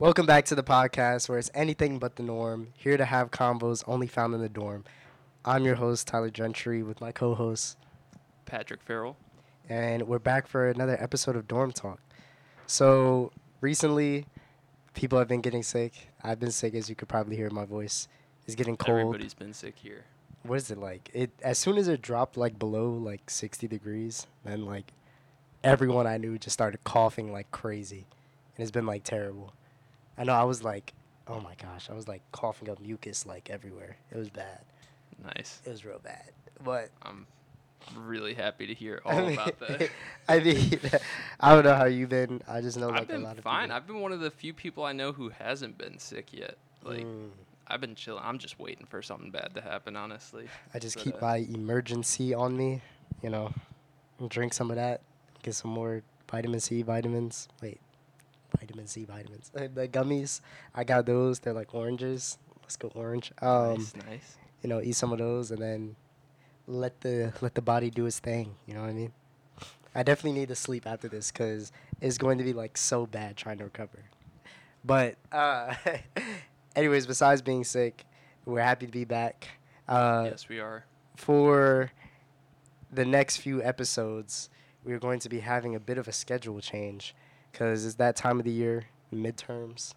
Welcome 0.00 0.26
back 0.26 0.44
to 0.44 0.54
the 0.54 0.62
podcast 0.62 1.28
where 1.28 1.38
it's 1.38 1.50
anything 1.54 1.98
but 1.98 2.14
the 2.14 2.22
norm. 2.22 2.68
Here 2.76 2.96
to 2.96 3.04
have 3.04 3.32
combos 3.32 3.82
only 3.88 4.06
found 4.06 4.32
in 4.32 4.40
the 4.40 4.48
dorm. 4.48 4.84
I'm 5.44 5.64
your 5.64 5.74
host, 5.74 6.06
Tyler 6.06 6.30
Gentry, 6.30 6.84
with 6.84 7.00
my 7.00 7.10
co 7.10 7.34
host, 7.34 7.76
Patrick 8.46 8.80
Farrell. 8.80 9.16
and 9.68 10.06
we're 10.06 10.20
back 10.20 10.46
for 10.46 10.68
another 10.68 10.96
episode 11.02 11.34
of 11.34 11.48
Dorm 11.48 11.72
Talk. 11.72 11.98
So, 12.66 13.32
recently, 13.60 14.26
people 14.94 15.18
have 15.18 15.26
been 15.26 15.40
getting 15.40 15.64
sick. 15.64 16.10
I've 16.22 16.38
been 16.38 16.52
sick, 16.52 16.74
as 16.74 16.88
you 16.88 16.94
could 16.94 17.08
probably 17.08 17.34
hear 17.34 17.48
in 17.48 17.54
my 17.54 17.64
voice. 17.64 18.06
It's 18.46 18.54
getting 18.54 18.76
cold. 18.76 19.00
Everybody's 19.00 19.34
been 19.34 19.52
sick 19.52 19.74
here. 19.78 20.04
What 20.44 20.58
is 20.58 20.70
it 20.70 20.78
like? 20.78 21.10
It 21.12 21.32
As 21.42 21.58
soon 21.58 21.76
as 21.76 21.88
it 21.88 22.02
dropped 22.02 22.36
like 22.36 22.56
below 22.56 22.90
like 22.90 23.28
60 23.28 23.66
degrees, 23.66 24.28
then 24.44 24.64
like 24.64 24.92
everyone 25.64 26.06
I 26.06 26.18
knew 26.18 26.38
just 26.38 26.54
started 26.54 26.84
coughing 26.84 27.32
like 27.32 27.50
crazy. 27.50 28.06
And 28.56 28.62
it's 28.62 28.70
been 28.70 28.86
like 28.86 29.02
terrible. 29.02 29.52
I 30.18 30.24
know 30.24 30.34
I 30.34 30.44
was 30.44 30.62
like, 30.64 30.92
oh 31.26 31.40
my 31.40 31.54
gosh, 31.62 31.88
I 31.90 31.94
was 31.94 32.08
like 32.08 32.22
coughing 32.32 32.68
up 32.70 32.80
mucus 32.80 33.24
like 33.26 33.50
everywhere. 33.50 33.96
It 34.10 34.18
was 34.18 34.28
bad. 34.30 34.60
Nice. 35.24 35.60
It 35.64 35.70
was 35.70 35.84
real 35.84 36.00
bad. 36.02 36.30
But 36.64 36.90
I'm 37.02 37.26
really 37.96 38.34
happy 38.34 38.66
to 38.66 38.74
hear 38.74 39.00
I 39.06 39.12
all 39.14 39.26
mean- 39.26 39.32
about 39.38 39.58
that. 39.60 39.90
I 40.28 40.40
mean, 40.40 40.80
I 41.40 41.54
don't 41.54 41.64
know 41.64 41.74
how 41.74 41.84
you've 41.86 42.08
been. 42.10 42.42
I 42.48 42.60
just 42.60 42.76
know 42.76 42.88
like 42.88 43.02
I've 43.02 43.08
been 43.08 43.22
a 43.22 43.24
lot 43.24 43.38
of 43.38 43.44
fine. 43.44 43.64
people. 43.64 43.76
I've 43.76 43.86
been 43.86 44.00
one 44.00 44.12
of 44.12 44.20
the 44.20 44.30
few 44.30 44.52
people 44.52 44.84
I 44.84 44.92
know 44.92 45.12
who 45.12 45.28
hasn't 45.30 45.78
been 45.78 45.98
sick 45.98 46.32
yet. 46.32 46.56
Like 46.84 47.04
Mm, 47.04 47.30
I've 47.66 47.80
been 47.80 47.94
chilling. 47.94 48.22
I'm 48.24 48.38
just 48.38 48.58
waiting 48.58 48.86
for 48.86 49.02
something 49.02 49.30
bad 49.30 49.54
to 49.54 49.60
happen, 49.60 49.94
honestly. 49.96 50.48
I 50.74 50.78
just 50.78 50.96
but, 50.96 51.04
keep 51.04 51.14
uh, 51.16 51.26
my 51.26 51.36
emergency 51.38 52.32
on 52.34 52.56
me, 52.56 52.80
you 53.22 53.30
know, 53.30 53.52
drink 54.28 54.54
some 54.54 54.70
of 54.70 54.76
that, 54.76 55.00
get 55.42 55.54
some 55.54 55.70
more 55.70 56.02
vitamin 56.30 56.60
C 56.60 56.82
vitamins. 56.82 57.48
Wait, 57.62 57.80
vitamin 58.56 58.86
C 58.86 59.04
vitamins. 59.04 59.50
Uh, 59.54 59.68
the 59.74 59.88
gummies, 59.88 60.40
I 60.74 60.84
got 60.84 61.06
those. 61.06 61.38
They're 61.38 61.52
like 61.52 61.74
oranges. 61.74 62.38
Let's 62.62 62.76
go 62.76 62.90
orange. 62.94 63.32
Um, 63.40 63.74
nice, 63.74 63.94
nice. 64.08 64.36
you 64.62 64.68
know, 64.68 64.80
eat 64.80 64.96
some 64.96 65.12
of 65.12 65.18
those 65.18 65.50
and 65.50 65.60
then 65.60 65.96
let 66.66 67.00
the 67.00 67.32
let 67.40 67.54
the 67.54 67.62
body 67.62 67.90
do 67.90 68.06
its 68.06 68.18
thing. 68.18 68.54
You 68.66 68.74
know 68.74 68.82
what 68.82 68.90
I 68.90 68.94
mean? 68.94 69.12
I 69.94 70.02
definitely 70.02 70.38
need 70.38 70.48
to 70.48 70.54
sleep 70.54 70.86
after 70.86 71.08
this 71.08 71.32
because 71.32 71.72
it's 72.00 72.18
going 72.18 72.38
to 72.38 72.44
be 72.44 72.52
like 72.52 72.76
so 72.76 73.06
bad 73.06 73.36
trying 73.36 73.58
to 73.58 73.64
recover. 73.64 74.04
But 74.84 75.16
uh, 75.32 75.74
anyways, 76.76 77.06
besides 77.06 77.42
being 77.42 77.64
sick, 77.64 78.04
we're 78.44 78.60
happy 78.62 78.86
to 78.86 78.92
be 78.92 79.04
back. 79.04 79.48
Uh, 79.88 80.28
yes, 80.30 80.48
we 80.48 80.60
are. 80.60 80.84
for 81.16 81.90
the 82.92 83.04
next 83.04 83.38
few 83.38 83.62
episodes, 83.62 84.50
we're 84.84 84.98
going 84.98 85.18
to 85.20 85.28
be 85.28 85.40
having 85.40 85.74
a 85.74 85.80
bit 85.80 85.98
of 85.98 86.06
a 86.06 86.12
schedule 86.12 86.60
change 86.60 87.14
because 87.52 87.84
it's 87.84 87.96
that 87.96 88.16
time 88.16 88.38
of 88.38 88.44
the 88.44 88.50
year, 88.52 88.84
midterms. 89.12 89.94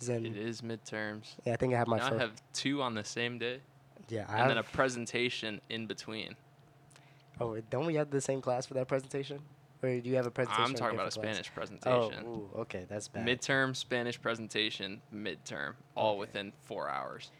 Is 0.00 0.08
in, 0.08 0.26
It 0.26 0.36
is 0.36 0.60
midterms. 0.60 1.34
Yeah, 1.44 1.54
I 1.54 1.56
think 1.56 1.74
I 1.74 1.78
have 1.78 1.86
my 1.88 1.98
now 1.98 2.14
I 2.14 2.18
have 2.18 2.32
two 2.52 2.82
on 2.82 2.94
the 2.94 3.04
same 3.04 3.38
day, 3.38 3.60
yeah, 4.08 4.26
I 4.28 4.40
and 4.40 4.50
then 4.50 4.58
a 4.58 4.62
presentation 4.62 5.60
in 5.68 5.86
between. 5.86 6.34
oh, 7.40 7.58
don't 7.70 7.86
we 7.86 7.94
have 7.94 8.10
the 8.10 8.20
same 8.20 8.40
class 8.40 8.66
for 8.66 8.74
that 8.74 8.88
presentation? 8.88 9.40
Or 9.82 10.00
do 10.00 10.08
you 10.08 10.16
have 10.16 10.26
a 10.26 10.30
presentation? 10.30 10.64
I'm 10.64 10.74
talking 10.74 10.94
about 10.96 11.08
a 11.08 11.10
class? 11.10 11.24
Spanish 11.36 11.52
presentation. 11.54 12.24
Oh, 12.26 12.28
ooh, 12.28 12.50
okay, 12.60 12.86
that's 12.88 13.08
bad. 13.08 13.26
Midterm 13.26 13.76
Spanish 13.76 14.20
presentation, 14.20 15.02
midterm, 15.14 15.74
all 15.94 16.12
Okay. 16.12 16.20
within 16.20 16.52
four 16.62 16.88
hours. 16.88 17.30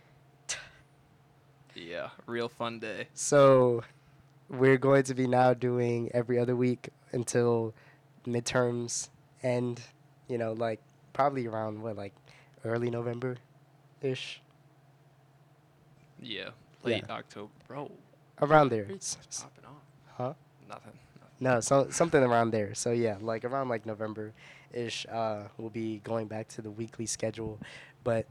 Yeah, 1.74 2.10
real 2.26 2.48
fun 2.48 2.78
day. 2.78 3.08
So, 3.14 3.82
we're 4.48 4.76
going 4.78 5.02
to 5.04 5.14
be 5.14 5.26
now 5.26 5.54
doing 5.54 6.10
every 6.14 6.38
other 6.38 6.54
week 6.54 6.90
until 7.12 7.74
midterms 8.26 9.08
end. 9.42 9.80
You 10.28 10.38
know, 10.38 10.52
like 10.52 10.80
probably 11.12 11.46
around 11.46 11.82
what, 11.82 11.96
like 11.96 12.14
early 12.64 12.90
November, 12.90 13.36
ish. 14.02 14.40
Yeah, 16.20 16.50
late 16.82 17.04
Yeah. 17.06 17.14
October. 17.14 17.52
Bro, 17.68 17.90
Around 18.40 18.70
there. 18.70 18.84
it's 18.88 19.16
popping 19.42 19.64
off. 19.66 19.82
Huh? 20.16 20.34
Nothing. 20.68 20.92
nothing. 21.20 21.34
No, 21.40 21.60
so 21.60 21.88
something 21.90 22.22
around 22.22 22.50
there. 22.50 22.74
So 22.74 22.92
yeah, 22.92 23.16
like 23.20 23.44
around 23.44 23.68
like 23.68 23.84
November 23.86 24.32
ish, 24.72 25.06
uh, 25.10 25.44
we'll 25.58 25.70
be 25.70 25.98
going 26.04 26.26
back 26.26 26.48
to 26.48 26.62
the 26.62 26.70
weekly 26.70 27.06
schedule. 27.06 27.58
But 28.02 28.26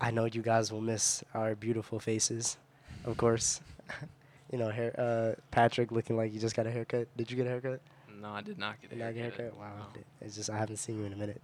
I 0.00 0.10
know 0.10 0.26
you 0.26 0.42
guys 0.42 0.70
will 0.72 0.80
miss 0.82 1.24
our 1.34 1.54
beautiful 1.54 1.98
faces, 1.98 2.58
of 3.04 3.16
course. 3.16 3.60
you 4.52 4.58
know, 4.58 4.68
hair 4.70 4.94
uh 4.98 5.40
Patrick 5.50 5.90
looking 5.92 6.16
like 6.16 6.32
you 6.34 6.40
just 6.40 6.54
got 6.56 6.66
a 6.66 6.70
haircut. 6.70 7.08
Did 7.16 7.30
you 7.30 7.36
get 7.36 7.46
a 7.46 7.50
haircut? 7.50 7.80
No, 8.20 8.30
I 8.30 8.40
did 8.42 8.58
not 8.58 8.80
get 8.80 8.92
a 8.92 8.94
Did 8.96 9.04
not 9.04 9.14
get 9.14 9.20
a 9.20 9.22
haircut. 9.22 9.38
haircut? 9.40 9.58
Wow. 9.58 9.86
No. 9.94 10.00
It's 10.20 10.34
just 10.36 10.50
I 10.50 10.58
haven't 10.58 10.76
seen 10.78 10.98
you 10.98 11.04
in 11.04 11.12
a 11.12 11.16
minute. 11.16 11.40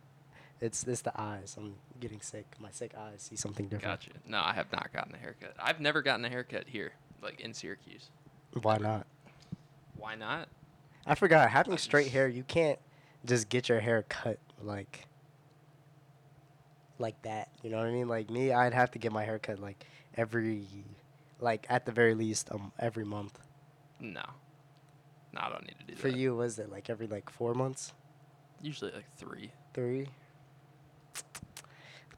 It's 0.61 0.85
it's 0.85 1.03
the 1.03 1.13
eyes. 1.21 1.57
I'm 1.59 1.75
getting 2.01 2.21
sick. 2.21 2.47
My 2.61 2.71
sick 2.71 2.93
eyes 2.97 3.23
see 3.23 3.37
something 3.37 3.67
different. 3.67 4.01
Gotcha. 4.01 4.11
No, 4.27 4.41
I 4.43 4.53
have 4.55 4.71
not 4.73 4.93
gotten 4.93 5.15
a 5.15 5.19
haircut. 5.19 5.55
I've 5.59 5.81
never 5.81 6.01
gotten 6.03 6.25
a 6.25 6.29
haircut 6.29 6.65
here, 6.69 6.93
like 7.23 7.41
in 7.41 7.53
Syracuse. 7.55 8.11
Why 8.63 8.79
not? 8.79 9.07
Why 9.97 10.15
not? 10.15 10.49
I 11.07 11.15
forgot. 11.15 11.51
Having 11.51 11.77
straight 11.79 12.09
hair, 12.13 12.29
you 12.29 12.45
can't 12.45 12.79
just 13.25 13.49
get 13.49 13.69
your 13.69 13.81
hair 13.81 14.05
cut 14.09 14.39
like 14.63 15.07
like 16.99 17.21
that. 17.23 17.49
You 17.63 17.71
know 17.71 17.79
what 17.79 17.87
I 17.87 17.91
mean? 17.93 18.09
Like 18.09 18.31
me, 18.31 18.53
I'd 18.53 18.75
have 18.75 18.91
to 18.93 18.99
get 18.99 19.13
my 19.13 19.25
hair 19.25 19.39
cut 19.39 19.59
like 19.59 19.85
every 20.17 20.67
like 21.41 21.67
at 21.69 21.85
the 21.85 21.93
very 21.93 22.15
least 22.15 22.51
um 22.53 22.73
every 22.79 23.05
month. 23.05 23.39
No. 24.01 24.23
No, 25.35 25.41
I 25.43 25.49
don't 25.51 25.63
need 25.67 25.75
to 25.81 25.85
do 25.87 25.97
For 25.97 26.11
that. 26.11 26.17
you, 26.17 26.37
was 26.37 26.59
it 26.59 26.71
like 26.71 26.89
every 26.89 27.07
like 27.09 27.29
four 27.29 27.55
months, 27.55 27.93
Usually 28.63 28.93
like 28.93 29.05
three. 29.17 29.51
three? 29.75 30.07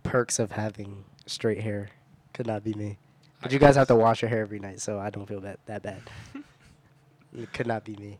Perks 0.03 0.39
of 0.39 0.53
having 0.53 1.05
straight 1.27 1.61
hair 1.63 1.89
could 2.35 2.47
not 2.47 2.63
be 2.63 2.75
me. 2.75 2.99
But 3.41 3.51
I 3.51 3.55
you 3.55 3.59
guys 3.59 3.77
have 3.77 3.89
to 3.89 3.97
wash 3.97 4.23
your 4.23 4.29
hair 4.29 4.43
every 4.43 4.59
night, 4.61 4.81
so 4.81 4.99
I 4.99 5.11
don't 5.11 5.27
feel 5.27 5.41
that 5.41 5.59
that 5.67 5.83
bad. 5.83 6.03
it 7.37 7.53
could 7.53 7.67
not 7.67 7.85
be 7.85 7.97
me. 7.97 8.19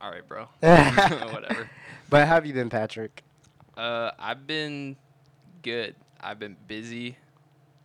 All 0.00 0.10
right, 0.10 0.26
bro. 0.26 0.44
Whatever. 0.60 1.70
But 2.08 2.26
how 2.26 2.34
have 2.34 2.46
you 2.46 2.52
been, 2.54 2.70
Patrick? 2.70 3.22
Uh, 3.76 4.10
I've 4.18 4.46
been 4.46 4.96
good. 5.62 5.94
I've 6.20 6.38
been 6.38 6.56
busy. 6.66 7.16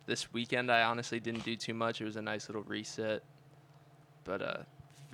This 0.07 0.31
weekend, 0.33 0.71
I 0.71 0.83
honestly 0.83 1.19
didn't 1.19 1.43
do 1.43 1.55
too 1.55 1.73
much. 1.73 2.01
It 2.01 2.05
was 2.05 2.15
a 2.15 2.21
nice 2.21 2.47
little 2.49 2.61
reset, 2.63 3.23
but 4.23 4.41
uh, 4.41 4.57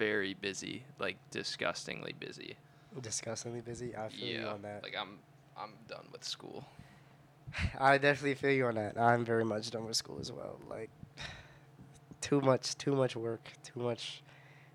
very 0.01 0.33
busy, 0.33 0.83
like 0.97 1.17
disgustingly 1.29 2.13
busy. 2.19 2.55
Disgustingly 3.03 3.61
busy. 3.61 3.95
I 3.95 4.09
feel 4.09 4.41
you 4.41 4.47
on 4.47 4.63
that. 4.63 4.81
like 4.81 4.95
I'm, 4.99 5.19
I'm 5.55 5.73
done 5.87 6.07
with 6.11 6.23
school. 6.23 6.65
I 7.79 7.99
definitely 7.99 8.33
feel 8.33 8.51
you 8.51 8.65
on 8.65 8.75
that. 8.75 8.99
I'm 8.99 9.23
very 9.23 9.45
much 9.45 9.69
done 9.69 9.85
with 9.85 9.95
school 9.95 10.17
as 10.19 10.31
well. 10.31 10.59
Like 10.67 10.89
too 12.21 12.41
much, 12.41 12.75
too 12.79 12.95
much 12.95 13.15
work, 13.15 13.51
too 13.63 13.79
much, 13.79 14.23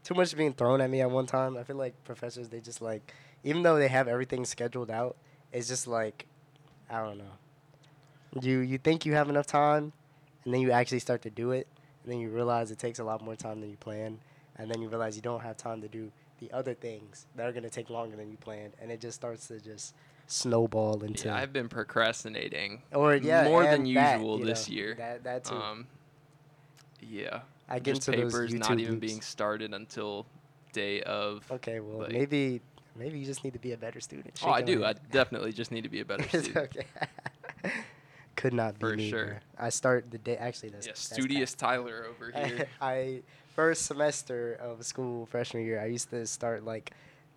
too 0.05 0.15
much 0.15 0.37
being 0.37 0.53
thrown 0.53 0.81
at 0.81 0.89
me 0.89 1.01
at 1.01 1.11
one 1.11 1.27
time. 1.27 1.57
I 1.57 1.65
feel 1.65 1.77
like 1.77 1.95
professors 2.05 2.49
they 2.49 2.61
just 2.61 2.81
like, 2.81 3.13
even 3.43 3.65
though 3.65 3.81
they 3.81 3.89
have 3.89 4.07
everything 4.07 4.45
scheduled 4.45 4.93
out, 4.93 5.17
it's 5.53 5.67
just 5.67 5.89
like, 5.89 6.27
I 6.89 7.03
don't 7.03 7.19
know. 7.19 7.35
You 8.41 8.61
you 8.61 8.79
think 8.79 9.05
you 9.05 9.15
have 9.15 9.29
enough 9.29 9.49
time, 9.49 9.93
and 10.45 10.55
then 10.55 10.61
you 10.61 10.71
actually 10.71 11.01
start 11.01 11.23
to 11.23 11.31
do 11.31 11.51
it, 11.51 11.67
and 12.05 12.13
then 12.13 12.21
you 12.21 12.29
realize 12.29 12.71
it 12.71 12.79
takes 12.79 13.01
a 13.01 13.05
lot 13.05 13.25
more 13.25 13.35
time 13.35 13.61
than 13.61 13.71
you 13.71 13.77
planned, 13.77 14.21
and 14.59 14.71
then 14.71 14.81
you 14.83 14.89
realize 14.89 15.17
you 15.17 15.23
don't 15.23 15.41
have 15.43 15.57
time 15.57 15.81
to 15.83 15.89
do 15.89 16.11
the 16.39 16.51
other 16.53 16.75
things 16.75 17.27
that 17.37 17.47
are 17.47 17.53
gonna 17.53 17.71
take 17.71 17.89
longer 17.91 18.17
than 18.17 18.31
you 18.31 18.37
planned, 18.37 18.73
and 18.81 18.91
it 18.91 19.01
just 19.01 19.17
starts 19.17 19.49
to 19.49 19.59
just 19.61 19.95
snowball 20.27 21.03
into. 21.03 21.29
Yeah, 21.29 21.37
I've 21.37 21.53
been 21.53 21.69
procrastinating 21.69 22.83
or 22.93 23.15
yeah, 23.17 23.45
more 23.45 23.63
than 23.65 23.85
that, 23.95 24.19
usual 24.19 24.39
you 24.41 24.45
this 24.45 24.69
year. 24.69 24.95
That 24.97 25.25
that 25.25 25.45
too. 25.45 25.55
Um, 25.55 25.87
yeah, 27.01 27.41
I 27.69 27.79
get 27.79 27.95
just 27.97 28.09
into 28.09 28.23
those 28.23 28.33
papers 28.33 28.55
not 28.55 28.79
even 28.79 28.95
loops. 28.95 29.07
being 29.07 29.21
started 29.21 29.73
until 29.73 30.27
day 30.73 31.01
of. 31.03 31.51
okay, 31.51 31.81
well 31.81 32.01
like- 32.01 32.13
maybe 32.13 32.61
maybe 32.99 33.19
you 33.19 33.25
just 33.25 33.45
need 33.45 33.53
to 33.53 33.59
be 33.59 33.73
a 33.73 33.77
better 33.77 34.01
student. 34.01 34.39
Oh, 34.45 34.51
I 34.51 34.59
Shake 34.59 34.67
do. 34.67 34.85
I 34.85 34.95
definitely 35.13 35.53
just 35.53 35.71
need 35.73 35.83
to 35.85 35.89
be 35.91 36.01
a 36.01 36.05
better 36.05 36.29
student. 36.29 36.57
okay. 36.77 36.87
Could 38.37 38.53
not 38.53 38.75
be 38.75 38.81
For 38.81 38.97
me, 38.97 39.09
sure. 39.11 39.27
bro. 39.27 39.67
I 39.67 39.71
start 39.71 40.11
the 40.11 40.19
day 40.19 40.37
actually. 40.37 40.69
That's, 40.71 40.87
Yeah, 40.87 40.93
that's 40.93 41.01
studious 41.15 41.55
Tyler 41.55 42.05
over 42.09 42.31
here. 42.47 42.69
I 42.81 43.23
first 43.57 43.87
semester 43.87 44.57
of 44.61 44.85
school 44.85 45.27
freshman 45.27 45.65
year. 45.65 45.81
I 45.81 45.87
used 45.87 46.11
to 46.11 46.27
start 46.27 46.65
like 46.65 46.93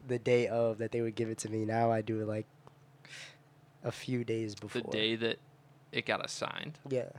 the 0.08 0.20
day 0.20 0.48
of 0.48 0.78
that 0.78 0.92
they 0.92 1.02
would 1.02 1.16
give 1.16 1.30
it 1.30 1.40
to 1.40 1.50
me. 1.50 1.66
Now 1.66 1.92
I 1.92 2.02
do 2.02 2.22
it 2.22 2.28
like 2.28 2.46
a 3.84 3.92
few 3.92 4.24
days 4.24 4.54
before. 4.54 4.82
the 4.84 4.90
day 4.90 5.16
that 5.16 5.40
it 5.92 6.06
got 6.06 6.24
assigned. 6.24 6.78
Yeah. 6.88 7.10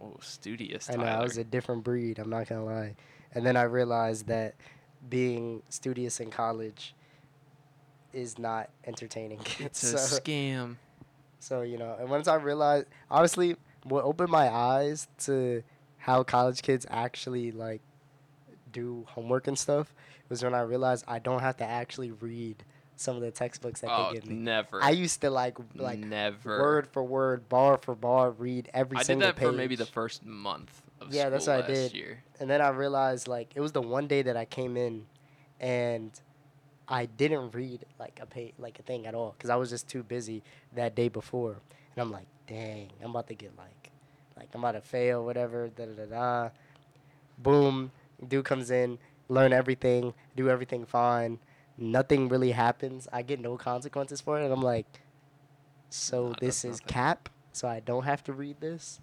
Oh, 0.00 0.16
studious 0.20 0.90
I 0.90 0.96
know 0.96 1.04
I 1.04 1.22
was 1.22 1.38
a 1.38 1.44
different 1.44 1.82
breed. 1.82 2.18
I'm 2.18 2.30
not 2.30 2.48
gonna 2.48 2.64
lie. 2.64 2.94
And 3.34 3.46
then 3.46 3.56
I 3.56 3.62
realized 3.62 4.26
that 4.26 4.54
being 5.08 5.62
studious 5.70 6.20
in 6.20 6.30
college 6.30 6.94
is 8.12 8.38
not 8.38 8.68
entertaining. 8.84 9.40
it's 9.58 9.82
a 9.92 9.96
scam. 9.96 10.76
so 11.40 11.62
you 11.62 11.78
know, 11.78 11.96
and 11.98 12.10
once 12.10 12.28
I 12.28 12.34
realized, 12.34 12.86
honestly, 13.10 13.56
what 13.84 14.04
opened 14.04 14.30
my 14.30 14.48
eyes 14.48 15.08
to 15.20 15.62
how 15.98 16.22
college 16.22 16.62
kids 16.62 16.84
actually 16.90 17.52
like 17.52 17.80
do 18.72 19.04
homework 19.08 19.46
and 19.46 19.58
stuff 19.58 19.94
was 20.28 20.42
when 20.42 20.54
I 20.54 20.60
realized 20.60 21.04
I 21.06 21.18
don't 21.18 21.40
have 21.40 21.56
to 21.58 21.64
actually 21.64 22.10
read 22.10 22.64
some 22.96 23.16
of 23.16 23.22
the 23.22 23.30
textbooks 23.30 23.80
that 23.80 23.90
oh, 23.90 24.08
they 24.08 24.14
give 24.14 24.26
me. 24.26 24.36
never. 24.36 24.82
I 24.82 24.90
used 24.90 25.20
to 25.22 25.30
like 25.30 25.56
like 25.74 25.98
never. 25.98 26.58
word 26.58 26.88
for 26.88 27.02
word, 27.02 27.48
bar 27.48 27.76
for 27.76 27.94
bar, 27.94 28.30
read 28.30 28.70
every 28.72 28.98
single 29.04 29.16
one. 29.16 29.22
I 29.22 29.26
did 29.26 29.34
that 29.36 29.40
page. 29.40 29.48
for 29.48 29.52
maybe 29.52 29.76
the 29.76 29.86
first 29.86 30.24
month 30.24 30.82
of 31.00 31.12
Yeah, 31.12 31.28
that's 31.28 31.46
what 31.46 31.64
I 31.64 31.66
did. 31.66 31.92
year. 31.92 32.22
and 32.40 32.48
then 32.48 32.60
I 32.60 32.68
realized 32.68 33.28
like 33.28 33.52
it 33.54 33.60
was 33.60 33.72
the 33.72 33.82
one 33.82 34.06
day 34.06 34.22
that 34.22 34.36
I 34.36 34.44
came 34.44 34.76
in, 34.76 35.06
and 35.60 36.10
I 36.88 37.06
didn't 37.06 37.54
read 37.54 37.84
like 37.98 38.20
a 38.22 38.26
pay 38.26 38.52
like 38.58 38.78
a 38.78 38.82
thing 38.82 39.06
at 39.06 39.14
all 39.14 39.34
because 39.36 39.50
I 39.50 39.56
was 39.56 39.70
just 39.70 39.88
too 39.88 40.02
busy 40.02 40.42
that 40.74 40.94
day 40.94 41.08
before, 41.08 41.52
and 41.94 42.02
I'm 42.02 42.10
like, 42.10 42.26
dang, 42.46 42.90
I'm 43.02 43.10
about 43.10 43.28
to 43.28 43.34
get 43.34 43.56
like, 43.56 43.90
like 44.36 44.48
I'm 44.54 44.60
about 44.60 44.72
to 44.72 44.80
fail, 44.80 45.24
whatever. 45.24 45.68
Da 45.68 45.86
da 45.86 45.92
da 45.92 46.04
da. 46.06 46.50
Boom, 47.38 47.90
dude 48.26 48.44
comes 48.44 48.70
in, 48.70 48.98
learn 49.28 49.52
everything, 49.52 50.14
do 50.36 50.48
everything 50.48 50.84
fine. 50.84 51.38
Nothing 51.78 52.28
really 52.28 52.52
happens. 52.52 53.08
I 53.12 53.22
get 53.22 53.40
no 53.40 53.56
consequences 53.56 54.20
for 54.20 54.38
it, 54.38 54.44
and 54.44 54.52
I'm 54.52 54.62
like, 54.62 54.86
so 55.88 56.28
Nah, 56.28 56.34
this 56.40 56.64
is 56.64 56.80
nothing. 56.80 56.86
cap. 56.86 57.28
So 57.52 57.68
I 57.68 57.80
don't 57.80 58.04
have 58.04 58.24
to 58.24 58.32
read 58.32 58.60
this. 58.60 59.00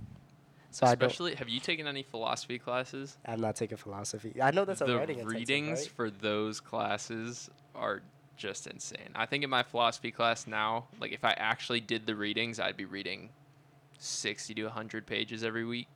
So. 0.72 0.86
Especially, 0.86 1.36
have 1.36 1.50
you 1.50 1.60
taken 1.60 1.88
any 1.88 2.04
philosophy 2.04 2.60
classes? 2.60 3.18
I'm 3.26 3.42
not 3.42 3.56
taking 3.56 3.78
philosophy. 3.78 4.40
I 4.42 4.52
know 4.52 4.66
that's 4.66 4.82
a 4.82 4.86
the 4.86 4.98
writing 4.98 5.26
readings 5.26 5.80
right? 5.80 5.90
for 5.90 6.10
those 6.12 6.60
classes 6.60 7.50
are 7.74 8.02
just 8.38 8.68
insane. 8.68 9.10
I 9.16 9.26
think 9.26 9.44
in 9.44 9.50
my 9.50 9.64
philosophy 9.64 10.12
class 10.12 10.48
now, 10.48 10.88
like 11.00 11.12
if 11.12 11.26
I 11.26 11.34
actually 11.38 11.82
did 11.82 12.06
the 12.06 12.16
readings, 12.16 12.60
I'd 12.60 12.78
be 12.78 12.86
reading 12.86 13.30
60 13.98 14.54
to 14.56 14.64
100 14.64 15.06
pages 15.06 15.44
every 15.44 15.66
week. 15.66 15.88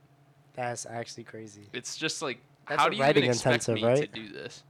That's 0.54 0.86
actually 0.86 1.24
crazy. 1.24 1.70
It's 1.74 1.96
just 1.96 2.22
like, 2.22 2.40
That's 2.68 2.82
how 2.82 2.88
a 2.88 2.92
do 2.92 2.98
you 2.98 3.04
writing 3.04 3.24
even 3.24 3.36
expect 3.36 3.68
intensive, 3.68 3.76
me 3.76 3.96
to 3.96 4.08
do 4.08 4.30
this? 4.30 4.64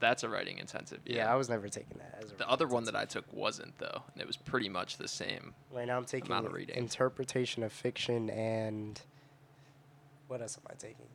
That's 0.00 0.24
a 0.24 0.28
writing 0.28 0.58
intensive. 0.58 1.00
Yeah, 1.04 1.16
Yeah. 1.16 1.32
I 1.32 1.36
was 1.36 1.48
never 1.48 1.68
taking 1.68 1.98
that. 1.98 2.22
As 2.22 2.32
a 2.32 2.36
the 2.36 2.48
other 2.48 2.66
one 2.66 2.84
that 2.84 2.96
I 2.96 3.04
took 3.04 3.32
wasn't 3.32 3.78
though, 3.78 4.02
and 4.12 4.20
it 4.20 4.26
was 4.26 4.36
pretty 4.36 4.68
much 4.68 4.96
the 4.96 5.08
same. 5.08 5.54
Right 5.72 5.86
now 5.86 5.96
I'm 5.96 6.04
taking 6.04 6.30
amount 6.30 6.46
of 6.46 6.52
reading. 6.52 6.76
interpretation 6.76 7.62
of 7.62 7.72
fiction 7.72 8.28
and 8.30 9.00
what 10.28 10.40
else 10.40 10.58
am 10.58 10.64
I 10.70 10.74
taking? 10.74 11.06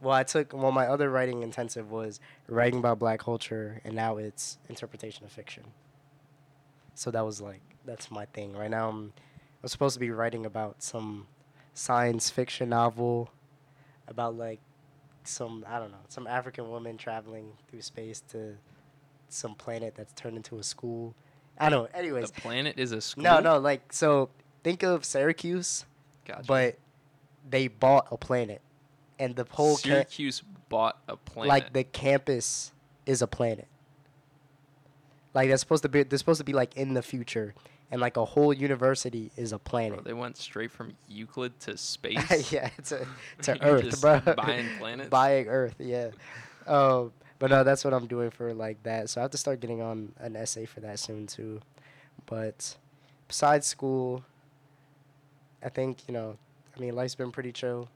Well, 0.00 0.14
I 0.14 0.24
took 0.24 0.52
well 0.52 0.72
my 0.72 0.86
other 0.86 1.10
writing 1.10 1.42
intensive 1.42 1.90
was 1.90 2.20
writing 2.48 2.78
about 2.78 2.98
black 2.98 3.20
culture 3.20 3.80
and 3.84 3.94
now 3.94 4.16
it's 4.16 4.58
interpretation 4.68 5.24
of 5.24 5.30
fiction. 5.32 5.64
So 6.94 7.10
that 7.10 7.24
was 7.24 7.40
like 7.40 7.60
that's 7.84 8.10
my 8.10 8.24
thing. 8.26 8.54
Right 8.56 8.70
now 8.70 8.88
I'm 8.88 9.12
I'm 9.62 9.68
supposed 9.68 9.94
to 9.94 10.00
be 10.00 10.10
writing 10.10 10.46
about 10.46 10.82
some 10.82 11.26
science 11.74 12.30
fiction 12.30 12.70
novel 12.70 13.30
about 14.08 14.36
like 14.36 14.60
some 15.24 15.64
I 15.68 15.78
don't 15.78 15.90
know, 15.90 15.98
some 16.08 16.26
African 16.26 16.68
woman 16.70 16.96
traveling 16.96 17.52
through 17.68 17.82
space 17.82 18.22
to 18.32 18.56
some 19.28 19.54
planet 19.54 19.94
that's 19.96 20.12
turned 20.14 20.36
into 20.36 20.58
a 20.58 20.62
school. 20.62 21.14
I 21.58 21.68
don't 21.68 21.84
know. 21.92 21.98
Anyways, 21.98 22.30
The 22.30 22.40
planet 22.40 22.78
is 22.78 22.92
a 22.92 23.00
school. 23.00 23.22
no, 23.24 23.40
no, 23.40 23.58
like 23.58 23.92
so 23.92 24.30
think 24.64 24.82
of 24.82 25.04
Syracuse, 25.04 25.84
Gotcha. 26.26 26.44
but 26.46 26.78
they 27.48 27.68
bought 27.68 28.06
a 28.10 28.16
planet. 28.16 28.60
And 29.18 29.36
the 29.36 29.46
whole 29.50 29.76
ca- 29.76 29.82
Syracuse 29.82 30.42
bought 30.70 30.98
a 31.06 31.16
planet. 31.16 31.48
like 31.48 31.72
the 31.74 31.84
campus 31.84 32.72
is 33.04 33.20
a 33.22 33.26
planet. 33.26 33.66
Like 35.34 35.48
that's 35.48 35.60
supposed 35.60 35.82
to 35.82 35.88
be 35.88 36.02
they're 36.02 36.18
supposed 36.18 36.38
to 36.40 36.44
be 36.44 36.52
like 36.52 36.76
in 36.76 36.94
the 36.94 37.02
future 37.02 37.54
and 37.90 38.00
like 38.00 38.16
a 38.16 38.24
whole 38.24 38.52
university 38.52 39.30
is 39.36 39.52
a 39.52 39.56
Bro, 39.58 39.64
planet. 39.64 40.04
they 40.04 40.12
went 40.12 40.36
straight 40.36 40.70
from 40.70 40.92
Euclid 41.08 41.58
to 41.60 41.76
space. 41.92 42.52
yeah, 42.52 42.68
to 42.86 43.06
to 43.42 43.56
You're 43.60 43.68
Earth, 43.76 44.00
bro. 44.00 44.20
buying 44.34 44.66
planets? 44.78 45.08
Buying 45.10 45.48
Earth, 45.48 45.74
yeah. 45.78 46.10
Um, 46.66 47.12
but 47.38 47.50
no, 47.50 47.64
that's 47.64 47.84
what 47.84 47.94
I'm 47.94 48.06
doing 48.06 48.30
for 48.30 48.52
like 48.54 48.82
that. 48.84 49.08
So 49.10 49.20
I 49.20 49.22
have 49.22 49.30
to 49.32 49.38
start 49.38 49.60
getting 49.60 49.80
on 49.82 50.12
an 50.18 50.36
essay 50.36 50.66
for 50.66 50.80
that 50.80 50.98
soon 50.98 51.26
too. 51.26 51.60
But 52.26 52.76
besides 53.28 53.66
school, 53.66 54.22
I 55.62 55.68
think 55.70 56.06
you 56.06 56.14
know, 56.14 56.36
I 56.76 56.80
mean, 56.80 56.94
life's 56.94 57.14
been 57.14 57.32
pretty 57.32 57.52
chill. 57.52 57.88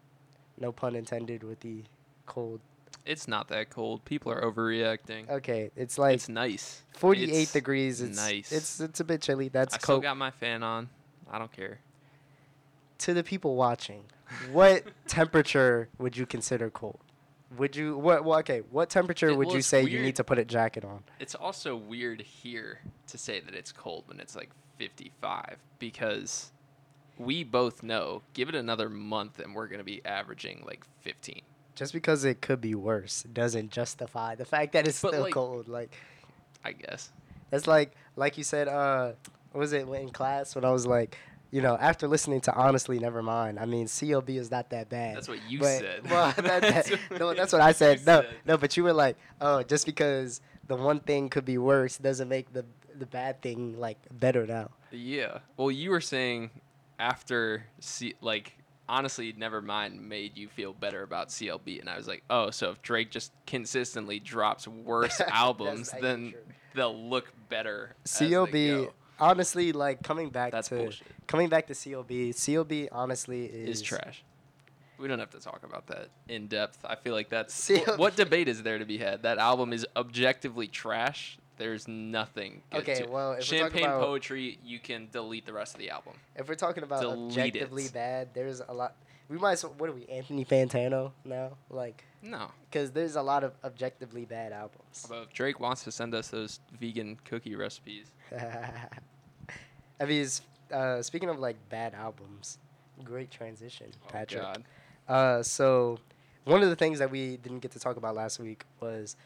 No 0.58 0.72
pun 0.72 0.94
intended 0.96 1.42
with 1.44 1.60
the 1.60 1.82
cold. 2.26 2.60
It's 3.06 3.28
not 3.28 3.48
that 3.48 3.68
cold. 3.70 4.04
People 4.04 4.32
are 4.32 4.40
overreacting. 4.40 5.28
Okay, 5.28 5.70
it's 5.76 5.98
like 5.98 6.14
it's 6.14 6.28
nice. 6.28 6.82
48 6.96 7.28
it's 7.30 7.52
degrees. 7.52 8.00
It's 8.00 8.16
nice. 8.16 8.50
It's 8.50 8.80
it's 8.80 9.00
a 9.00 9.04
bit 9.04 9.20
chilly. 9.20 9.48
That's 9.48 9.74
I 9.74 9.78
still 9.78 10.00
got 10.00 10.16
my 10.16 10.30
fan 10.30 10.62
on. 10.62 10.88
I 11.30 11.38
don't 11.38 11.52
care. 11.52 11.80
to 12.98 13.12
the 13.14 13.22
people 13.22 13.56
watching. 13.56 14.04
What 14.52 14.84
temperature 15.06 15.88
would 15.98 16.16
you 16.16 16.24
consider 16.26 16.70
cold? 16.70 16.98
Would 17.58 17.76
you 17.76 17.98
what? 17.98 18.24
Well, 18.24 18.38
okay. 18.40 18.62
What 18.70 18.88
temperature 18.88 19.28
It- 19.28 19.36
would 19.36 19.52
you 19.52 19.60
say 19.62 19.82
you 19.84 20.00
need 20.00 20.16
to 20.16 20.24
put 20.24 20.38
a 20.38 20.44
jacket 20.44 20.84
on? 20.84 21.04
It's 21.20 21.34
also 21.34 21.76
weird 21.76 22.22
here 22.22 22.80
to 23.08 23.18
say 23.18 23.40
that 23.40 23.54
it's 23.54 23.70
cold 23.70 24.04
when 24.06 24.18
it's 24.18 24.34
like 24.34 24.50
55 24.78 25.58
because 25.78 26.52
we 27.18 27.44
both 27.44 27.82
know 27.82 28.22
give 28.32 28.48
it 28.48 28.54
another 28.54 28.88
month 28.88 29.38
and 29.38 29.54
we're 29.54 29.68
going 29.68 29.78
to 29.78 29.84
be 29.84 30.04
averaging 30.04 30.64
like 30.66 30.84
15. 31.02 31.42
Just 31.74 31.92
because 31.92 32.24
it 32.24 32.40
could 32.40 32.60
be 32.60 32.74
worse 32.74 33.24
doesn't 33.32 33.70
justify 33.70 34.34
the 34.34 34.44
fact 34.44 34.72
that 34.74 34.86
it's 34.86 35.00
But, 35.02 35.08
still 35.08 35.22
like- 35.22 35.32
cold. 35.34 35.68
Like 35.68 35.90
I 36.64 36.72
guess. 36.72 37.10
that's 37.50 37.66
like 37.66 37.92
like 38.16 38.38
you 38.38 38.44
said. 38.44 38.68
Uh, 38.68 39.12
what 39.52 39.60
was 39.60 39.72
it 39.72 39.86
in 39.88 40.08
class 40.10 40.54
when 40.56 40.64
I 40.64 40.70
was 40.72 40.84
like, 40.86 41.16
you 41.52 41.62
know, 41.62 41.76
after 41.80 42.08
listening 42.08 42.40
to 42.42 42.54
honestly, 42.54 42.98
never 42.98 43.22
mind. 43.22 43.60
I 43.60 43.66
mean, 43.66 43.86
CLB 43.86 44.30
is 44.30 44.50
not 44.50 44.70
that 44.70 44.88
bad. 44.88 45.16
That's 45.16 45.28
what 45.28 45.38
you 45.48 45.60
But- 45.60 45.78
said. 45.78 46.00
Well, 46.10 46.32
that, 46.36 46.62
That's 46.62 46.90
that, 46.90 46.98
what 47.10 47.20
no, 47.20 47.34
that's 47.34 47.52
what 47.52 47.62
I 47.62 47.72
said. 47.72 48.04
No, 48.06 48.22
said. 48.22 48.30
no, 48.46 48.56
but 48.56 48.76
you 48.76 48.82
were 48.82 48.92
like, 48.92 49.16
oh, 49.40 49.62
just 49.62 49.86
because 49.86 50.40
the 50.66 50.74
one 50.76 50.98
thing 51.00 51.28
could 51.28 51.44
be 51.44 51.58
worse 51.58 51.98
doesn't 51.98 52.28
make 52.28 52.52
the 52.52 52.64
the 52.98 53.06
bad 53.06 53.42
thing 53.42 53.78
like 53.78 53.98
better 54.12 54.46
now. 54.46 54.70
Yeah. 54.92 55.38
Well, 55.56 55.70
you 55.70 55.90
were 55.90 56.00
saying 56.00 56.50
after 56.98 57.64
C- 57.80 58.14
like 58.20 58.56
honestly, 58.88 59.34
never 59.36 59.60
mind 59.60 60.08
made 60.08 60.36
you 60.36 60.48
feel 60.48 60.72
better 60.72 61.02
about 61.02 61.28
CLB, 61.28 61.80
and 61.80 61.88
I 61.88 61.96
was 61.96 62.06
like, 62.06 62.22
oh, 62.30 62.50
so 62.50 62.70
if 62.70 62.82
Drake 62.82 63.10
just 63.10 63.32
consistently 63.46 64.18
drops 64.20 64.66
worse 64.68 65.20
albums, 65.28 65.92
then 66.00 66.32
true. 66.32 66.40
they'll 66.74 67.08
look 67.08 67.32
better. 67.48 67.94
CLB, 68.04 68.90
honestly, 69.18 69.72
like 69.72 70.02
coming 70.02 70.30
back 70.30 70.52
That's 70.52 70.68
to 70.68 70.76
bullshit. 70.76 71.06
coming 71.26 71.48
back 71.48 71.66
to 71.68 71.72
CLB, 71.72 72.30
CLB 72.30 72.88
honestly 72.92 73.46
is 73.46 73.80
Is 73.80 73.82
trash. 73.82 74.24
We 74.96 75.08
don't 75.08 75.18
have 75.18 75.30
to 75.30 75.40
talk 75.40 75.62
about 75.64 75.88
that 75.88 76.08
in 76.28 76.46
depth. 76.46 76.78
I 76.84 76.94
feel 76.94 77.14
like 77.14 77.28
that's 77.28 77.68
what 77.96 78.14
debate 78.14 78.46
is 78.46 78.62
there 78.62 78.78
to 78.78 78.84
be 78.84 78.96
had. 78.98 79.22
That 79.24 79.38
album 79.38 79.72
is 79.72 79.84
objectively 79.96 80.68
trash. 80.68 81.36
There's 81.56 81.86
nothing. 81.86 82.62
Good 82.70 82.80
Okay, 82.82 82.94
to 83.02 83.06
well, 83.08 83.32
if 83.32 83.38
we're 83.38 83.42
talking 83.42 83.58
champagne 83.58 83.84
about- 83.84 84.00
poetry, 84.02 84.58
you 84.64 84.78
can 84.80 85.08
delete 85.12 85.46
the 85.46 85.52
rest 85.52 85.74
of 85.74 85.80
the 85.80 85.90
album. 85.90 86.14
If 86.34 86.48
we're 86.48 86.54
talking 86.56 86.82
about 86.82 87.00
Delete 87.02 87.30
objectively 87.30 87.84
it. 87.84 87.92
bad, 87.92 88.34
there's 88.34 88.60
a 88.60 88.72
lot. 88.74 88.96
We 89.28 89.38
might. 89.38 89.52
as 89.52 89.64
well- 89.64 89.74
What 89.78 89.88
are 89.90 89.92
we, 89.92 90.04
Anthony 90.06 90.44
Fantano 90.44 91.12
now? 91.24 91.56
Like, 91.70 92.04
No. 92.22 92.50
because 92.68 92.90
there's 92.90 93.16
a 93.16 93.22
lot 93.22 93.44
of 93.44 93.54
objectively 93.64 94.24
bad 94.24 94.52
albums. 94.52 95.06
Although 95.08 95.22
if 95.22 95.32
Drake 95.32 95.60
wants 95.60 95.84
to 95.84 95.92
send 95.92 96.14
us 96.14 96.28
those 96.28 96.60
vegan 96.72 97.16
cookie 97.24 97.54
recipes, 97.54 98.10
I 100.00 100.04
mean, 100.06 100.26
uh, 100.72 101.02
speaking 101.02 101.28
of 101.28 101.38
like 101.38 101.56
bad 101.68 101.94
albums, 101.94 102.58
great 103.04 103.30
transition, 103.30 103.90
Patrick. 104.08 104.42
Oh 104.42 104.52
God. 104.54 104.64
Uh, 105.08 105.42
so 105.42 105.98
one 106.44 106.62
of 106.62 106.68
the 106.68 106.76
things 106.76 106.98
that 106.98 107.10
we 107.10 107.36
didn't 107.36 107.60
get 107.60 107.70
to 107.72 107.78
talk 107.78 107.96
about 107.96 108.14
last 108.14 108.38
week 108.38 108.64
was, 108.80 109.16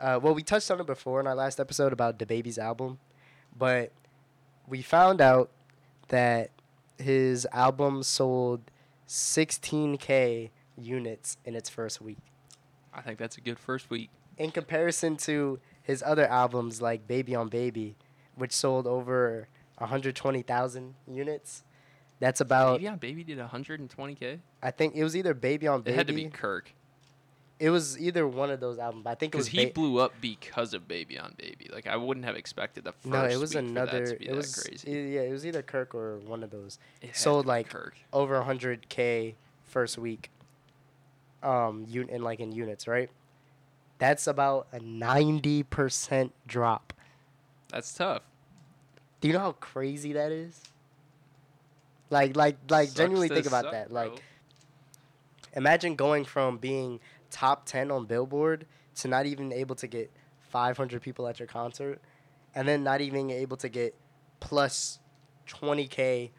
uh, 0.00 0.20
well, 0.22 0.34
we 0.34 0.42
touched 0.42 0.70
on 0.70 0.80
it 0.80 0.86
before 0.86 1.20
in 1.20 1.26
our 1.26 1.34
last 1.34 1.58
episode 1.58 1.92
about 1.92 2.18
DaBaby's 2.18 2.58
album, 2.58 2.98
but 3.56 3.92
we 4.66 4.82
found 4.82 5.20
out 5.20 5.50
that 6.08 6.50
his 6.98 7.46
album 7.52 8.02
sold 8.02 8.60
16k 9.08 10.50
units 10.76 11.36
in 11.44 11.54
its 11.54 11.68
first 11.68 12.00
week. 12.00 12.18
I 12.92 13.00
think 13.00 13.18
that's 13.18 13.36
a 13.36 13.40
good 13.40 13.58
first 13.58 13.90
week. 13.90 14.10
In 14.36 14.50
comparison 14.50 15.16
to 15.18 15.58
his 15.82 16.02
other 16.04 16.26
albums 16.26 16.80
like 16.80 17.06
Baby 17.08 17.34
on 17.34 17.48
Baby, 17.48 17.96
which 18.36 18.52
sold 18.52 18.86
over 18.86 19.48
120,000 19.78 20.94
units. 21.10 21.64
That's 22.20 22.40
about 22.40 22.78
Baby 22.78 22.88
on 22.88 22.98
Baby 22.98 23.24
did 23.24 23.38
120k. 23.38 24.40
I 24.62 24.70
think 24.70 24.94
it 24.94 25.04
was 25.04 25.16
either 25.16 25.34
Baby 25.34 25.66
on 25.66 25.82
Baby. 25.82 25.94
It 25.94 25.96
had 25.96 26.06
to 26.08 26.12
be 26.12 26.28
Kirk 26.28 26.72
It 27.60 27.70
was 27.70 27.98
either 27.98 28.26
one 28.26 28.50
of 28.50 28.60
those 28.60 28.78
albums. 28.78 29.04
I 29.06 29.16
think 29.16 29.34
it 29.34 29.38
was 29.38 29.48
because 29.48 29.60
he 29.60 29.66
ba- 29.66 29.72
blew 29.74 29.98
up 29.98 30.12
because 30.20 30.74
of 30.74 30.86
Baby 30.86 31.18
on 31.18 31.34
Baby. 31.36 31.68
Like 31.72 31.86
I 31.88 31.96
wouldn't 31.96 32.24
have 32.24 32.36
expected 32.36 32.84
the 32.84 32.92
first. 32.92 33.06
No, 33.06 33.24
it 33.24 33.36
was 33.36 33.54
another. 33.56 34.16
It 34.20 34.32
was 34.34 34.54
crazy. 34.54 34.88
e- 34.90 35.14
yeah, 35.16 35.22
it 35.22 35.32
was 35.32 35.44
either 35.44 35.62
Kirk 35.62 35.94
or 35.94 36.18
one 36.18 36.44
of 36.44 36.50
those. 36.50 36.78
It 37.02 37.16
sold, 37.16 37.46
like, 37.46 37.68
Kirk. 37.70 37.96
Over 38.12 38.40
100k 38.42 39.34
first 39.64 39.98
week. 39.98 40.30
Um, 41.42 41.86
un- 41.92 42.08
in 42.08 42.22
like 42.22 42.38
in 42.40 42.52
units, 42.52 42.86
right? 42.86 43.10
That's 43.98 44.28
about 44.28 44.68
a 44.72 44.78
90% 44.78 46.30
drop. 46.46 46.92
That's 47.70 47.92
tough. 47.92 48.22
Do 49.20 49.26
you 49.28 49.34
know 49.34 49.40
how 49.40 49.52
crazy 49.52 50.12
that 50.12 50.30
is? 50.30 50.60
Like, 52.10 52.36
like, 52.36 52.56
like, 52.70 52.86
Sucks 52.88 52.96
genuinely 52.96 53.28
think 53.28 53.46
about 53.46 53.64
suck, 53.64 53.72
that. 53.72 53.88
bro. 53.90 54.02
Like, 54.10 54.22
imagine 55.54 55.96
going 55.96 56.24
from 56.24 56.58
being 56.58 57.00
top 57.30 57.66
10 57.66 57.90
on 57.90 58.06
Billboard 58.06 58.66
to 58.96 59.08
not 59.08 59.26
even 59.26 59.52
able 59.52 59.74
to 59.76 59.86
get 59.86 60.10
500 60.40 61.02
people 61.02 61.26
at 61.28 61.38
your 61.38 61.48
concert. 61.48 62.00
and 62.54 62.66
then 62.66 62.82
not 62.82 63.00
even 63.00 63.30
able 63.30 63.56
to 63.58 63.68
get 63.68 63.94
plus 64.40 64.98
20k 65.46 66.30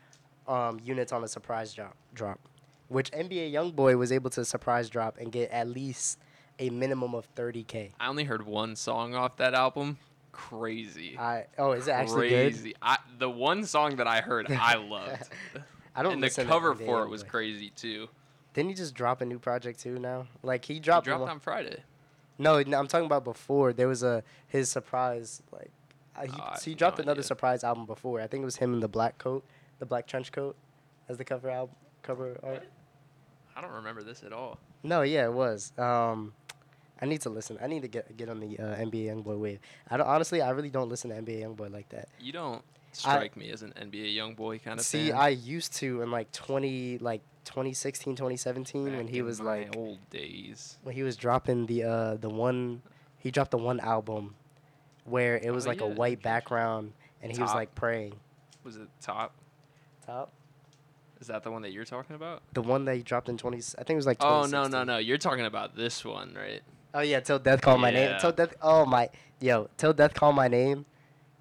um, 0.47 0.79
units 0.83 1.11
on 1.11 1.23
a 1.23 1.27
surprise 1.27 1.73
drop 1.73 1.95
drop, 2.13 2.39
which 2.87 3.11
NBA 3.11 3.53
YoungBoy 3.53 3.97
was 3.97 4.11
able 4.11 4.29
to 4.31 4.43
surprise 4.43 4.89
drop 4.89 5.17
and 5.17 5.31
get 5.31 5.51
at 5.51 5.67
least 5.67 6.17
a 6.57 6.69
minimum 6.71 7.13
of 7.15 7.33
30k. 7.35 7.91
I 7.99 8.07
only 8.07 8.23
heard 8.23 8.45
one 8.45 8.75
song 8.75 9.15
off 9.15 9.37
that 9.37 9.53
album. 9.53 9.97
Crazy. 10.31 11.17
I 11.17 11.45
oh, 11.57 11.71
is 11.73 11.87
it 11.87 11.91
actually 11.91 12.29
good? 12.29 12.53
crazy. 12.53 12.73
I, 12.81 12.97
the 13.17 13.29
one 13.29 13.65
song 13.65 13.97
that 13.97 14.07
I 14.07 14.21
heard, 14.21 14.51
I 14.51 14.75
loved. 14.75 15.29
I 15.95 16.03
don't 16.03 16.13
and 16.13 16.23
the 16.23 16.45
cover 16.45 16.75
for 16.75 17.03
it 17.03 17.09
was 17.09 17.23
crazy 17.23 17.71
too. 17.71 18.07
Didn't 18.59 18.71
he 18.71 18.75
just 18.75 18.93
drop 18.93 19.21
a 19.21 19.25
new 19.25 19.39
project 19.39 19.79
too 19.79 19.97
now? 19.99 20.27
Like 20.43 20.65
he 20.65 20.73
He 20.73 20.79
dropped, 20.81 21.05
dropped 21.05 21.21
one- 21.21 21.29
on 21.29 21.39
Friday. 21.39 21.83
No, 22.37 22.61
no, 22.61 22.77
I'm 22.77 22.87
talking 22.87 23.05
about 23.05 23.23
before. 23.23 23.71
There 23.71 23.87
was 23.87 24.03
a 24.03 24.21
his 24.47 24.69
surprise 24.69 25.41
like 25.53 25.71
uh, 26.17 26.23
he, 26.23 26.31
Oh, 26.37 26.51
so 26.57 26.65
he 26.69 26.75
dropped 26.75 26.97
no 26.97 27.03
another 27.03 27.19
idea. 27.19 27.27
surprise 27.27 27.63
album 27.63 27.85
before. 27.85 28.19
I 28.19 28.27
think 28.27 28.41
it 28.41 28.45
was 28.45 28.57
him 28.57 28.73
in 28.73 28.81
the 28.81 28.89
black 28.89 29.17
coat, 29.17 29.45
the 29.79 29.85
black 29.85 30.07
trench 30.07 30.33
coat, 30.33 30.57
as 31.07 31.15
the 31.17 31.23
cover 31.23 31.49
album 31.49 31.73
cover 32.01 32.37
art. 32.43 32.67
I 33.55 33.61
don't 33.61 33.71
remember 33.71 34.03
this 34.03 34.23
at 34.23 34.33
all. 34.33 34.57
No, 34.83 35.03
yeah, 35.03 35.23
it 35.25 35.33
was. 35.33 35.71
Um, 35.77 36.33
I 37.01 37.05
need 37.05 37.21
to 37.21 37.29
listen. 37.29 37.57
I 37.61 37.67
need 37.67 37.83
to 37.83 37.87
get 37.87 38.17
get 38.17 38.27
on 38.27 38.41
the 38.41 38.59
uh, 38.59 38.75
NBA 38.75 39.05
YoungBoy 39.05 39.37
wave. 39.39 39.59
I 39.89 39.95
don't 39.95 40.07
honestly. 40.07 40.41
I 40.41 40.49
really 40.49 40.69
don't 40.69 40.89
listen 40.89 41.11
to 41.11 41.15
NBA 41.21 41.41
YoungBoy 41.43 41.71
like 41.71 41.87
that. 41.89 42.09
You 42.19 42.33
don't 42.33 42.61
strike 42.91 43.37
me 43.37 43.51
as 43.51 43.61
an 43.63 43.71
NBA 43.79 44.15
YoungBoy 44.15 44.61
kind 44.63 44.79
of 44.79 44.85
See, 44.85 45.11
fan. 45.11 45.17
I 45.17 45.29
used 45.29 45.73
to 45.75 46.01
in 46.01 46.11
like 46.11 46.29
20 46.33 46.97
like 46.99 47.21
2016, 47.49 48.15
2017 48.15 48.95
when 48.95 49.07
he 49.07 49.21
was 49.21 49.41
like 49.41 49.75
old 49.75 49.97
days. 50.11 50.77
when 50.83 50.93
he 50.95 51.01
was 51.03 51.17
dropping 51.17 51.65
the 51.65 51.83
uh 51.83 52.13
the 52.15 52.29
one 52.29 52.81
he 53.17 53.31
dropped 53.31 53.51
the 53.51 53.57
one 53.57 53.79
album 53.79 54.35
where 55.03 55.37
it 55.37 55.51
was 55.51 55.65
Oh, 55.65 55.69
like 55.69 55.81
a 55.81 55.87
white 55.87 56.21
background 56.21 56.93
and 57.21 57.31
he 57.35 57.41
was 57.41 57.53
like 57.53 57.73
praying. 57.75 58.13
Was 58.63 58.77
it 58.77 58.87
top? 59.01 59.33
Top. 60.05 60.31
Is 61.19 61.27
that 61.27 61.43
the 61.43 61.51
one 61.51 61.63
that 61.63 61.71
you're 61.71 61.83
talking 61.85 62.15
about? 62.15 62.43
The 62.53 62.61
one 62.61 62.85
that 62.85 62.95
he 62.95 63.01
dropped 63.01 63.27
in 63.29 63.37
20 63.37 63.57
I 63.57 63.61
think 63.83 63.89
it 63.91 63.95
was 63.95 64.05
like 64.05 64.17
Oh 64.23 64.41
no 64.45 64.63
no 64.67 64.85
2016. 64.85 64.87
no! 64.87 64.97
You're 64.99 65.17
talking 65.17 65.45
about 65.45 65.75
this 65.75 66.05
one, 66.05 66.33
right? 66.35 66.61
Oh 66.93 67.01
yeah, 67.01 67.19
Till 67.19 67.39
Death 67.39 67.61
Call 67.61 67.77
My 67.77 67.89
Name. 67.91 68.15
Till 68.19 68.31
Death 68.31 68.53
Oh 68.61 68.85
my 68.85 69.09
yo, 69.39 69.69
Till 69.77 69.93
Death 69.93 70.13
Call 70.13 70.31
My 70.33 70.47
Name. 70.47 70.85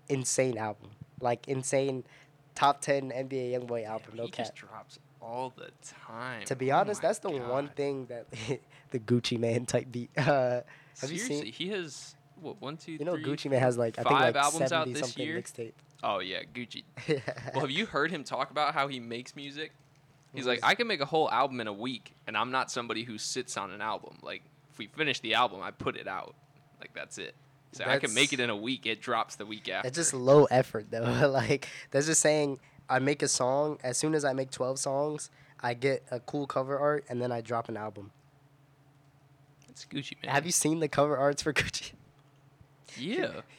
Insane 0.09 0.57
album. 0.57 0.91
Like 1.21 1.47
insane 1.49 2.05
top 2.55 2.81
10 2.81 3.11
NBA 3.11 3.53
YoungBoy 3.53 3.87
album, 3.87 4.17
no 4.17 4.25
he 4.25 4.31
cap. 4.31 4.47
just 4.47 4.57
drops 4.57 4.99
all 5.21 5.53
the 5.57 5.71
time. 6.07 6.45
To 6.47 6.57
be 6.57 6.73
Oh 6.73 6.79
honest, 6.79 7.03
my 7.03 7.09
that's 7.09 7.19
the 7.21 7.31
one 7.31 7.69
thing 7.69 8.07
that 8.07 8.27
the 8.91 8.99
Gucci 8.99 9.39
Mane 9.39 9.67
type 9.67 9.87
beat. 9.91 10.11
Uh, 10.17 10.63
have 11.01 11.11
you 11.11 11.19
seen 11.19 11.45
he 11.47 11.69
has 11.71 12.15
what 12.41 12.61
one, 12.61 12.77
two, 12.77 12.93
you 12.93 13.05
know 13.05 13.15
three- 13.15 13.25
Gucci 13.25 13.51
Mane 13.51 13.61
has 13.61 13.77
like 13.79 13.99
I 13.99 14.03
think 14.03 14.09
five 14.19 14.35
like 14.35 14.45
albums 14.45 14.63
out 14.73 14.87
70 14.87 14.93
this 14.93 15.01
something 15.01 15.27
year? 15.27 15.41
mixtape. 15.41 15.73
Oh 16.03 16.21
yeah, 16.21 16.43
Gucci. 16.55 16.85
Well, 17.53 17.61
have 17.63 17.71
you 17.71 17.87
heard 17.87 18.11
him 18.11 18.23
talk 18.25 18.51
about 18.51 18.75
how 18.75 18.87
he 18.89 19.01
makes 19.01 19.35
music? 19.35 19.73
He's 20.35 20.47
like, 20.47 20.61
I 20.63 20.75
can 20.75 20.87
make 20.87 21.01
a 21.01 21.07
whole 21.07 21.29
album 21.31 21.61
in 21.61 21.67
a 21.67 21.73
week, 21.73 22.15
and 22.27 22.37
I'm 22.37 22.51
not 22.51 22.71
somebody 22.71 23.03
who 23.03 23.17
sits 23.19 23.57
on 23.57 23.71
an 23.73 23.81
album. 23.81 24.19
Like, 24.23 24.43
if 24.71 24.79
we 24.79 24.87
finish 24.87 25.21
the 25.21 25.35
album, 25.35 25.61
I 25.63 25.71
put 25.73 25.97
it 25.97 26.07
out. 26.07 26.35
Like 26.81 26.93
that's 26.95 27.19
it. 27.19 27.35
So 27.73 27.85
I 27.85 27.99
can 27.99 28.15
make 28.15 28.33
it 28.33 28.39
in 28.41 28.49
a 28.51 28.57
week. 28.57 28.87
It 28.87 29.01
drops 29.03 29.37
the 29.37 29.45
week 29.47 29.69
after. 29.69 29.89
That's 29.89 29.97
just 29.97 30.15
low 30.15 30.45
effort 30.45 30.87
though. 30.91 31.29
like 31.33 31.67
that's 31.91 32.07
just 32.07 32.21
saying 32.21 32.61
I 32.89 32.99
make 32.99 33.23
a 33.23 33.29
song. 33.29 33.79
As 33.83 33.97
soon 33.99 34.15
as 34.15 34.25
I 34.25 34.33
make 34.33 34.51
twelve 34.51 34.79
songs, 34.79 35.31
I 35.61 35.75
get 35.75 36.05
a 36.11 36.21
cool 36.21 36.47
cover 36.47 36.79
art 36.79 37.05
and 37.09 37.21
then 37.21 37.33
I 37.33 37.41
drop 37.41 37.69
an 37.69 37.77
album. 37.77 38.11
It's 39.69 39.85
Gucci 39.85 40.15
Mane. 40.23 40.33
Have 40.33 40.47
you 40.47 40.53
seen 40.53 40.81
the 40.81 40.89
cover 40.89 41.17
arts 41.17 41.43
for 41.43 41.53
Gucci? 41.53 41.93
Yeah. 42.97 43.43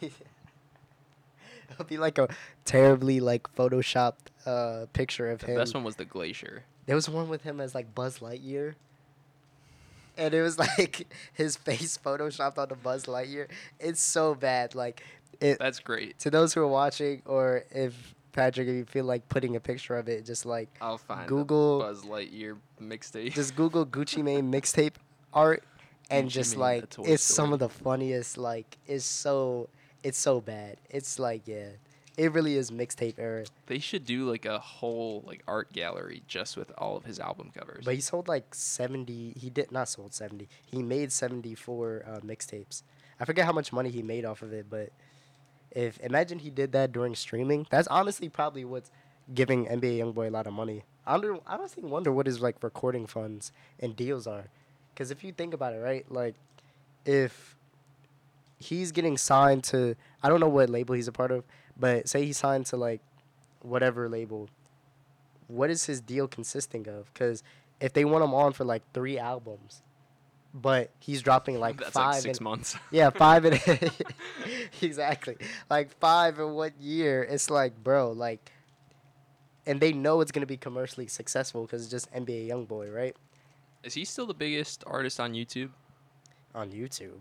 It'll 1.70 1.84
be 1.84 1.98
like 1.98 2.18
a 2.18 2.28
terribly 2.64 3.20
like 3.20 3.54
photoshopped 3.54 4.26
uh, 4.44 4.86
picture 4.92 5.30
of 5.30 5.40
The 5.40 5.46
him. 5.48 5.56
best 5.56 5.74
one 5.74 5.84
was 5.84 5.96
the 5.96 6.04
glacier. 6.04 6.64
There 6.86 6.96
was 6.96 7.08
one 7.08 7.28
with 7.28 7.42
him 7.42 7.60
as 7.60 7.74
like 7.74 7.94
Buzz 7.94 8.18
Lightyear. 8.18 8.74
And 10.18 10.34
it 10.34 10.42
was 10.42 10.58
like 10.78 11.06
his 11.32 11.56
face 11.56 11.98
photoshopped 12.04 12.58
on 12.58 12.68
the 12.68 12.74
Buzz 12.74 13.04
Lightyear. 13.06 13.46
It's 13.78 14.00
so 14.02 14.34
bad. 14.34 14.74
Like 14.74 15.02
it 15.40 15.58
That's 15.58 15.78
great. 15.78 16.18
to 16.18 16.30
those 16.30 16.52
who 16.54 16.60
are 16.60 16.66
watching 16.68 17.22
or 17.24 17.64
if 17.70 18.14
Patrick 18.32 18.68
if 18.68 18.74
you 18.74 18.84
feel 18.84 19.04
like 19.04 19.28
putting 19.28 19.56
a 19.56 19.60
picture 19.60 19.96
of 19.96 20.08
it, 20.08 20.24
just 20.24 20.46
like 20.46 20.68
I'll 20.80 20.98
find 20.98 21.28
Google- 21.28 21.78
the 21.80 21.84
Buzz 21.84 22.02
Lightyear 22.04 22.56
mixtape. 22.80 23.32
just 23.32 23.56
Google 23.56 23.84
Gucci 23.96 24.22
Mane 24.22 24.50
mixtape 24.50 24.94
art 25.32 25.62
and 26.10 26.28
Gucci 26.28 26.32
just 26.32 26.52
Mane, 26.54 26.60
like 26.60 26.80
the 26.82 26.86
Toy 26.88 27.02
it's 27.06 27.22
some 27.22 27.52
of 27.52 27.58
the 27.58 27.68
funniest 27.68 28.38
like 28.38 28.78
it's 28.86 29.04
so 29.04 29.68
it's 30.02 30.18
so 30.18 30.40
bad. 30.40 30.76
It's 30.88 31.18
like 31.18 31.42
yeah. 31.46 31.68
It 32.16 32.32
really 32.32 32.56
is 32.56 32.70
mixtape 32.70 33.14
era. 33.18 33.46
they 33.66 33.78
should 33.78 34.04
do 34.04 34.28
like 34.28 34.44
a 34.44 34.58
whole 34.58 35.22
like 35.26 35.42
art 35.48 35.72
gallery 35.72 36.22
just 36.26 36.54
with 36.54 36.70
all 36.76 36.94
of 36.96 37.04
his 37.04 37.18
album 37.18 37.50
covers. 37.56 37.84
But 37.84 37.94
he 37.94 38.00
sold 38.02 38.28
like 38.28 38.54
70 38.54 39.34
he 39.38 39.48
did 39.48 39.72
not 39.72 39.88
sold 39.88 40.12
70. 40.12 40.46
He 40.66 40.82
made 40.82 41.12
74 41.12 42.04
uh, 42.06 42.20
mixtapes. 42.20 42.82
I 43.18 43.24
forget 43.24 43.46
how 43.46 43.52
much 43.52 43.72
money 43.72 43.88
he 43.90 44.02
made 44.02 44.24
off 44.26 44.42
of 44.42 44.52
it, 44.52 44.66
but 44.68 44.90
if 45.70 45.98
imagine 46.00 46.38
he 46.40 46.50
did 46.50 46.72
that 46.72 46.92
during 46.92 47.14
streaming, 47.14 47.66
that's 47.70 47.88
honestly 47.88 48.28
probably 48.28 48.64
what's 48.64 48.90
giving 49.34 49.66
NBA 49.66 49.98
YoungBoy 49.98 50.28
a 50.28 50.30
lot 50.30 50.46
of 50.46 50.52
money. 50.52 50.84
I 51.06 51.18
don't 51.18 51.42
I 51.46 51.54
honestly 51.54 51.82
wonder 51.82 52.12
what 52.12 52.26
his 52.26 52.40
like 52.40 52.62
recording 52.62 53.06
funds 53.06 53.52
and 53.78 53.96
deals 53.96 54.26
are. 54.26 54.46
Cuz 54.96 55.10
if 55.10 55.24
you 55.24 55.32
think 55.32 55.54
about 55.54 55.72
it, 55.74 55.78
right? 55.78 56.10
Like 56.10 56.34
if 57.04 57.56
he's 58.58 58.92
getting 58.92 59.16
signed 59.16 59.64
to 59.64 59.96
I 60.22 60.28
don't 60.28 60.40
know 60.40 60.48
what 60.48 60.68
label 60.68 60.94
he's 60.94 61.08
a 61.08 61.12
part 61.12 61.30
of, 61.30 61.44
but 61.78 62.08
say 62.08 62.24
he's 62.24 62.38
signed 62.38 62.66
to 62.66 62.76
like 62.76 63.00
whatever 63.62 64.08
label, 64.08 64.48
what 65.48 65.70
is 65.70 65.86
his 65.86 66.00
deal 66.00 66.28
consisting 66.28 66.88
of? 66.88 67.12
Because 67.12 67.42
if 67.80 67.92
they 67.92 68.04
want 68.04 68.24
him 68.24 68.34
on 68.34 68.52
for 68.52 68.64
like 68.64 68.82
three 68.92 69.18
albums, 69.18 69.82
but 70.52 70.90
he's 70.98 71.22
dropping 71.22 71.60
like 71.60 71.78
That's 71.78 71.90
five, 71.92 72.14
like 72.14 72.22
six 72.22 72.38
in- 72.38 72.44
months. 72.44 72.76
yeah, 72.90 73.10
five 73.10 73.44
in 73.44 73.58
exactly 74.82 75.36
like 75.68 75.90
five 75.98 76.38
in 76.38 76.50
one 76.52 76.72
year. 76.80 77.22
It's 77.22 77.50
like, 77.50 77.82
bro, 77.82 78.12
like, 78.12 78.50
and 79.66 79.80
they 79.80 79.92
know 79.92 80.20
it's 80.20 80.32
gonna 80.32 80.46
be 80.46 80.56
commercially 80.56 81.06
successful 81.06 81.62
because 81.62 81.82
it's 81.82 81.90
just 81.90 82.12
NBA 82.12 82.48
YoungBoy, 82.48 82.94
right? 82.94 83.16
Is 83.82 83.94
he 83.94 84.04
still 84.04 84.26
the 84.26 84.34
biggest 84.34 84.84
artist 84.86 85.20
on 85.20 85.32
YouTube? 85.32 85.70
On 86.54 86.70
YouTube. 86.70 87.18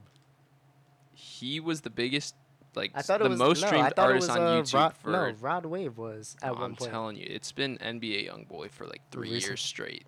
He 1.14 1.60
was 1.60 1.82
the 1.82 1.90
biggest, 1.90 2.36
like 2.76 2.92
I 2.96 3.02
thought 3.02 3.20
the 3.20 3.26
it 3.26 3.30
was 3.30 3.40
most 3.40 3.62
no, 3.62 3.68
streamed 3.68 3.94
artist 3.98 4.28
was, 4.28 4.38
on 4.38 4.42
uh, 4.42 4.62
YouTube 4.62 4.74
Rod, 4.74 4.94
for. 4.98 5.10
no, 5.12 5.32
Rod 5.40 5.66
Wave 5.66 5.98
was 5.98 6.36
at 6.42 6.50
Oh, 6.52 6.54
one 6.56 6.64
I'm 6.64 6.76
point 6.76 6.92
telling 6.92 7.16
you, 7.18 7.28
it's 7.30 7.52
been 7.52 7.78
NBA 7.78 8.30
YoungBoy 8.30 8.72
for 8.72 8.86
like 8.88 9.02
three 9.12 9.32
Recent- 9.32 9.50
years 9.52 9.62
straight. 9.62 10.06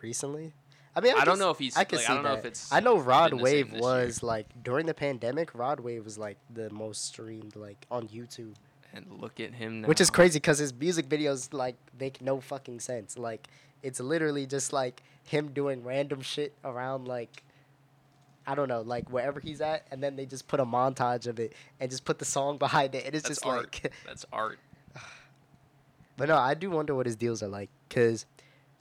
recently. 0.00 0.52
I 0.94 1.00
mean, 1.00 1.14
I 1.16 1.24
don't 1.24 1.38
know 1.38 1.50
if 1.50 1.58
he's- 1.58 1.76
I 1.76 1.84
can 1.84 1.96
like, 1.98 2.04
I 2.04 2.08
see 2.08 2.14
don't 2.14 2.22
know 2.24 2.30
that. 2.32 2.38
if 2.40 2.44
it's 2.44 2.72
I 2.72 2.80
know 2.80 2.98
Rod 2.98 3.30
been 3.30 3.38
the 3.38 3.46
same 3.46 3.70
Wave 3.70 3.80
was 3.80 4.22
like 4.22 4.46
during 4.62 4.86
the 4.86 4.94
pandemic. 4.94 5.54
Rod 5.54 5.80
Wave 5.80 6.04
was 6.04 6.18
like 6.18 6.36
the 6.52 6.68
most 6.70 7.06
streamed 7.06 7.56
like 7.56 7.86
on 7.90 8.08
YouTube. 8.08 8.54
And 8.94 9.06
look 9.20 9.40
at 9.40 9.54
him 9.54 9.80
now. 9.82 9.88
Which 9.88 10.02
is 10.02 10.10
crazy 10.10 10.38
because 10.38 10.58
his 10.58 10.74
music 10.74 11.08
videos 11.08 11.54
like 11.54 11.76
make 11.98 12.20
no 12.20 12.40
fucking 12.40 12.80
sense. 12.80 13.16
Like 13.16 13.48
it's 13.82 14.00
literally 14.00 14.44
just 14.44 14.72
like 14.72 15.02
him 15.24 15.48
doing 15.52 15.82
random 15.82 16.20
shit 16.20 16.52
around 16.62 17.08
like 17.08 17.42
I 18.46 18.54
don't 18.54 18.68
know, 18.68 18.82
like 18.82 19.08
wherever 19.08 19.38
he's 19.40 19.60
at, 19.60 19.86
and 19.92 20.02
then 20.02 20.16
they 20.16 20.26
just 20.26 20.48
put 20.48 20.58
a 20.60 20.66
montage 20.66 21.26
of 21.28 21.38
it 21.38 21.52
and 21.80 21.88
just 21.90 22.04
put 22.04 22.18
the 22.18 22.24
song 22.24 22.58
behind 22.66 22.94
it, 22.94 23.06
and 23.06 23.14
it's 23.14 23.28
That's 23.28 23.40
just 23.40 23.46
art. 23.46 23.80
like. 23.82 23.92
That's 24.06 24.26
art. 24.32 24.58
but 26.16 26.28
no, 26.28 26.36
I 26.36 26.54
do 26.54 26.70
wonder 26.70 26.94
what 26.94 27.06
his 27.06 27.16
deals 27.16 27.42
are 27.42 27.48
like, 27.48 27.70
cause 27.88 28.26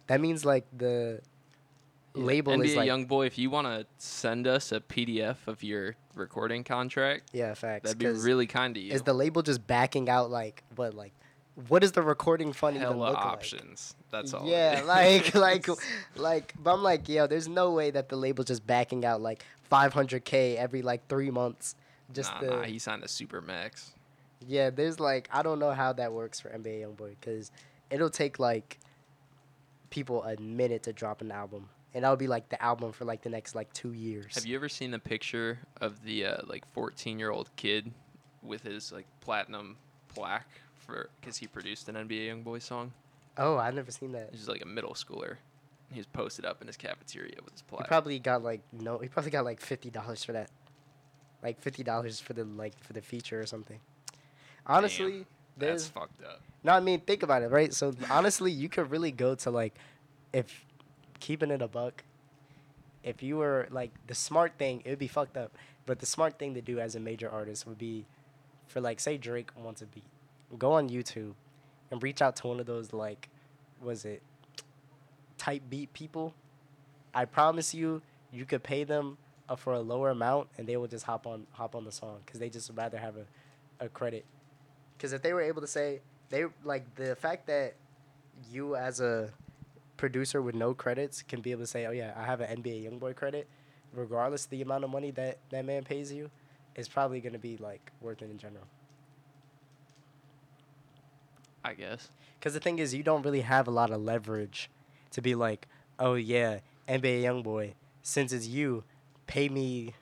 that 0.08 0.20
means 0.20 0.44
like 0.46 0.66
the 0.76 1.22
label 2.14 2.54
NBA 2.54 2.66
is 2.66 2.76
like 2.76 2.90
YoungBoy, 2.90 3.28
if 3.28 3.38
you 3.38 3.50
want 3.50 3.68
to 3.68 3.86
send 3.98 4.48
us 4.48 4.72
a 4.72 4.80
PDF 4.80 5.38
of 5.48 5.64
your 5.64 5.96
recording 6.16 6.64
contract, 6.64 7.30
yeah, 7.34 7.54
facts. 7.54 7.84
that'd 7.84 7.98
be 7.98 8.08
really 8.08 8.48
kind 8.48 8.76
of 8.76 8.84
you. 8.84 8.92
Is 8.92 9.04
the 9.04 9.14
label 9.14 9.42
just 9.42 9.66
backing 9.66 10.10
out 10.10 10.30
like 10.30 10.64
what 10.76 10.94
like 10.94 11.14
what 11.68 11.82
does 11.82 11.92
the 11.92 12.02
recording 12.02 12.54
fund 12.54 12.78
even 12.78 12.88
Hella 12.88 12.98
look 12.98 13.16
like? 13.16 13.26
options. 13.26 13.96
That's 14.10 14.34
all. 14.34 14.48
Yeah, 14.48 14.84
like 14.86 15.34
like 15.36 15.68
like 16.16 16.54
but 16.62 16.74
I'm 16.74 16.84
like, 16.84 17.08
yo, 17.10 17.28
there's 17.28 17.48
no 17.48 17.72
way 17.72 17.92
that 17.92 18.10
the 18.10 18.16
label's 18.16 18.48
just 18.48 18.66
backing 18.66 19.06
out 19.06 19.22
like 19.22 19.44
500k 19.72 20.58
every 20.58 20.82
like 20.82 21.08
3 21.08 21.32
months 21.32 21.76
just 22.14 22.34
nah, 22.34 22.42
the 22.42 22.48
nah, 22.48 22.64
he 22.64 22.80
signed 22.80 23.04
a 23.04 23.08
super 23.08 23.42
max. 23.42 23.92
Yeah, 24.48 24.70
there's 24.70 25.00
like 25.00 25.30
I 25.32 25.44
don't 25.44 25.60
know 25.60 25.72
how 25.72 25.94
that 25.94 26.14
works 26.14 26.40
for 26.40 26.50
NBA 26.50 26.82
YoungBoy 26.82 27.16
cuz 27.22 27.52
it'll 27.90 28.10
take 28.10 28.40
like 28.40 28.80
people 29.90 30.24
a 30.24 30.40
minute 30.40 30.84
to 30.84 30.94
drop 30.94 31.22
an 31.22 31.32
album. 31.32 31.70
And 31.94 32.04
that'll 32.04 32.16
be 32.18 32.28
like 32.28 32.48
the 32.50 32.62
album 32.64 32.92
for 32.94 33.04
like 33.06 33.22
the 33.22 33.30
next 33.30 33.54
like 33.54 33.72
2 33.74 33.92
years. 33.94 34.36
Have 34.36 34.46
you 34.46 34.56
ever 34.56 34.70
seen 34.70 34.92
the 34.92 35.00
picture 35.00 35.60
of 35.82 36.04
the 36.04 36.26
uh, 36.26 36.38
like 36.48 36.66
14 36.74 37.20
year 37.20 37.32
old 37.32 37.50
kid 37.56 37.92
with 38.42 38.64
his 38.64 38.92
like 38.92 39.06
platinum 39.20 39.78
plaque 40.08 40.50
for 40.76 41.10
because 41.20 41.38
he 41.38 41.48
produced 41.48 41.90
an 41.90 41.96
NBA 41.96 42.44
YoungBoy 42.44 42.62
song? 42.62 42.94
Oh, 43.38 43.58
I've 43.58 43.76
never 43.76 43.92
seen 43.92 44.12
that. 44.14 44.30
He's 44.32 44.42
just 44.42 44.50
like 44.50 44.62
a 44.62 44.68
middle 44.68 44.94
schooler. 44.94 45.36
He 45.92 46.00
was 46.00 46.06
posted 46.08 46.46
up 46.46 46.62
in 46.62 46.68
his 46.68 46.78
cafeteria 46.78 47.36
with 47.44 47.54
his 47.54 47.62
plaque. 47.62 47.84
He 47.84 47.88
probably 47.88 48.20
got 48.20 48.42
like 48.44 48.62
no, 48.72 48.98
he 49.00 49.10
probably 49.10 49.32
got 49.32 49.44
like 49.44 49.60
$50 49.62 50.26
for 50.26 50.32
that. 50.32 50.50
Like 51.44 51.62
$50 51.62 52.22
for 52.22 52.34
the 52.34 52.46
like 52.46 52.82
for 52.82 52.94
the 52.94 53.02
feature 53.02 53.40
or 53.40 53.46
something. 53.46 53.80
honestly, 54.66 55.26
That's 55.58 55.88
fucked 55.88 56.24
up. 56.24 56.42
no. 56.64 56.72
I 56.74 56.80
mean, 56.80 57.02
think 57.02 57.24
about 57.24 57.42
it, 57.42 57.50
right? 57.52 57.74
So 57.74 57.94
honestly, 58.10 58.52
you 58.52 58.70
could 58.70 58.92
really 58.92 59.12
go 59.12 59.36
to 59.36 59.52
like, 59.52 59.76
if 60.34 60.66
keeping 61.22 61.52
it 61.52 61.62
a 61.62 61.68
buck. 61.70 62.04
If 63.04 63.24
you 63.24 63.38
were 63.38 63.68
like 63.72 63.92
the 64.08 64.16
smart 64.16 64.54
thing, 64.58 64.82
it 64.84 64.90
would 64.90 65.00
be 65.00 65.08
fucked 65.08 65.38
up. 65.38 65.56
But 65.86 66.00
the 66.00 66.06
smart 66.06 66.38
thing 66.38 66.54
to 66.56 66.62
do 66.62 66.80
as 66.80 66.96
a 66.96 67.00
major 67.00 67.30
artist 67.30 67.66
would 67.66 67.78
be, 67.78 68.06
for 68.68 68.82
like, 68.82 69.00
say 69.00 69.18
Drake 69.18 69.50
wants 69.56 69.82
a 69.82 69.86
beat, 69.86 70.04
go 70.60 70.74
on 70.74 70.90
YouTube, 70.90 71.34
and 71.90 72.04
reach 72.04 72.22
out 72.22 72.36
to 72.38 72.48
one 72.48 72.60
of 72.60 72.66
those 72.66 72.94
like, 72.94 73.30
was 73.82 74.06
it, 74.06 74.22
type 75.38 75.64
beat 75.70 75.94
people. 75.94 76.34
I 77.14 77.26
promise 77.26 77.74
you, 77.74 78.02
you 78.32 78.46
could 78.46 78.64
pay 78.64 78.84
them 78.84 79.18
uh, 79.50 79.56
for 79.56 79.74
a 79.74 79.80
lower 79.80 80.12
amount, 80.12 80.50
and 80.58 80.68
they 80.68 80.78
will 80.78 80.88
just 80.88 81.06
hop 81.06 81.26
on 81.26 81.48
hop 81.52 81.76
on 81.76 81.84
the 81.84 81.92
song 81.92 82.20
because 82.26 82.40
they 82.40 82.50
just 82.50 82.70
rather 82.76 82.98
have 82.98 83.16
a, 83.18 83.86
a 83.86 83.90
credit. 83.90 84.26
Because 84.98 85.14
if 85.14 85.22
they 85.22 85.34
were 85.34 85.42
able 85.42 85.62
to 85.62 85.68
say 85.68 86.02
they 86.30 86.46
like 86.64 86.96
the 86.96 87.16
fact 87.16 87.48
that 87.48 87.74
you 88.52 88.76
as 88.76 89.00
a 89.02 89.32
producer 90.02 90.42
with 90.42 90.56
no 90.56 90.74
credits 90.74 91.22
can 91.22 91.42
be 91.42 91.52
able 91.52 91.62
to 91.62 91.68
say, 91.68 91.86
oh 91.86 91.92
yeah, 91.92 92.14
I 92.18 92.24
have 92.24 92.42
an 92.42 92.64
NBA 92.64 92.90
YoungBoy 92.90 93.16
credit, 93.16 93.48
regardless 93.94 94.46
of 94.46 94.50
the 94.50 94.64
amount 94.64 94.84
of 94.84 94.90
money 94.90 95.12
that 95.12 95.38
that 95.52 95.64
man 95.64 95.84
pays 95.84 96.12
you, 96.12 96.32
is 96.76 96.90
probably 96.90 97.22
gonna 97.22 97.38
be 97.38 97.56
like 97.58 97.92
worth 98.02 98.24
it 98.24 98.32
in 98.32 98.40
general. 98.40 98.66
I 101.64 101.76
guess. 101.76 102.10
Because 102.40 102.56
the 102.56 102.60
thing 102.60 102.80
is, 102.80 102.96
you 102.96 103.04
don't 103.04 103.22
really 103.24 103.42
have 103.42 103.68
a 103.68 103.72
lot 103.72 103.92
of 103.92 104.02
leverage 104.02 104.72
to 105.12 105.22
be 105.22 105.36
like, 105.36 105.68
oh 106.00 106.16
yeah, 106.16 106.62
NBA 106.90 107.22
YoungBoy, 107.22 107.74
since 108.02 108.34
it's 108.34 108.48
you, 108.48 108.84
pay 109.28 109.50
me. 109.50 109.94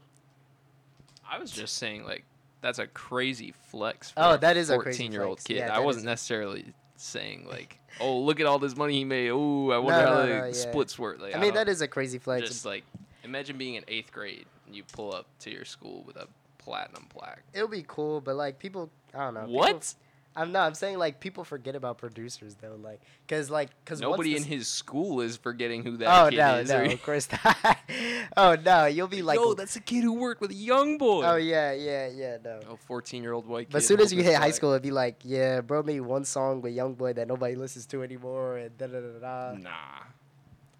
I 1.29 1.39
was 1.39 1.51
just 1.51 1.75
saying 1.75 2.05
like 2.05 2.23
that's 2.61 2.79
a 2.79 2.87
crazy 2.87 3.53
flex. 3.69 4.11
For 4.11 4.23
Oh, 4.23 4.37
that 4.37 4.55
is 4.55 4.69
a 4.69 4.75
fourteen-year-old 4.75 5.43
kid. 5.43 5.57
Yeah, 5.57 5.75
I 5.75 5.79
wasn't 5.79 6.03
is- 6.03 6.11
necessarily 6.13 6.73
saying 7.01 7.47
like, 7.49 7.79
oh, 7.99 8.19
look 8.19 8.39
at 8.39 8.45
all 8.45 8.59
this 8.59 8.75
money 8.75 8.93
he 8.93 9.03
made. 9.05 9.29
Oh, 9.29 9.71
I 9.71 9.77
wonder 9.77 10.01
No, 10.01 10.07
how 10.07 10.13
no, 10.15 10.21
the 10.21 10.27
no, 10.39 10.45
yeah. 10.45 10.51
splits 10.51 10.97
work. 10.99 11.19
Like, 11.19 11.35
I 11.35 11.39
mean, 11.39 11.53
that 11.53 11.67
is 11.69 11.81
a 11.81 11.87
crazy 11.87 12.17
flex. 12.17 12.47
just 12.47 12.65
like 12.65 12.83
imagine 13.23 13.57
being 13.57 13.75
in 13.75 13.83
eighth 13.87 14.11
grade 14.11 14.45
and 14.65 14.75
you 14.75 14.83
pull 14.91 15.13
up 15.13 15.25
to 15.39 15.51
your 15.51 15.65
school 15.65 16.03
with 16.05 16.15
a 16.17 16.27
platinum 16.57 17.05
plaque. 17.09 17.41
It'll 17.53 17.67
be 17.67 17.85
cool, 17.87 18.21
but 18.21 18.35
like 18.35 18.59
people, 18.59 18.89
I 19.13 19.19
don't 19.25 19.33
know. 19.33 19.39
people- 19.41 19.55
What? 19.55 19.93
I'm 20.39 20.51
not. 20.53 20.67
I'm 20.67 20.73
saying 20.73 20.97
like 20.97 21.19
people 21.19 21.43
forget 21.43 21.75
about 21.75 21.97
producers 21.97 22.55
though, 22.61 22.77
like 22.81 23.01
because 23.27 23.49
like 23.49 23.69
because 23.83 23.99
Nobody 23.99 24.37
in 24.37 24.43
his 24.43 24.67
school 24.67 25.19
is 25.19 25.35
forgetting 25.35 25.83
who 25.83 25.97
that 25.97 26.07
Oh 26.07 26.29
kid 26.29 26.37
no, 26.37 26.55
is. 26.59 26.69
no, 26.69 26.83
of 26.83 27.03
course 27.03 27.27
not. 27.43 27.77
oh 28.37 28.55
no, 28.63 28.85
you'll 28.85 29.07
be 29.07 29.21
like, 29.21 29.37
Yo, 29.37 29.53
that's 29.53 29.75
a 29.75 29.81
kid 29.81 30.01
who 30.03 30.13
worked 30.13 30.39
with 30.39 30.51
a 30.51 30.55
young 30.55 30.97
boy. 30.97 31.23
oh 31.25 31.35
yeah, 31.35 31.73
yeah, 31.73 32.07
yeah, 32.07 32.37
no. 32.43 32.59
Oh, 32.69 32.77
14 32.87 33.21
year 33.21 33.33
old 33.33 33.47
white 33.47 33.67
kid. 33.67 33.73
But 33.73 33.77
as 33.79 33.87
soon 33.87 33.99
as 33.99 34.13
you 34.13 34.23
hit 34.23 34.35
high 34.35 34.51
school, 34.51 34.71
it'd 34.71 34.81
be 34.81 34.91
like, 34.91 35.17
yeah, 35.23 35.59
bro 35.61 35.83
made 35.83 35.99
one 36.01 36.23
song 36.23 36.61
with 36.61 36.73
YoungBoy 36.73 37.15
that 37.15 37.27
nobody 37.27 37.55
listens 37.55 37.85
to 37.87 38.01
anymore, 38.01 38.57
and 38.57 38.77
da 38.77 38.87
da 38.87 38.99
da 39.01 39.19
da. 39.51 39.57
Nah. 39.59 39.69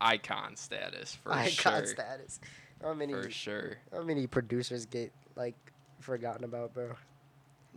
Icon 0.01 0.55
status 0.55 1.15
for 1.15 1.33
Icon 1.33 1.49
sure. 1.51 1.71
Icon 1.73 1.87
status. 1.87 2.39
How 2.81 2.93
many? 2.93 3.11
For 3.11 3.29
sure. 3.29 3.77
How 3.91 4.03
many 4.03 4.25
producers 4.27 4.85
get 4.85 5.11
like 5.35 5.55
forgotten 5.99 6.45
about, 6.45 6.73
bro? 6.73 6.93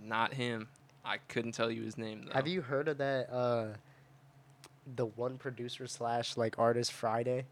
Not 0.00 0.32
him. 0.34 0.68
I 1.04 1.18
couldn't 1.28 1.52
tell 1.52 1.70
you 1.70 1.82
his 1.82 1.98
name 1.98 2.24
though. 2.26 2.32
Have 2.32 2.46
you 2.46 2.62
heard 2.62 2.88
of 2.88 2.98
that? 2.98 3.32
uh 3.32 3.74
The 4.94 5.06
one 5.06 5.38
producer 5.38 5.86
slash 5.86 6.36
like 6.36 6.58
artist 6.58 6.92
Friday. 6.92 7.46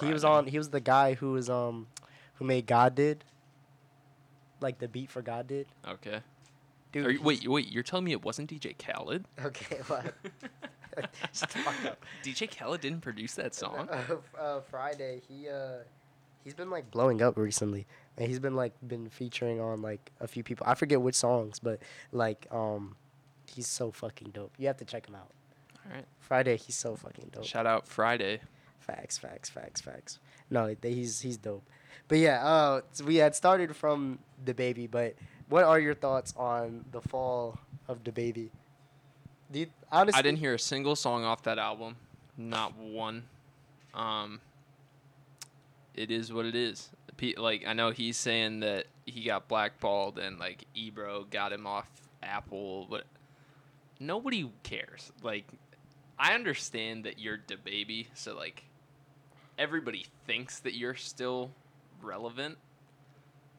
He 0.00 0.12
was 0.12 0.24
on. 0.24 0.46
He 0.46 0.58
was 0.58 0.70
the 0.70 0.80
guy 0.80 1.14
who 1.14 1.32
was 1.32 1.48
um, 1.48 1.86
who 2.34 2.44
made 2.44 2.66
God 2.66 2.94
did. 2.94 3.24
Like 4.60 4.78
the 4.78 4.88
beat 4.88 5.10
for 5.10 5.22
God 5.22 5.46
did. 5.46 5.66
Okay. 5.86 6.20
Dude. 6.92 7.06
Are 7.06 7.10
you, 7.10 7.22
wait, 7.22 7.46
wait. 7.46 7.70
You're 7.70 7.82
telling 7.82 8.04
me 8.04 8.12
it 8.12 8.24
wasn't 8.24 8.50
DJ 8.50 8.74
Khaled? 8.78 9.24
Okay. 9.44 9.78
What? 9.86 10.14
Shut 11.32 11.50
the 11.50 11.58
fuck 11.58 11.84
up. 11.86 12.04
DJ 12.22 12.48
Khaled 12.56 12.80
didn't 12.80 13.00
produce 13.00 13.34
that 13.34 13.52
song. 13.52 13.88
Uh, 13.90 14.16
uh, 14.40 14.60
Friday, 14.60 15.22
he 15.28 15.48
uh, 15.48 15.78
he's 16.44 16.54
been 16.54 16.70
like 16.70 16.88
blowing 16.92 17.20
up 17.20 17.36
recently, 17.36 17.84
and 18.16 18.28
he's 18.28 18.38
been 18.38 18.54
like 18.54 18.72
been 18.86 19.08
featuring 19.08 19.60
on 19.60 19.82
like 19.82 20.12
a 20.20 20.26
few 20.26 20.42
people. 20.42 20.66
I 20.66 20.74
forget 20.74 21.00
which 21.00 21.14
songs, 21.14 21.58
but 21.58 21.80
like 22.12 22.46
um, 22.50 22.96
he's 23.52 23.66
so 23.66 23.90
fucking 23.90 24.30
dope. 24.30 24.52
You 24.58 24.66
have 24.68 24.76
to 24.78 24.84
check 24.84 25.08
him 25.08 25.14
out. 25.14 25.30
All 25.86 25.94
right. 25.94 26.04
Friday, 26.20 26.56
he's 26.56 26.76
so 26.76 26.96
fucking 26.96 27.30
dope. 27.32 27.44
Shout 27.44 27.66
out 27.66 27.86
Friday. 27.86 28.40
Facts, 28.78 29.18
facts, 29.18 29.48
facts, 29.50 29.80
facts. 29.80 30.18
No, 30.50 30.74
he's 30.82 31.20
he's 31.20 31.36
dope. 31.36 31.68
But 32.08 32.18
yeah, 32.18 32.44
uh, 32.44 32.80
we 33.04 33.16
had 33.16 33.34
started 33.34 33.74
from 33.74 34.18
DaBaby, 34.44 34.90
but 34.90 35.14
what 35.48 35.64
are 35.64 35.80
your 35.80 35.94
thoughts 35.94 36.34
on 36.36 36.84
the 36.92 37.00
fall 37.00 37.58
of 37.88 38.04
DaBaby? 38.04 38.50
Do 39.50 39.60
you, 39.60 39.66
honestly, 39.90 40.18
I 40.18 40.22
didn't 40.22 40.38
hear 40.38 40.54
a 40.54 40.58
single 40.58 40.96
song 40.96 41.24
off 41.24 41.42
that 41.44 41.58
album. 41.58 41.96
Not 42.36 42.76
one. 42.76 43.24
Um. 43.94 44.40
It 45.94 46.10
is 46.10 46.32
what 46.32 46.44
it 46.44 46.56
is. 46.56 46.90
Like 47.36 47.64
I 47.66 47.72
know 47.72 47.90
he's 47.90 48.16
saying 48.16 48.60
that 48.60 48.86
he 49.06 49.24
got 49.24 49.48
blackballed 49.48 50.18
and 50.18 50.38
like 50.38 50.64
Ebro 50.74 51.26
got 51.30 51.52
him 51.52 51.66
off 51.66 51.88
Apple, 52.22 52.86
but 52.90 53.04
nobody 54.00 54.50
cares. 54.62 55.12
Like 55.22 55.46
I 56.18 56.34
understand 56.34 57.04
that 57.04 57.18
you're 57.18 57.38
DaBaby, 57.38 58.08
so 58.14 58.36
like 58.36 58.64
everybody 59.58 60.06
thinks 60.26 60.60
that 60.60 60.74
you're 60.74 60.94
still 60.94 61.50
relevant, 62.02 62.58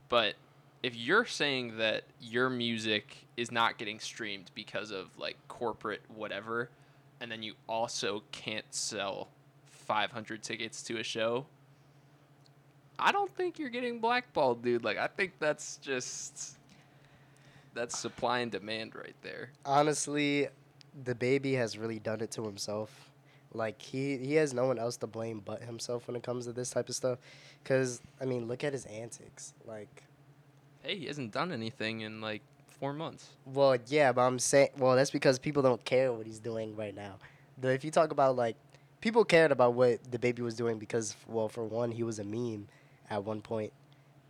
but 0.10 0.36
if 0.84 0.96
you're 0.96 1.26
saying 1.26 1.78
that 1.78 2.04
your 2.22 2.50
music 2.50 3.26
is 3.38 3.52
not 3.52 3.78
getting 3.78 4.00
streamed 4.00 4.52
because 4.54 4.92
of 4.92 5.08
like 5.18 5.36
corporate 5.48 6.02
whatever, 6.14 6.70
and 7.20 7.32
then 7.32 7.42
you 7.42 7.56
also 7.68 8.22
can't 8.32 8.66
sell 8.70 9.30
500 9.66 10.44
tickets 10.44 10.84
to 10.84 10.98
a 11.00 11.04
show, 11.04 11.48
I 12.98 13.12
don't 13.12 13.34
think 13.36 13.60
you're 13.60 13.70
getting 13.70 14.00
blackballed, 14.00 14.64
dude. 14.64 14.84
Like, 14.84 14.98
I 14.98 15.08
think 15.08 15.34
that's 15.40 15.78
just. 15.78 16.58
That's 17.74 17.98
supply 18.00 18.40
and 18.40 18.50
demand 18.52 18.96
right 18.96 19.16
there. 19.22 19.50
honestly, 19.66 20.48
DaBaby 21.04 21.56
has 21.58 21.78
really 21.78 22.00
done 22.00 22.22
it 22.22 22.32
to 22.32 22.44
himself. 22.44 23.12
Like 23.54 23.82
he 23.82 24.18
he 24.18 24.34
has 24.36 24.54
no 24.54 24.66
one 24.66 24.80
else 24.80 24.96
to 24.98 25.08
blame 25.08 25.42
but 25.44 25.62
himself 25.62 26.08
when 26.08 26.16
it 26.16 26.24
comes 26.24 26.46
to 26.46 26.54
this 26.54 26.70
type 26.70 26.88
of 26.90 26.96
stuff. 26.96 27.20
Cause 27.66 28.02
I 28.22 28.26
mean, 28.26 28.48
look 28.48 28.64
at 28.64 28.72
his 28.74 28.86
antics. 28.86 29.54
Like, 29.66 30.04
Hey, 30.84 30.98
he 30.98 31.06
hasn't 31.08 31.32
done 31.34 31.52
anything 31.52 32.02
in 32.02 32.22
like 32.22 32.42
four 32.80 32.94
months. 32.94 33.28
well, 33.46 33.78
yeah, 33.88 34.12
but 34.14 34.22
I'm 34.22 34.40
saying, 34.40 34.70
well, 34.78 34.96
that's 34.96 35.12
because 35.12 35.38
people 35.40 35.62
don't 35.64 35.84
care 35.84 36.12
what 36.14 36.26
he's 36.26 36.40
doing 36.40 36.76
right 36.78 36.96
now. 36.96 37.16
Though, 37.58 37.70
if 37.70 37.84
you 37.84 37.92
talk 37.92 38.12
about 38.12 38.36
like, 38.38 38.56
people 39.02 39.24
cared 39.26 39.52
about 39.52 39.74
what 39.74 40.02
DaBaby 40.12 40.40
was 40.40 40.56
doing 40.56 40.78
because, 40.80 41.16
well, 41.28 41.48
for 41.50 41.64
one, 41.66 41.92
he 41.92 42.04
was 42.04 42.20
a 42.20 42.24
meme 42.26 42.68
at 43.10 43.24
one 43.24 43.42
point, 43.42 43.72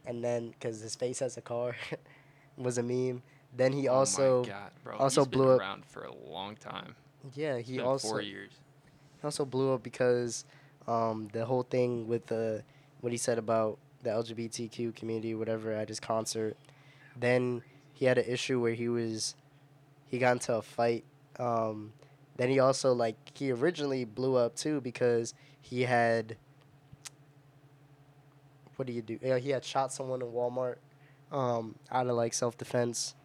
and 0.06 0.24
then 0.24 0.50
because 0.50 0.82
his 0.82 0.96
face 0.96 1.22
as 1.22 1.38
a 1.38 1.42
car 1.42 1.76
was 2.58 2.78
a 2.78 2.84
meme. 2.84 3.22
Then 3.56 3.72
he 3.72 3.88
oh 3.88 3.94
also, 3.96 4.44
my 4.44 4.50
God, 4.50 4.72
bro. 4.84 4.98
also 4.98 5.22
He's 5.22 5.30
blew 5.30 5.50
up- 5.52 5.60
around 5.62 5.86
for 5.86 6.04
a 6.04 6.14
long 6.30 6.56
time. 6.58 6.96
yeah, 7.36 7.58
he 7.60 7.80
also 7.80 8.08
four 8.10 8.22
years. 8.22 8.52
He 9.22 9.26
also 9.26 9.46
blew 9.46 9.74
up 9.74 9.82
because 9.84 10.44
um, 10.88 11.30
the 11.32 11.46
whole 11.46 11.64
thing 11.64 12.08
with 12.08 12.26
the 12.28 12.64
what 13.02 13.12
he 13.12 13.18
said 13.18 13.38
about 13.38 13.78
the 14.04 14.10
LGBTQ 14.10 14.96
community, 14.96 15.34
whatever, 15.34 15.72
at 15.72 15.88
his 15.90 16.00
concert. 16.00 16.58
Then 17.18 17.64
he 17.94 18.06
had 18.06 18.18
an 18.18 18.26
issue 18.28 18.60
where 18.62 18.74
he 18.74 18.90
was 18.90 19.36
he 20.08 20.20
got 20.20 20.34
into 20.34 20.54
a 20.56 20.62
fight. 20.62 21.04
Um, 21.40 21.94
then 22.36 22.50
he 22.50 22.60
also 22.60 22.92
like 22.94 23.16
he 23.34 23.52
originally 23.52 24.04
blew 24.04 24.36
up 24.36 24.56
too 24.56 24.82
because 24.82 25.34
he 25.62 25.84
had 25.84 26.36
what 28.76 28.86
do 28.88 28.94
you 28.94 29.02
do? 29.02 29.20
Yeah, 29.22 29.38
he 29.38 29.50
had 29.50 29.64
shot 29.64 29.92
someone 29.94 30.22
in 30.22 30.28
Walmart 30.30 30.76
um, 31.32 31.76
out 31.92 32.08
of 32.08 32.16
like 32.16 32.34
self 32.34 32.58
defense, 32.58 33.16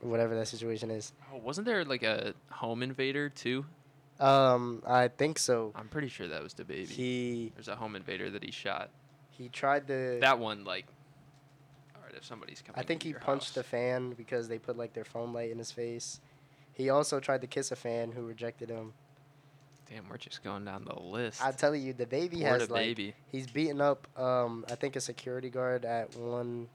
whatever 0.00 0.34
that 0.36 0.48
situation 0.48 0.90
is. 0.90 1.12
Oh, 1.32 1.38
wasn't 1.38 1.66
there 1.66 1.84
like 1.84 2.02
a 2.02 2.34
home 2.50 2.82
invader 2.82 3.28
too? 3.28 3.64
Um, 4.18 4.82
I 4.86 5.08
think 5.08 5.38
so. 5.38 5.72
I'm 5.74 5.88
pretty 5.88 6.08
sure 6.08 6.28
that 6.28 6.42
was 6.42 6.52
DaBaby. 6.54 6.88
He 6.88 7.52
There's 7.54 7.68
a 7.68 7.76
home 7.76 7.96
invader 7.96 8.28
that 8.30 8.44
he 8.44 8.50
shot. 8.50 8.90
he 9.30 9.48
tried 9.48 9.86
to. 9.86 10.18
That 10.20 10.38
one, 10.38 10.64
like, 10.64 10.86
all 11.96 12.02
right, 12.02 12.14
if 12.14 12.24
somebody's 12.24 12.60
coming. 12.62 12.78
I 12.78 12.82
think 12.84 13.02
he 13.02 13.14
punched 13.14 13.56
a 13.56 13.60
house- 13.60 13.66
fan 13.68 14.10
because 14.12 14.48
they 14.48 14.58
put 14.58 14.76
like 14.76 14.92
their 14.92 15.04
phone 15.06 15.32
light 15.32 15.50
in 15.50 15.58
his 15.58 15.72
face. 15.72 16.20
He 16.72 16.90
also 16.90 17.18
tried 17.20 17.40
to 17.42 17.46
kiss 17.46 17.72
a 17.72 17.76
fan 17.76 18.12
who 18.12 18.22
rejected 18.22 18.68
him. 18.68 18.92
Damn, 19.90 20.08
we're 20.08 20.18
just 20.18 20.42
going 20.44 20.64
down 20.64 20.84
the 20.84 20.98
list. 21.00 21.44
I 21.44 21.50
tell 21.50 21.74
you, 21.74 21.92
DaBaby 21.92 22.40
Poor 22.40 22.48
has 22.48 22.68
the 22.68 22.74
like 22.74 22.82
baby. 22.84 23.14
he's 23.32 23.46
beaten 23.48 23.80
up. 23.80 24.06
Um, 24.18 24.64
I 24.70 24.76
think 24.76 24.94
a 24.96 25.00
security 25.00 25.50
guard 25.50 25.84
at 25.84 26.14
one. 26.16 26.68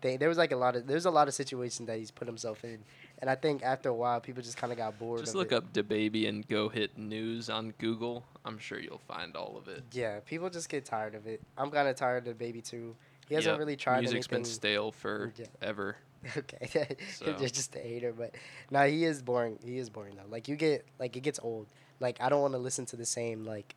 Thing. 0.00 0.18
There 0.18 0.28
was 0.28 0.36
like 0.36 0.52
a 0.52 0.56
lot 0.56 0.76
of 0.76 0.86
there's 0.86 1.06
a 1.06 1.10
lot 1.10 1.28
of 1.28 1.34
situations 1.34 1.86
that 1.86 1.96
he's 1.98 2.10
put 2.10 2.28
himself 2.28 2.62
in, 2.62 2.78
and 3.20 3.30
I 3.30 3.34
think 3.36 3.62
after 3.62 3.88
a 3.88 3.94
while 3.94 4.20
people 4.20 4.42
just 4.42 4.58
kind 4.58 4.70
of 4.70 4.76
got 4.76 4.98
bored. 4.98 5.20
Just 5.20 5.34
look 5.34 5.50
it. 5.50 5.54
up 5.54 5.72
DaBaby 5.72 6.28
and 6.28 6.46
go 6.46 6.68
hit 6.68 6.98
news 6.98 7.48
on 7.48 7.72
Google. 7.78 8.22
I'm 8.44 8.58
sure 8.58 8.78
you'll 8.78 9.00
find 9.08 9.34
all 9.34 9.56
of 9.56 9.66
it. 9.66 9.82
Yeah, 9.92 10.20
people 10.20 10.50
just 10.50 10.68
get 10.68 10.84
tired 10.84 11.14
of 11.14 11.26
it. 11.26 11.40
I'm 11.56 11.70
kind 11.70 11.88
of 11.88 11.96
tired 11.96 12.28
of 12.28 12.36
DaBaby 12.36 12.62
too. 12.68 12.94
He 13.30 13.34
hasn't 13.34 13.54
Yep, 13.54 13.58
really 13.58 13.76
tried 13.76 14.00
Music's 14.00 14.26
anything. 14.26 14.38
been 14.40 14.44
stale 14.44 14.92
for 14.92 15.32
Yeah. 15.38 15.46
ever. 15.62 15.96
Okay, 16.36 16.96
So- 17.14 17.26
you're 17.26 17.48
just 17.48 17.74
a 17.76 17.78
hater, 17.78 18.12
but 18.12 18.34
nah, 18.70 18.84
he 18.84 19.04
is 19.04 19.22
boring. 19.22 19.58
He 19.64 19.78
is 19.78 19.90
boring 19.90 20.14
though. 20.16 20.28
Like 20.30 20.48
you 20.48 20.56
get 20.56 20.84
like 20.98 21.16
it 21.16 21.20
gets 21.20 21.40
old. 21.42 21.66
Like 22.00 22.20
I 22.20 22.28
don't 22.28 22.40
want 22.42 22.54
to 22.54 22.58
listen 22.58 22.86
to 22.86 22.96
the 22.96 23.06
same 23.06 23.44
like 23.44 23.74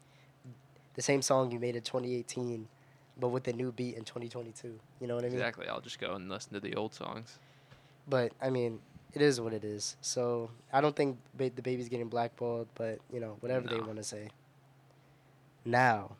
the 0.96 1.02
same 1.02 1.22
song 1.22 1.52
you 1.52 1.60
made 1.60 1.76
in 1.76 1.84
2018, 1.84 2.68
but 3.20 3.28
with 3.30 3.44
the 3.44 3.54
new 3.54 3.72
beat 3.72 3.96
in 3.96 4.04
2022. 4.04 4.80
You 5.00 5.08
know 5.08 5.16
what 5.16 5.24
I 5.24 5.28
mean? 5.28 5.38
Exactly. 5.38 5.68
I'll 5.68 5.82
just 5.82 6.00
go 6.00 6.14
and 6.14 6.28
listen 6.30 6.54
to 6.54 6.60
the 6.60 6.74
old 6.76 6.94
songs. 6.94 7.38
But 8.08 8.32
I 8.42 8.50
mean, 8.50 8.80
it 9.14 9.22
is 9.22 9.40
what 9.42 9.54
it 9.54 9.64
is. 9.64 9.96
So 10.02 10.50
I 10.74 10.82
don't 10.82 10.96
think 10.96 11.18
ba- 11.36 11.50
DaBaby's 11.50 11.90
getting 11.90 12.08
blackballed, 12.08 12.68
but 12.76 13.00
you 13.14 13.20
know 13.20 13.38
whatever 13.42 13.68
they 13.68 13.80
want 13.80 13.98
to 13.98 14.04
say. 14.04 14.30
Now, 15.66 16.12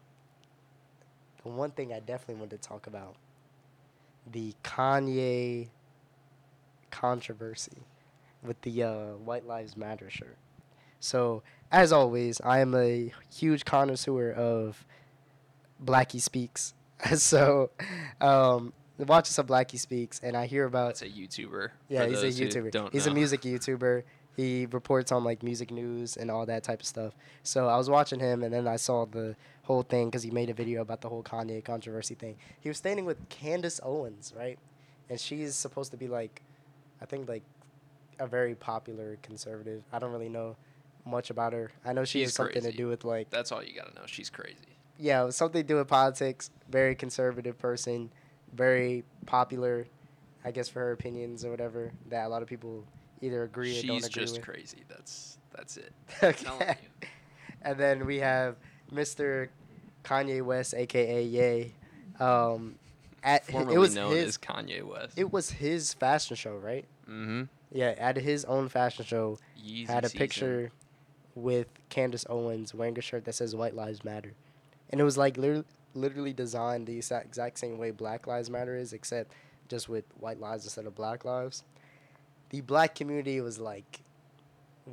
the 1.44 1.50
one 1.50 1.72
thing 1.72 1.94
I 1.94 2.00
definitely 2.00 2.36
want 2.36 2.52
to 2.52 2.58
talk 2.58 2.86
about 2.88 3.16
the 4.30 4.54
Kanye 4.64 5.70
controversy 6.92 7.84
with 8.44 8.62
the 8.62 8.84
uh, 8.84 9.06
White 9.18 9.46
Lives 9.46 9.76
Matter 9.78 10.10
shirt. 10.10 10.38
So, 11.00 11.44
as 11.72 11.92
always, 11.92 12.42
I 12.42 12.60
am 12.60 12.74
a 12.76 13.12
huge 13.34 13.66
connoisseur 13.66 14.32
of 14.32 14.86
Blackie 15.84 16.22
Speaks. 16.22 16.74
so, 17.16 17.70
um, 18.20 18.74
watching 18.98 19.34
some 19.34 19.46
Blackie 19.48 19.80
Speaks, 19.80 20.20
and 20.24 20.36
I 20.36 20.48
hear 20.48 20.66
about 20.66 20.92
It's 20.92 21.02
a 21.04 21.10
YouTuber. 21.10 21.70
yeah, 21.90 22.06
he's 22.08 22.24
a 22.24 22.28
YouTuber. 22.28 22.92
He's 22.92 23.08
a 23.08 23.14
music 23.14 23.42
YouTuber. 23.44 24.04
He 24.36 24.68
reports 24.68 25.12
on 25.12 25.24
like 25.24 25.42
music 25.42 25.72
news 25.72 26.16
and 26.16 26.30
all 26.30 26.46
that 26.46 26.64
type 26.64 26.82
of 26.82 26.86
stuff. 26.86 27.16
So 27.42 27.68
I 27.68 27.78
was 27.78 27.90
watching 27.90 28.20
him, 28.20 28.44
and 28.44 28.54
then 28.54 28.68
I 28.68 28.76
saw 28.76 29.06
the 29.06 29.36
whole 29.64 29.82
thing 29.82 30.08
because 30.10 30.24
he 30.24 30.32
made 30.32 30.50
a 30.50 30.54
video 30.54 30.82
about 30.82 31.02
the 31.02 31.10
whole 31.10 31.24
Kanye 31.24 31.64
controversy 31.64 32.16
thing. 32.16 32.38
He 32.60 32.70
was 32.70 32.78
standing 32.78 33.06
with 33.06 33.30
Candace 33.30 33.80
Owens, 33.84 34.34
right? 34.38 34.60
And 35.10 35.20
she's 35.20 35.56
supposed 35.56 35.92
to 35.92 35.98
be 35.98 36.08
like, 36.08 36.42
I 37.02 37.06
think 37.06 37.28
like 37.30 37.44
a 38.20 38.28
very 38.28 38.56
popular 38.56 39.18
conservative. 39.22 39.84
I 39.94 40.00
don't 40.00 40.12
really 40.12 40.30
know 40.30 40.56
much 41.06 41.30
about 41.30 41.54
her. 41.54 41.72
I 41.86 41.94
know 41.94 42.04
she 42.04 42.20
She's 42.20 42.30
has 42.30 42.34
something 42.36 42.54
crazy. 42.62 42.72
to 42.72 42.78
do 42.78 42.88
with 42.88 43.04
like 43.06 43.30
That's 43.30 43.52
all 43.52 43.64
you 43.64 43.74
gotta 43.76 43.94
know. 43.94 44.02
She's 44.06 44.30
crazy. 44.30 44.58
yeah, 44.98 45.30
something 45.30 45.62
to 45.62 45.68
do 45.68 45.76
with 45.76 45.88
politics. 45.88 46.50
Very 46.70 46.96
conservative 46.96 47.58
person, 47.58 48.12
very 48.54 49.04
popular, 49.26 49.86
I 50.44 50.52
guess 50.52 50.68
for 50.68 50.80
her 50.80 50.92
opinions 50.92 51.46
or 51.46 51.52
whatever. 51.52 51.92
That 52.10 52.26
a 52.26 52.30
lot 52.30 52.42
of 52.42 52.48
people 52.48 52.84
either 53.22 53.44
agree 53.44 53.80
or 53.80 53.84
don't 53.88 53.98
She's 54.00 54.10
just 54.10 54.42
crazy. 54.42 54.84
That's 54.90 55.38
that's 55.56 55.78
it. 55.78 55.94
okay. 56.24 56.78
And 57.62 57.80
then 57.80 58.06
we 58.06 58.20
have 58.20 58.56
Mr. 58.94 59.50
Kanye 60.04 60.42
West, 60.44 60.74
aka 60.74 61.24
Ye. 61.24 61.74
Um, 62.20 62.76
at 63.24 63.46
Formerly 63.46 63.76
it 63.76 63.80
was 63.80 63.96
known 63.96 64.12
his. 64.16 64.28
as 64.28 64.38
Kanye 64.38 64.84
West. 64.84 65.18
It 65.18 65.32
was 65.32 65.50
his 65.52 65.94
fashion 65.94 66.36
show, 66.36 66.56
right? 66.58 66.86
mm-hmm. 67.10 67.44
Yeah, 67.72 67.96
at 67.98 68.16
his 68.18 68.46
own 68.46 68.70
fashion 68.70 69.04
show, 69.04 69.40
Yeezy 69.62 69.88
had 69.88 70.06
a 70.06 70.08
season. 70.08 70.20
picture 70.20 70.72
with 71.36 71.68
Candace 71.90 72.26
Owens 72.30 72.74
wearing 72.74 72.98
a 72.98 73.02
shirt 73.02 73.26
that 73.26 73.34
says 73.36 73.56
"White 73.56 73.76
Lives 73.76 74.06
Matter," 74.06 74.34
and 74.90 75.02
it 75.02 75.04
was 75.04 75.18
like 75.18 75.36
literally, 75.38 75.66
literally 75.94 76.34
designed 76.34 76.88
the 76.88 76.96
exact, 76.98 77.26
exact 77.26 77.60
same 77.60 77.78
way 77.78 77.92
Black 77.92 78.26
Lives 78.26 78.50
Matter 78.50 78.76
is, 78.78 78.94
except 78.94 79.34
just 79.68 79.90
with 79.90 80.06
white 80.20 80.40
lives 80.40 80.64
instead 80.64 80.86
of 80.86 80.96
black 80.96 81.26
lives. 81.26 81.64
The 82.52 82.62
black 82.62 82.96
community 82.96 83.42
was 83.42 83.60
like, 83.60 84.00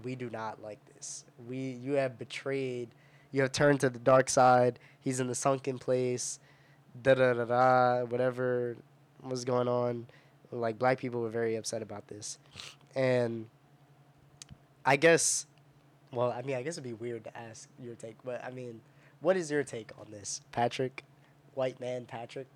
"We 0.03 0.17
do 0.17 0.29
not 0.29 0.61
like 0.61 0.81
this. 0.95 1.25
We 1.47 1.59
you 1.59 1.93
have 1.93 2.19
betrayed. 2.19 2.89
You 3.31 3.43
have 3.43 3.53
turned 3.53 3.81
to 3.81 3.91
the 3.91 4.01
dark 4.01 4.29
side. 4.29 4.81
He's 4.99 5.21
in 5.21 5.29
the 5.29 5.35
sunken 5.35 5.79
place. 5.79 6.41
Da 7.01 7.15
da 7.15 7.33
da 7.33 7.45
da. 7.45 8.05
Whatever 8.05 8.77
was 9.23 9.45
going 9.45 9.69
on." 9.69 10.07
Like 10.51 10.79
black 10.79 10.99
people 10.99 11.21
were 11.21 11.31
very 11.31 11.57
upset 11.57 11.83
about 11.83 12.07
this, 12.07 12.39
and 12.95 13.47
I 14.85 14.97
guess, 14.97 15.47
well, 16.13 16.31
I 16.31 16.43
mean, 16.43 16.57
I 16.57 16.63
guess 16.63 16.75
it'd 16.75 16.85
be 16.85 16.93
weird 16.93 17.25
to 17.25 17.37
ask 17.37 17.69
your 17.83 17.95
take, 17.95 18.17
but 18.23 18.45
I 18.45 18.51
mean, 18.51 18.83
what 19.21 19.37
is 19.37 19.51
your 19.51 19.65
take 19.65 19.91
on 19.99 20.11
this, 20.11 20.43
Patrick? 20.53 21.05
White 21.55 21.81
man 21.81 22.05
Patrick? 22.05 22.47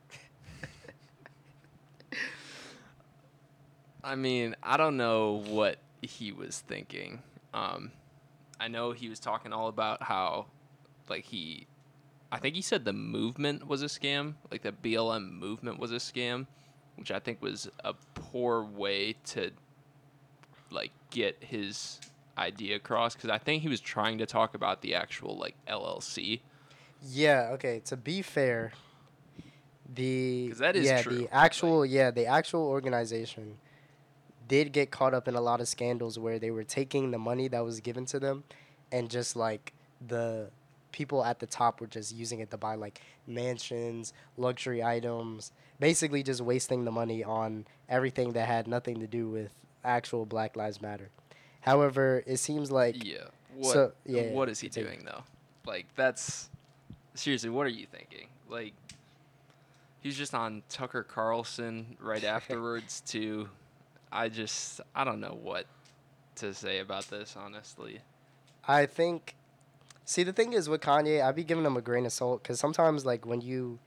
I 4.04 4.14
mean, 4.14 4.54
I 4.62 4.76
don't 4.76 4.96
know 4.96 5.42
what 5.48 5.78
he 6.02 6.30
was 6.32 6.62
thinking. 6.68 7.22
Um, 7.54 7.92
I 8.60 8.68
know 8.68 8.92
he 8.92 9.08
was 9.08 9.18
talking 9.18 9.52
all 9.52 9.68
about 9.68 10.02
how, 10.02 10.46
like 11.08 11.24
he, 11.24 11.66
I 12.30 12.38
think 12.38 12.54
he 12.54 12.62
said 12.62 12.84
the 12.84 12.92
movement 12.92 13.66
was 13.66 13.82
a 13.82 13.86
scam, 13.86 14.34
like 14.50 14.62
the 14.62 14.72
BLM 14.72 15.32
movement 15.32 15.78
was 15.78 15.92
a 15.92 15.96
scam, 15.96 16.46
which 16.96 17.10
I 17.10 17.18
think 17.20 17.40
was 17.40 17.70
a 17.84 17.94
poor 18.14 18.62
way 18.62 19.14
to, 19.26 19.50
like, 20.70 20.90
get 21.10 21.36
his 21.40 22.00
idea 22.36 22.76
across. 22.76 23.14
Because 23.14 23.30
I 23.30 23.38
think 23.38 23.62
he 23.62 23.68
was 23.68 23.80
trying 23.80 24.18
to 24.18 24.26
talk 24.26 24.54
about 24.54 24.82
the 24.82 24.94
actual 24.94 25.38
like 25.38 25.54
LLC. 25.66 26.40
Yeah. 27.08 27.50
Okay. 27.52 27.80
To 27.86 27.96
be 27.96 28.20
fair, 28.22 28.72
the 29.94 30.52
that 30.58 30.76
is 30.76 30.86
yeah 30.86 31.00
true, 31.02 31.14
the 31.14 31.20
like- 31.22 31.30
actual 31.32 31.86
yeah 31.86 32.10
the 32.10 32.26
actual 32.26 32.66
organization 32.66 33.56
did 34.46 34.72
get 34.72 34.90
caught 34.90 35.14
up 35.14 35.28
in 35.28 35.34
a 35.34 35.40
lot 35.40 35.60
of 35.60 35.68
scandals 35.68 36.18
where 36.18 36.38
they 36.38 36.50
were 36.50 36.64
taking 36.64 37.10
the 37.10 37.18
money 37.18 37.48
that 37.48 37.64
was 37.64 37.80
given 37.80 38.04
to 38.06 38.18
them, 38.20 38.44
and 38.92 39.08
just 39.10 39.34
like 39.36 39.72
the 40.06 40.50
people 40.92 41.24
at 41.24 41.38
the 41.38 41.46
top 41.46 41.80
were 41.80 41.86
just 41.86 42.14
using 42.14 42.40
it 42.40 42.50
to 42.50 42.56
buy 42.56 42.74
like 42.74 43.00
mansions, 43.26 44.12
luxury 44.36 44.82
items, 44.82 45.52
basically 45.80 46.22
just 46.22 46.40
wasting 46.40 46.84
the 46.84 46.90
money 46.90 47.22
on 47.22 47.66
everything 47.88 48.32
that 48.32 48.46
had 48.46 48.66
nothing 48.66 49.00
to 49.00 49.06
do 49.06 49.28
with 49.28 49.50
actual 49.84 50.26
Black 50.26 50.56
Lives 50.56 50.80
Matter. 50.80 51.10
However, 51.60 52.22
it 52.26 52.38
seems 52.38 52.70
like 52.70 53.04
Yeah. 53.04 53.24
What? 53.54 53.72
So, 53.72 53.92
yeah, 54.06 54.30
What 54.32 54.48
is 54.48 54.60
he 54.60 54.68
doing 54.68 55.02
though? 55.04 55.22
Like 55.66 55.86
that's 55.96 56.48
seriously. 57.14 57.50
What 57.50 57.66
are 57.66 57.70
you 57.70 57.86
thinking? 57.86 58.28
Like 58.48 58.72
he's 60.00 60.16
just 60.16 60.34
on 60.34 60.62
Tucker 60.68 61.02
Carlson 61.02 61.96
right 62.00 62.24
afterwards 62.36 63.02
too. 63.02 63.48
I 64.10 64.28
just 64.28 64.80
I 64.94 65.04
don't 65.04 65.20
know 65.20 65.36
what 65.42 65.66
to 66.36 66.54
say 66.54 66.78
about 66.78 67.10
this 67.10 67.36
honestly. 67.36 68.00
I 68.66 68.86
think. 68.86 69.34
See, 70.08 70.22
the 70.22 70.32
thing 70.32 70.54
is 70.54 70.70
with 70.70 70.80
Kanye, 70.80 71.22
I'd 71.22 71.34
be 71.34 71.44
giving 71.44 71.66
him 71.66 71.76
a 71.76 71.82
grain 71.82 72.06
of 72.06 72.12
salt 72.12 72.42
because 72.42 72.58
sometimes, 72.58 73.04
like, 73.04 73.26
when 73.26 73.42
you. 73.42 73.78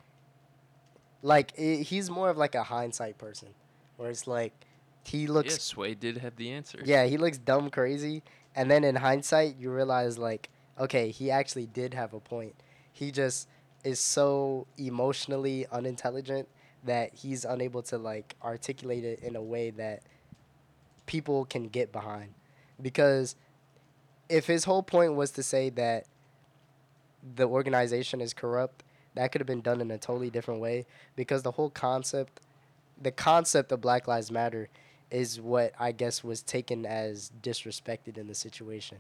Like, 1.23 1.51
i 1.57 1.81
he's 1.83 2.11
more 2.11 2.29
of 2.29 2.37
like 2.37 2.53
a 2.53 2.61
hindsight 2.61 3.17
person, 3.17 3.49
where 3.97 4.11
it's 4.11 4.27
like, 4.27 4.53
he 5.03 5.25
looks. 5.25 5.53
yeah. 5.53 5.57
Sway 5.57 5.95
did 5.95 6.19
have 6.19 6.35
the 6.35 6.51
answer. 6.51 6.79
Yeah, 6.85 7.05
he 7.05 7.17
looks 7.17 7.39
dumb 7.39 7.71
crazy, 7.71 8.21
and 8.55 8.69
then 8.69 8.83
in 8.83 8.97
hindsight, 8.97 9.55
you 9.57 9.71
realize 9.71 10.19
like, 10.19 10.49
okay, 10.79 11.09
he 11.09 11.31
actually 11.31 11.65
did 11.65 11.95
have 11.95 12.13
a 12.13 12.19
point. 12.19 12.53
He 12.93 13.09
just 13.09 13.47
is 13.83 13.99
so 13.99 14.67
emotionally 14.77 15.65
unintelligent 15.71 16.47
that 16.83 17.15
he's 17.15 17.45
unable 17.45 17.81
to 17.81 17.97
like 17.97 18.35
articulate 18.43 19.03
it 19.03 19.21
in 19.21 19.35
a 19.35 19.41
way 19.41 19.71
that 19.71 20.03
people 21.07 21.45
can 21.45 21.63
get 21.63 21.91
behind. 21.91 22.35
Because 22.79 23.35
if 24.29 24.45
his 24.45 24.65
whole 24.65 24.83
point 24.83 25.15
was 25.15 25.31
to 25.31 25.41
say 25.41 25.71
that 25.71 26.05
the 27.35 27.47
organization 27.47 28.21
is 28.21 28.33
corrupt, 28.33 28.83
that 29.15 29.31
could 29.31 29.41
have 29.41 29.47
been 29.47 29.61
done 29.61 29.81
in 29.81 29.91
a 29.91 29.97
totally 29.97 30.29
different 30.29 30.61
way 30.61 30.85
because 31.15 31.43
the 31.43 31.51
whole 31.51 31.69
concept 31.69 32.39
the 33.01 33.11
concept 33.11 33.71
of 33.71 33.81
Black 33.81 34.07
Lives 34.07 34.31
Matter 34.31 34.69
is 35.09 35.41
what 35.41 35.73
I 35.79 35.91
guess 35.91 36.23
was 36.23 36.41
taken 36.43 36.85
as 36.85 37.31
disrespected 37.41 38.17
in 38.17 38.27
the 38.27 38.35
situation. 38.35 38.99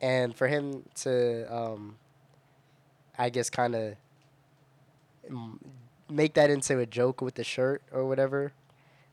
And 0.00 0.34
for 0.36 0.48
him 0.48 0.84
to 0.96 1.52
um 1.54 1.96
I 3.18 3.30
guess 3.30 3.50
kind 3.50 3.74
of 3.74 3.96
make 6.08 6.34
that 6.34 6.50
into 6.50 6.78
a 6.78 6.86
joke 6.86 7.20
with 7.20 7.34
the 7.34 7.44
shirt 7.44 7.82
or 7.92 8.06
whatever 8.06 8.52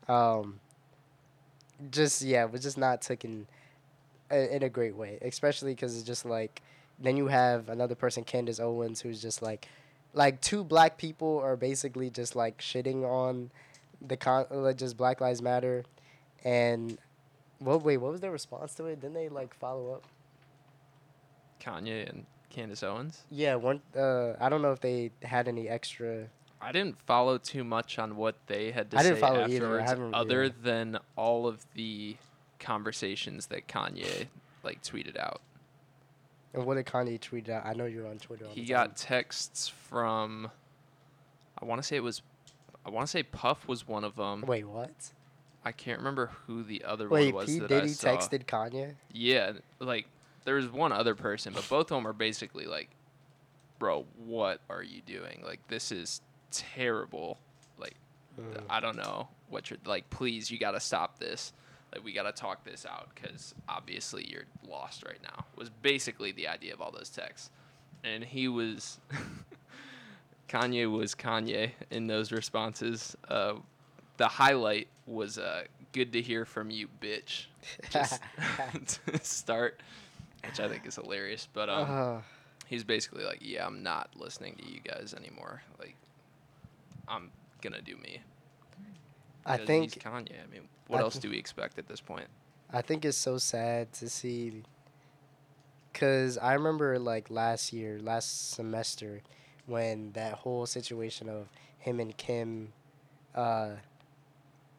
um 0.07 0.59
just 1.91 2.21
yeah 2.21 2.45
was 2.45 2.61
just 2.61 2.77
not 2.77 3.01
taken 3.01 3.47
in 4.31 4.63
a 4.63 4.69
great 4.69 4.95
way 4.95 5.17
especially 5.21 5.73
because 5.73 5.95
it's 5.95 6.05
just 6.05 6.25
like 6.25 6.61
then 7.03 7.17
you 7.17 7.27
have 7.27 7.69
another 7.69 7.95
person 7.95 8.23
candace 8.23 8.59
owens 8.59 9.01
who's 9.01 9.21
just 9.21 9.41
like 9.41 9.67
like 10.13 10.41
two 10.41 10.63
black 10.63 10.97
people 10.97 11.39
are 11.39 11.55
basically 11.55 12.09
just 12.09 12.35
like 12.35 12.59
shitting 12.59 13.03
on 13.03 13.51
the 14.01 14.17
con 14.17 14.45
like 14.49 14.77
just 14.77 14.97
black 14.97 15.21
lives 15.21 15.41
matter 15.41 15.83
and 16.43 16.97
what 17.59 17.83
wait 17.83 17.97
what 17.97 18.11
was 18.11 18.21
their 18.21 18.31
response 18.31 18.73
to 18.75 18.85
it 18.85 18.99
didn't 18.99 19.13
they 19.13 19.29
like 19.29 19.53
follow 19.53 19.93
up 19.93 20.03
Kanye 21.61 22.09
and 22.09 22.25
Candace 22.49 22.83
Owens. 22.83 23.23
yeah 23.29 23.55
one 23.55 23.81
uh 23.95 24.33
i 24.39 24.49
don't 24.49 24.61
know 24.61 24.71
if 24.71 24.81
they 24.81 25.11
had 25.21 25.47
any 25.47 25.69
extra 25.69 26.27
I 26.65 26.71
didn't 26.71 26.97
follow 27.01 27.37
too 27.37 27.65
much 27.65 27.99
on 27.99 28.15
what 28.15 28.35
they 28.47 28.71
had 28.71 28.89
to 28.91 28.97
I 28.97 29.01
say 29.01 29.09
didn't 29.09 29.19
follow 29.19 29.45
either. 29.49 29.81
I 29.81 29.83
afterwards, 29.83 30.13
other 30.15 30.43
yeah. 30.45 30.49
than 30.61 30.99
all 31.17 31.45
of 31.45 31.65
the 31.73 32.15
conversations 32.57 33.47
that 33.47 33.67
Kanye 33.67 34.27
like 34.63 34.81
tweeted 34.81 35.17
out. 35.17 35.41
And 36.53 36.65
what 36.65 36.75
did 36.75 36.85
kanye 36.85 37.19
tweet 37.19 37.49
out 37.49 37.65
i 37.65 37.73
know 37.73 37.85
you're 37.85 38.07
on 38.07 38.17
twitter 38.17 38.45
he 38.49 38.65
got 38.65 38.95
texts 38.95 39.67
from 39.67 40.49
I 41.61 41.65
want 41.65 41.81
to 41.81 41.87
say 41.87 41.95
it 41.95 42.03
was 42.03 42.21
I 42.85 42.89
want 42.89 43.07
to 43.07 43.11
say 43.11 43.23
Puff 43.23 43.67
was 43.67 43.87
one 43.87 44.03
of 44.03 44.15
them. 44.17 44.41
wait 44.45 44.67
what 44.67 44.91
I 45.63 45.71
can't 45.71 45.99
remember 45.99 46.31
who 46.45 46.61
the 46.63 46.83
other 46.83 47.07
Wait, 47.07 47.33
one 47.33 47.45
was 47.45 47.49
P 47.53 47.59
that 47.59 47.69
Diddy 47.69 47.89
I 47.89 47.91
saw. 47.91 48.07
texted 48.17 48.45
Kanye. 48.45 48.95
Yeah, 49.13 49.53
like 49.79 50.07
there 50.43 50.55
was 50.55 50.67
one 50.69 50.91
other 50.91 51.15
person, 51.15 51.53
but 51.53 51.65
both 51.69 51.89
of 51.89 51.95
them 51.95 52.05
are 52.05 52.11
basically 52.11 52.65
like, 52.65 52.89
"Bro, 53.79 54.05
what 54.25 54.59
are 54.69 54.83
you 54.83 54.99
doing? 55.05 55.41
Like 55.45 55.65
this 55.69 55.89
is 55.93 56.19
terrible. 56.51 57.37
Like 57.77 57.95
Mm. 58.39 58.63
I 58.69 58.79
don't 58.81 58.97
know 58.97 59.27
what 59.49 59.69
you're 59.69 59.79
like. 59.85 60.09
Please, 60.09 60.49
you 60.51 60.57
got 60.57 60.71
to 60.71 60.79
stop 60.81 61.19
this. 61.19 61.53
Like 61.93 62.03
we 62.03 62.11
got 62.13 62.23
to 62.23 62.31
talk 62.31 62.63
this 62.63 62.85
out 62.85 63.09
because 63.13 63.53
obviously 63.69 64.25
you're 64.29 64.45
lost 64.67 65.03
right 65.05 65.21
now." 65.21 65.45
Was 65.55 65.69
basically 65.69 66.31
the 66.31 66.47
idea 66.47 66.73
of 66.73 66.81
all 66.81 66.91
those 66.91 67.09
texts, 67.09 67.49
and 68.03 68.23
he 68.23 68.47
was. 68.47 68.99
Kanye 70.49 70.91
was 70.91 71.15
Kanye 71.15 71.71
in 71.89 72.07
those 72.07 72.31
responses. 72.31 73.15
Uh, 73.27 73.55
the 74.17 74.27
highlight 74.27 74.87
was 75.07 75.37
uh, 75.37 75.63
"Good 75.93 76.13
to 76.13 76.21
hear 76.21 76.45
from 76.45 76.69
you, 76.69 76.87
bitch." 77.01 77.45
Just 77.89 78.21
start, 79.23 79.79
which 80.45 80.59
I 80.59 80.67
think 80.67 80.85
is 80.85 80.95
hilarious. 80.95 81.47
But 81.53 81.69
um, 81.69 81.87
Uh, 81.89 82.21
he's 82.67 82.83
basically 82.83 83.23
like, 83.23 83.39
"Yeah, 83.41 83.65
I'm 83.65 83.81
not 83.83 84.09
listening 84.15 84.55
to 84.57 84.69
you 84.69 84.79
guys 84.83 85.15
anymore. 85.17 85.63
Like, 85.79 85.95
I'm 87.07 87.31
gonna 87.61 87.81
do 87.81 87.95
me." 87.97 88.19
I 89.45 89.57
think 89.57 89.93
he's 89.93 90.03
Kanye. 90.03 90.31
I 90.31 90.51
mean, 90.51 90.67
what 90.87 90.99
I 90.99 91.03
else 91.03 91.15
thi- 91.15 91.21
do 91.21 91.29
we 91.29 91.37
expect 91.37 91.77
at 91.79 91.87
this 91.87 92.01
point? 92.01 92.27
I 92.71 92.81
think 92.81 93.05
it's 93.05 93.17
so 93.17 93.37
sad 93.37 93.91
to 93.93 94.09
see. 94.09 94.63
Cause 95.93 96.39
I 96.39 96.53
remember 96.53 96.97
like 96.97 97.29
last 97.29 97.71
year, 97.71 97.99
last 98.01 98.53
semester, 98.53 99.21
when 99.67 100.11
that 100.13 100.33
whole 100.33 100.65
situation 100.65 101.29
of 101.29 101.47
him 101.77 101.99
and 101.99 102.15
Kim, 102.17 102.73
uh, 103.35 103.69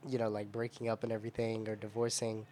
you 0.09 0.19
know, 0.19 0.29
like 0.29 0.51
breaking 0.51 0.89
up 0.89 1.05
and 1.05 1.13
everything 1.13 1.69
or 1.69 1.77
divorcing, 1.77 2.47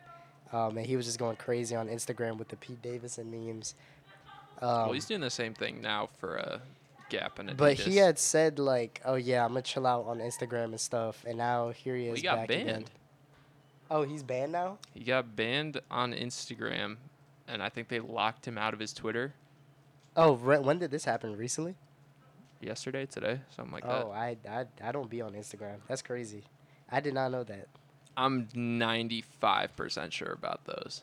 um, 0.52 0.76
and 0.78 0.86
he 0.86 0.96
was 0.96 1.06
just 1.06 1.18
going 1.18 1.36
crazy 1.36 1.74
on 1.74 1.88
Instagram 1.88 2.38
with 2.38 2.48
the 2.48 2.56
Pete 2.56 2.80
Davidson 2.82 3.30
memes. 3.30 3.74
Um, 4.60 4.68
well, 4.68 4.92
he's 4.92 5.06
doing 5.06 5.20
the 5.20 5.30
same 5.30 5.54
thing 5.54 5.80
now 5.82 6.08
for 6.18 6.36
a 6.36 6.62
Gap 7.12 7.38
and 7.38 7.50
Adidas. 7.50 7.56
but 7.56 7.74
he 7.74 7.96
had 7.96 8.18
said 8.18 8.58
like, 8.58 9.00
"Oh 9.04 9.14
yeah, 9.14 9.44
I'm 9.44 9.50
gonna 9.50 9.62
chill 9.62 9.86
out 9.86 10.06
on 10.06 10.18
Instagram 10.18 10.66
and 10.66 10.80
stuff," 10.80 11.24
and 11.26 11.38
now 11.38 11.70
here 11.70 11.96
he 11.96 12.08
is 12.08 12.18
he 12.18 12.22
got 12.22 12.36
back 12.36 12.50
again. 12.50 12.66
banned. 12.66 12.90
Oh, 13.90 14.02
he's 14.02 14.22
banned 14.22 14.52
now. 14.52 14.78
He 14.94 15.04
got 15.04 15.36
banned 15.36 15.80
on 15.90 16.12
Instagram, 16.14 16.96
and 17.46 17.62
I 17.62 17.68
think 17.68 17.88
they 17.88 18.00
locked 18.00 18.46
him 18.46 18.56
out 18.56 18.72
of 18.72 18.80
his 18.80 18.92
Twitter 18.92 19.34
Oh, 20.16 20.34
re- 20.34 20.58
when 20.58 20.78
did 20.78 20.90
this 20.90 21.04
happen? 21.04 21.36
Recently? 21.36 21.74
yesterday, 22.60 23.06
today, 23.06 23.40
something 23.56 23.72
like 23.72 23.84
oh, 23.84 24.12
that. 24.12 24.38
I, 24.48 24.60
I 24.60 24.88
I 24.88 24.92
don't 24.92 25.10
be 25.10 25.20
on 25.20 25.32
Instagram. 25.32 25.78
That's 25.88 26.02
crazy. 26.02 26.44
I 26.90 27.00
did 27.00 27.14
not 27.14 27.32
know 27.32 27.42
that. 27.44 27.66
I'm 28.16 28.46
95% 28.54 30.12
sure 30.12 30.32
about 30.32 30.64
those. 30.66 31.02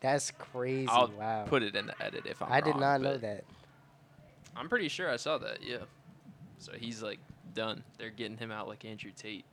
That's 0.00 0.30
crazy. 0.32 0.86
I'll 0.88 1.10
wow. 1.18 1.44
put 1.48 1.62
it 1.62 1.74
in 1.74 1.86
the 1.86 2.04
edit 2.04 2.26
if 2.26 2.42
I'm 2.42 2.52
I 2.52 2.60
did 2.60 2.76
not 2.76 3.00
know 3.00 3.16
that. 3.16 3.44
I'm 4.56 4.68
pretty 4.68 4.88
sure 4.88 5.10
I 5.10 5.16
saw 5.16 5.38
that. 5.38 5.58
Yeah. 5.62 5.78
So 6.58 6.72
he's 6.78 7.02
like 7.02 7.18
done. 7.54 7.82
They're 7.98 8.10
getting 8.10 8.36
him 8.36 8.50
out 8.50 8.68
like 8.68 8.84
Andrew 8.84 9.10
Tate. 9.14 9.44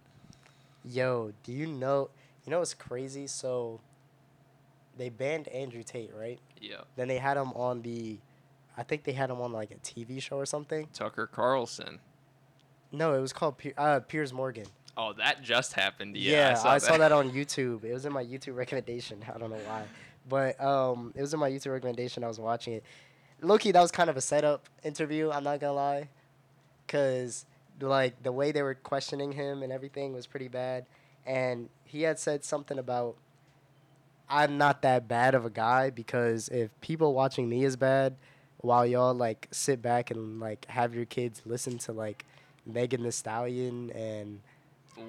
Yo, 0.83 1.33
do 1.43 1.51
you 1.51 1.67
know? 1.67 2.09
You 2.45 2.51
know 2.51 2.59
what's 2.59 2.73
crazy? 2.73 3.27
So 3.27 3.79
they 4.97 5.09
banned 5.09 5.47
Andrew 5.49 5.83
Tate, 5.83 6.11
right? 6.15 6.39
Yeah. 6.59 6.81
Then 6.95 7.07
they 7.07 7.17
had 7.17 7.37
him 7.37 7.51
on 7.53 7.81
the, 7.81 8.17
I 8.77 8.83
think 8.83 9.03
they 9.03 9.13
had 9.13 9.29
him 9.29 9.41
on 9.41 9.51
like 9.51 9.71
a 9.71 9.75
TV 9.75 10.21
show 10.21 10.37
or 10.37 10.45
something. 10.45 10.87
Tucker 10.93 11.27
Carlson. 11.27 11.99
No, 12.91 13.13
it 13.13 13.21
was 13.21 13.33
called 13.33 13.57
Pier- 13.57 13.73
uh, 13.77 14.01
Piers 14.01 14.33
Morgan. 14.33 14.65
Oh, 14.97 15.13
that 15.13 15.41
just 15.41 15.73
happened. 15.73 16.17
Yeah, 16.17 16.49
yeah 16.49 16.69
I, 16.69 16.77
saw, 16.77 16.97
that. 16.97 17.11
on 17.11 17.31
YouTube. 17.31 17.85
It 17.85 17.93
was 17.93 18.05
in 18.05 18.11
my 18.11 18.23
YouTube 18.23 18.55
recommendation. 18.55 19.23
I 19.33 19.37
don't 19.37 19.49
know 19.49 19.59
why, 19.65 19.83
but 20.27 20.61
um, 20.61 21.13
it 21.15 21.21
was 21.21 21.33
in 21.33 21.39
my 21.39 21.49
YouTube 21.49 21.71
recommendation. 21.71 22.23
I 22.23 22.27
was 22.27 22.39
watching 22.39 22.73
it. 22.73 22.83
Loki, 23.41 23.71
that 23.71 23.81
was 23.81 23.91
kind 23.91 24.09
of 24.09 24.17
a 24.17 24.21
setup 24.21 24.67
interview. 24.83 25.31
I'm 25.31 25.43
not 25.43 25.59
gonna 25.59 25.73
lie, 25.73 26.09
cause 26.87 27.45
like 27.79 28.21
the 28.21 28.31
way 28.31 28.51
they 28.51 28.61
were 28.61 28.75
questioning 28.75 29.31
him 29.31 29.63
and 29.63 29.71
everything 29.71 30.13
was 30.13 30.27
pretty 30.27 30.47
bad, 30.47 30.85
and 31.25 31.69
he 31.85 32.03
had 32.03 32.19
said 32.19 32.43
something 32.43 32.77
about 32.77 33.15
I'm 34.29 34.57
not 34.57 34.81
that 34.83 35.07
bad 35.07 35.35
of 35.35 35.45
a 35.45 35.49
guy 35.49 35.89
because 35.89 36.47
if 36.49 36.69
people 36.81 37.13
watching 37.13 37.49
me 37.49 37.63
is 37.63 37.75
bad, 37.75 38.15
while 38.59 38.85
y'all 38.85 39.13
like 39.13 39.47
sit 39.51 39.81
back 39.81 40.11
and 40.11 40.39
like 40.39 40.65
have 40.65 40.93
your 40.93 41.05
kids 41.05 41.41
listen 41.45 41.77
to 41.79 41.91
like 41.91 42.25
Megan 42.65 43.03
Thee 43.03 43.11
Stallion 43.11 43.89
and 43.91 44.39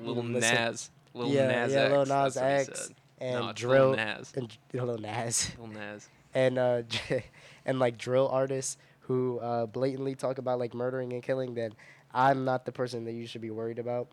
Lil 0.02 0.14
listen- 0.24 0.54
Nas. 0.54 0.90
Lil 1.14 1.28
Yeah, 1.28 1.46
Nas 1.48 1.72
yeah, 1.72 1.80
X. 1.80 1.90
Lil 1.92 2.06
Nas 2.06 2.36
X. 2.38 2.90
and 3.20 3.34
no, 3.46 3.52
drill 3.52 3.90
Lil 3.90 3.96
Nas. 3.96 4.32
and 4.34 4.58
Lil 4.72 4.96
Nas 4.98 5.52
Lil 5.58 5.66
Nas. 5.68 6.08
and 6.34 6.58
uh 6.58 6.82
and 7.66 7.78
like 7.78 7.98
drill 7.98 8.28
artists 8.28 8.76
who 9.00 9.38
uh 9.40 9.66
blatantly 9.66 10.14
talk 10.14 10.38
about 10.38 10.58
like 10.58 10.74
murdering 10.74 11.12
and 11.12 11.22
killing, 11.22 11.54
then 11.54 11.72
I'm 12.14 12.44
not 12.44 12.64
the 12.64 12.72
person 12.72 13.04
that 13.04 13.12
you 13.12 13.26
should 13.26 13.40
be 13.40 13.50
worried 13.50 13.78
about. 13.78 14.08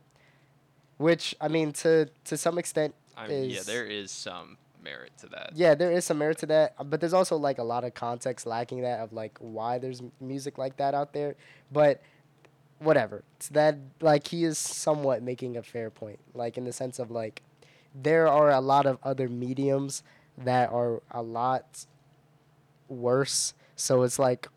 Which 0.98 1.36
I 1.40 1.48
mean, 1.48 1.72
to 1.74 2.10
to 2.26 2.38
some 2.38 2.58
extent, 2.58 2.94
I 3.18 3.28
mean, 3.28 3.50
yeah, 3.50 3.62
there 3.66 3.86
is 3.86 4.12
some 4.12 4.58
merit 4.84 5.12
to 5.20 5.28
that. 5.28 5.52
yeah, 5.56 5.76
there 5.76 5.92
is 5.92 6.06
some 6.06 6.18
merit 6.18 6.38
to 6.40 6.46
that, 6.48 6.76
uh, 6.78 6.84
but 6.84 7.00
there's 7.00 7.14
also 7.14 7.36
like 7.38 7.58
a 7.58 7.64
lot 7.64 7.84
of 7.84 7.94
context 7.94 8.46
lacking 8.46 8.82
that 8.82 9.00
of 9.00 9.14
like 9.14 9.38
why 9.40 9.78
there's 9.78 10.02
music 10.20 10.58
like 10.58 10.78
that 10.78 10.94
out 10.94 11.14
there. 11.14 11.36
But 11.72 12.02
whatever, 12.80 13.24
it's 13.38 13.50
that 13.50 13.78
like 14.02 14.28
he 14.28 14.44
is 14.44 14.58
somewhat 14.58 15.24
making 15.24 15.58
a 15.58 15.64
fair 15.64 15.90
point, 15.90 16.20
like 16.34 16.58
in 16.58 16.66
the 16.66 16.74
sense 16.74 17.00
of 17.00 17.12
like 17.12 17.42
there 17.96 18.28
are 18.28 18.52
a 18.52 18.62
lot 18.62 18.86
of 18.86 18.98
other 19.04 19.28
mediums 19.30 20.04
that 20.38 20.72
are 20.72 21.02
a 21.12 21.22
lot 21.22 21.86
worse. 22.90 23.54
So 23.76 24.04
it's 24.04 24.20
like 24.20 24.48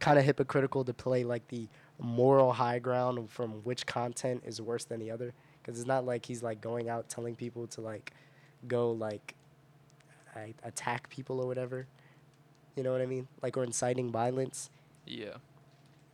kind 0.00 0.18
of 0.18 0.24
hypocritical 0.24 0.84
to 0.84 0.94
play 0.94 1.24
like 1.24 1.48
the 1.48 1.68
moral 1.98 2.52
high 2.52 2.78
ground 2.78 3.28
from 3.30 3.50
which 3.64 3.86
content 3.86 4.42
is 4.46 4.60
worse 4.62 4.84
than 4.84 5.00
the 5.00 5.10
other 5.10 5.34
because 5.60 5.78
it's 5.78 5.88
not 5.88 6.06
like 6.06 6.24
he's 6.24 6.42
like 6.42 6.60
going 6.60 6.88
out 6.88 7.08
telling 7.08 7.34
people 7.34 7.66
to 7.66 7.80
like 7.80 8.12
go 8.66 8.92
like 8.92 9.34
I, 10.34 10.54
attack 10.62 11.10
people 11.10 11.40
or 11.40 11.46
whatever. 11.46 11.86
You 12.76 12.82
know 12.84 12.92
what 12.92 13.00
I 13.00 13.06
mean? 13.06 13.26
Like 13.42 13.56
or 13.56 13.64
inciting 13.64 14.10
violence. 14.10 14.70
Yeah. 15.06 15.34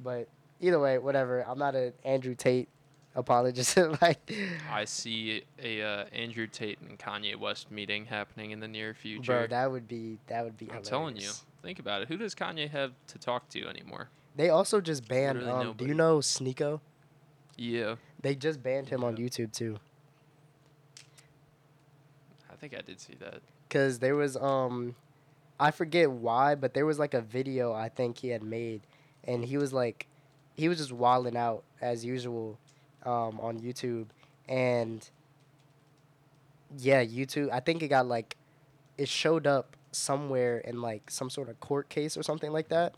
But 0.01 0.29
either 0.61 0.81
way, 0.81 0.99
whatever. 0.99 1.43
I'm 1.47 1.59
not 1.59 1.75
an 1.75 1.93
Andrew 2.05 2.35
Tate 2.35 2.69
apologist. 3.15 3.77
like, 4.03 4.33
I 4.71 4.85
see 4.85 5.43
a 5.63 5.83
uh, 5.83 6.05
Andrew 6.13 6.47
Tate 6.47 6.81
and 6.81 6.99
Kanye 6.99 7.37
West 7.37 7.71
meeting 7.71 8.07
happening 8.07 8.51
in 8.51 8.61
the 8.61 8.69
near 8.69 8.95
future. 8.95 9.33
bro, 9.33 9.47
that 9.47 9.71
would 9.71 9.89
be 9.89 10.19
that 10.27 10.45
would 10.45 10.57
be. 10.57 10.71
I'm 10.73 10.83
telling 10.83 11.17
you. 11.17 11.31
Think 11.63 11.79
about 11.79 12.03
it. 12.03 12.09
Who 12.09 12.19
does 12.19 12.35
Kanye 12.35 12.69
have 12.71 12.93
to 13.07 13.19
talk 13.19 13.49
to 13.51 13.67
anymore? 13.67 14.11
They 14.37 14.51
also 14.51 14.81
just 14.81 15.09
banned. 15.09 15.39
Literally 15.39 15.69
Um, 15.69 15.75
do 15.77 15.87
you 15.87 15.95
know 15.95 16.19
Sneako? 16.19 16.81
Yeah. 17.57 17.97
They 18.21 18.35
just 18.35 18.63
banned 18.63 18.89
him 18.89 19.03
on 19.03 19.17
YouTube 19.17 19.53
too. 19.53 19.79
I 22.53 22.57
think 22.57 22.75
I 22.77 22.83
did 22.83 23.01
see 23.01 23.15
that. 23.21 23.41
Cause 23.71 23.99
there 23.99 24.15
was 24.15 24.37
um, 24.37 24.95
I 25.59 25.71
forget 25.71 26.11
why, 26.11 26.55
but 26.55 26.75
there 26.75 26.87
was 26.87 26.99
like 26.99 27.15
a 27.15 27.21
video 27.21 27.73
I 27.73 27.89
think 27.89 28.19
he 28.19 28.29
had 28.29 28.43
made, 28.43 28.83
and 29.25 29.45
he 29.45 29.57
was 29.57 29.73
like, 29.73 30.07
he 30.55 30.69
was 30.69 30.79
just 30.79 30.93
wilding 30.93 31.37
out 31.37 31.65
as 31.81 32.05
usual, 32.05 32.59
um, 33.05 33.39
on 33.41 33.61
YouTube, 33.61 34.07
and 34.49 35.09
yeah, 36.79 37.05
YouTube. 37.05 37.51
I 37.53 37.61
think 37.61 37.83
it 37.83 37.89
got 37.89 38.07
like, 38.07 38.37
it 38.99 39.09
showed 39.09 39.47
up 39.47 39.77
somewhere 39.93 40.59
in 40.59 40.83
like 40.83 41.11
some 41.11 41.31
sort 41.31 41.49
of 41.49 41.61
court 41.61 41.89
case 41.89 42.17
or 42.17 42.23
something 42.23 42.53
like 42.53 42.69
that, 42.69 42.95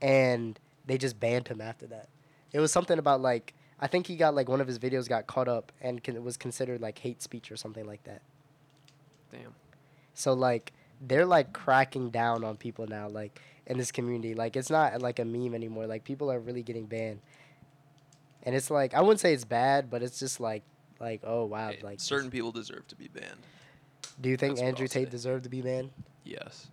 and 0.00 0.58
they 0.86 0.98
just 0.98 1.20
banned 1.20 1.48
him 1.48 1.60
after 1.60 1.86
that. 1.86 2.08
It 2.52 2.60
was 2.60 2.72
something 2.72 2.98
about 2.98 3.20
like 3.20 3.54
I 3.80 3.86
think 3.86 4.06
he 4.06 4.16
got 4.16 4.34
like 4.34 4.48
one 4.48 4.60
of 4.60 4.66
his 4.66 4.78
videos 4.78 5.08
got 5.08 5.26
caught 5.26 5.48
up 5.48 5.70
and 5.80 6.02
con- 6.02 6.22
was 6.24 6.36
considered 6.36 6.80
like 6.80 6.98
hate 6.98 7.22
speech 7.22 7.52
or 7.52 7.56
something 7.56 7.86
like 7.86 8.02
that. 8.04 8.22
Damn. 9.30 9.54
So 10.14 10.32
like 10.32 10.72
they're 11.00 11.26
like 11.26 11.52
cracking 11.52 12.10
down 12.10 12.42
on 12.42 12.56
people 12.56 12.86
now, 12.86 13.08
like 13.08 13.40
in 13.66 13.78
this 13.78 13.92
community. 13.92 14.34
Like 14.34 14.56
it's 14.56 14.70
not 14.70 15.00
like 15.00 15.18
a 15.20 15.24
meme 15.24 15.54
anymore. 15.54 15.86
Like 15.86 16.04
people 16.04 16.30
are 16.30 16.40
really 16.40 16.62
getting 16.62 16.86
banned. 16.86 17.20
And 18.48 18.56
it's 18.56 18.70
like 18.70 18.94
I 18.94 19.02
wouldn't 19.02 19.20
say 19.20 19.34
it's 19.34 19.44
bad, 19.44 19.90
but 19.90 20.02
it's 20.02 20.18
just 20.18 20.40
like 20.40 20.62
like 20.98 21.20
oh 21.22 21.44
wow, 21.44 21.68
Hey, 21.68 21.80
like 21.82 22.00
certain 22.00 22.30
people 22.30 22.50
deserve 22.50 22.88
to 22.88 22.96
be 22.96 23.06
banned. 23.06 23.42
Do 24.22 24.30
you 24.30 24.38
think 24.38 24.56
that's 24.56 24.62
Andrew 24.62 24.88
Tate 24.88 25.08
say. 25.08 25.10
deserved 25.10 25.44
to 25.44 25.50
be 25.50 25.60
banned? 25.60 25.90
Yes. 26.24 26.68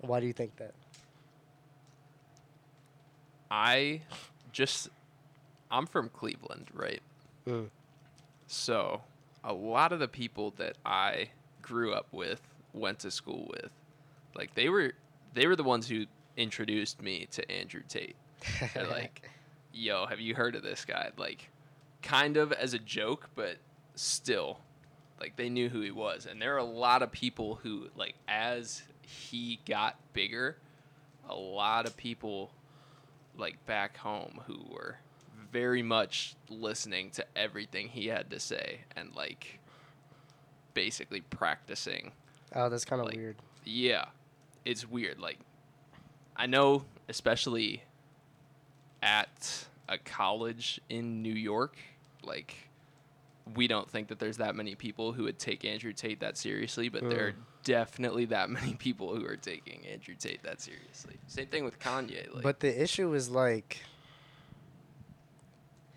Why 0.00 0.18
do 0.18 0.26
you 0.26 0.32
think 0.32 0.56
that? 0.56 0.74
I 3.48 4.00
just 4.50 4.88
I'm 5.70 5.86
from 5.86 6.08
Cleveland, 6.08 6.66
right? 6.74 7.00
Mm. 7.46 7.68
So, 8.48 9.00
a 9.44 9.52
lot 9.52 9.92
of 9.92 10.00
the 10.00 10.08
people 10.08 10.52
that 10.56 10.78
I 10.84 11.28
grew 11.62 11.92
up 11.92 12.08
with, 12.10 12.40
went 12.72 12.98
to 12.98 13.10
school 13.12 13.46
with, 13.52 13.70
like 14.34 14.52
they 14.56 14.68
were 14.68 14.94
they 15.34 15.46
were 15.46 15.54
the 15.54 15.62
ones 15.62 15.86
who 15.86 16.06
introduced 16.36 17.00
me 17.00 17.28
to 17.30 17.48
Andrew 17.48 17.82
Tate. 17.88 18.16
Like, 18.74 19.30
"Yo, 19.72 20.06
have 20.06 20.20
you 20.20 20.34
heard 20.34 20.54
of 20.54 20.62
this 20.62 20.84
guy?" 20.84 21.10
Like 21.16 21.50
kind 22.02 22.36
of 22.36 22.52
as 22.52 22.72
a 22.74 22.78
joke, 22.78 23.28
but 23.34 23.56
still 23.94 24.60
Like 25.20 25.36
they 25.36 25.50
knew 25.50 25.68
who 25.68 25.82
he 25.82 25.90
was, 25.90 26.24
and 26.24 26.40
there 26.40 26.54
are 26.54 26.58
a 26.58 26.64
lot 26.64 27.02
of 27.02 27.12
people 27.12 27.56
who 27.56 27.88
like 27.94 28.14
as 28.26 28.82
he 29.02 29.60
got 29.66 29.96
bigger, 30.14 30.56
a 31.28 31.34
lot 31.34 31.84
of 31.86 31.94
people 31.96 32.50
like 33.36 33.64
back 33.66 33.96
home 33.98 34.40
who 34.46 34.64
were 34.72 34.96
very 35.52 35.82
much 35.82 36.34
listening 36.48 37.10
to 37.10 37.26
everything 37.36 37.88
he 37.88 38.06
had 38.06 38.30
to 38.30 38.40
say 38.40 38.80
and 38.96 39.14
like 39.14 39.58
basically 40.74 41.20
practicing 41.20 42.12
Oh, 42.54 42.68
that's 42.68 42.84
kind 42.84 43.00
of 43.00 43.06
Like- 43.06 43.16
weird. 43.16 43.36
yeah, 43.64 44.06
it's 44.64 44.84
weird. 44.88 45.20
Like, 45.20 45.38
I 46.36 46.46
know, 46.46 46.84
especially 47.08 47.82
at 49.02 49.66
a 49.88 49.98
college 49.98 50.80
in 50.88 51.22
New 51.22 51.32
York, 51.34 51.76
like, 52.22 52.54
we 53.56 53.66
don't 53.66 53.88
think 53.90 54.08
that 54.08 54.18
there's 54.18 54.36
that 54.36 54.54
many 54.54 54.74
people 54.74 55.12
who 55.12 55.24
would 55.24 55.38
take 55.38 55.64
Andrew 55.64 55.92
Tate 55.92 56.20
that 56.20 56.36
seriously, 56.36 56.88
but 56.88 57.08
there 57.08 57.26
are 57.28 57.32
Mm. 57.32 57.36
definitely 57.64 58.24
that 58.26 58.48
many 58.58 58.74
people 58.74 59.14
who 59.16 59.24
are 59.26 59.36
taking 59.36 59.84
Andrew 59.86 60.14
Tate 60.14 60.42
that 60.44 60.60
seriously. 60.60 61.16
Same 61.26 61.46
thing 61.48 61.64
with 61.64 61.78
Kanye. 61.80 62.32
Like, 62.32 62.42
but 62.42 62.60
the 62.60 62.80
issue 62.82 63.12
is 63.14 63.28
like 63.30 63.78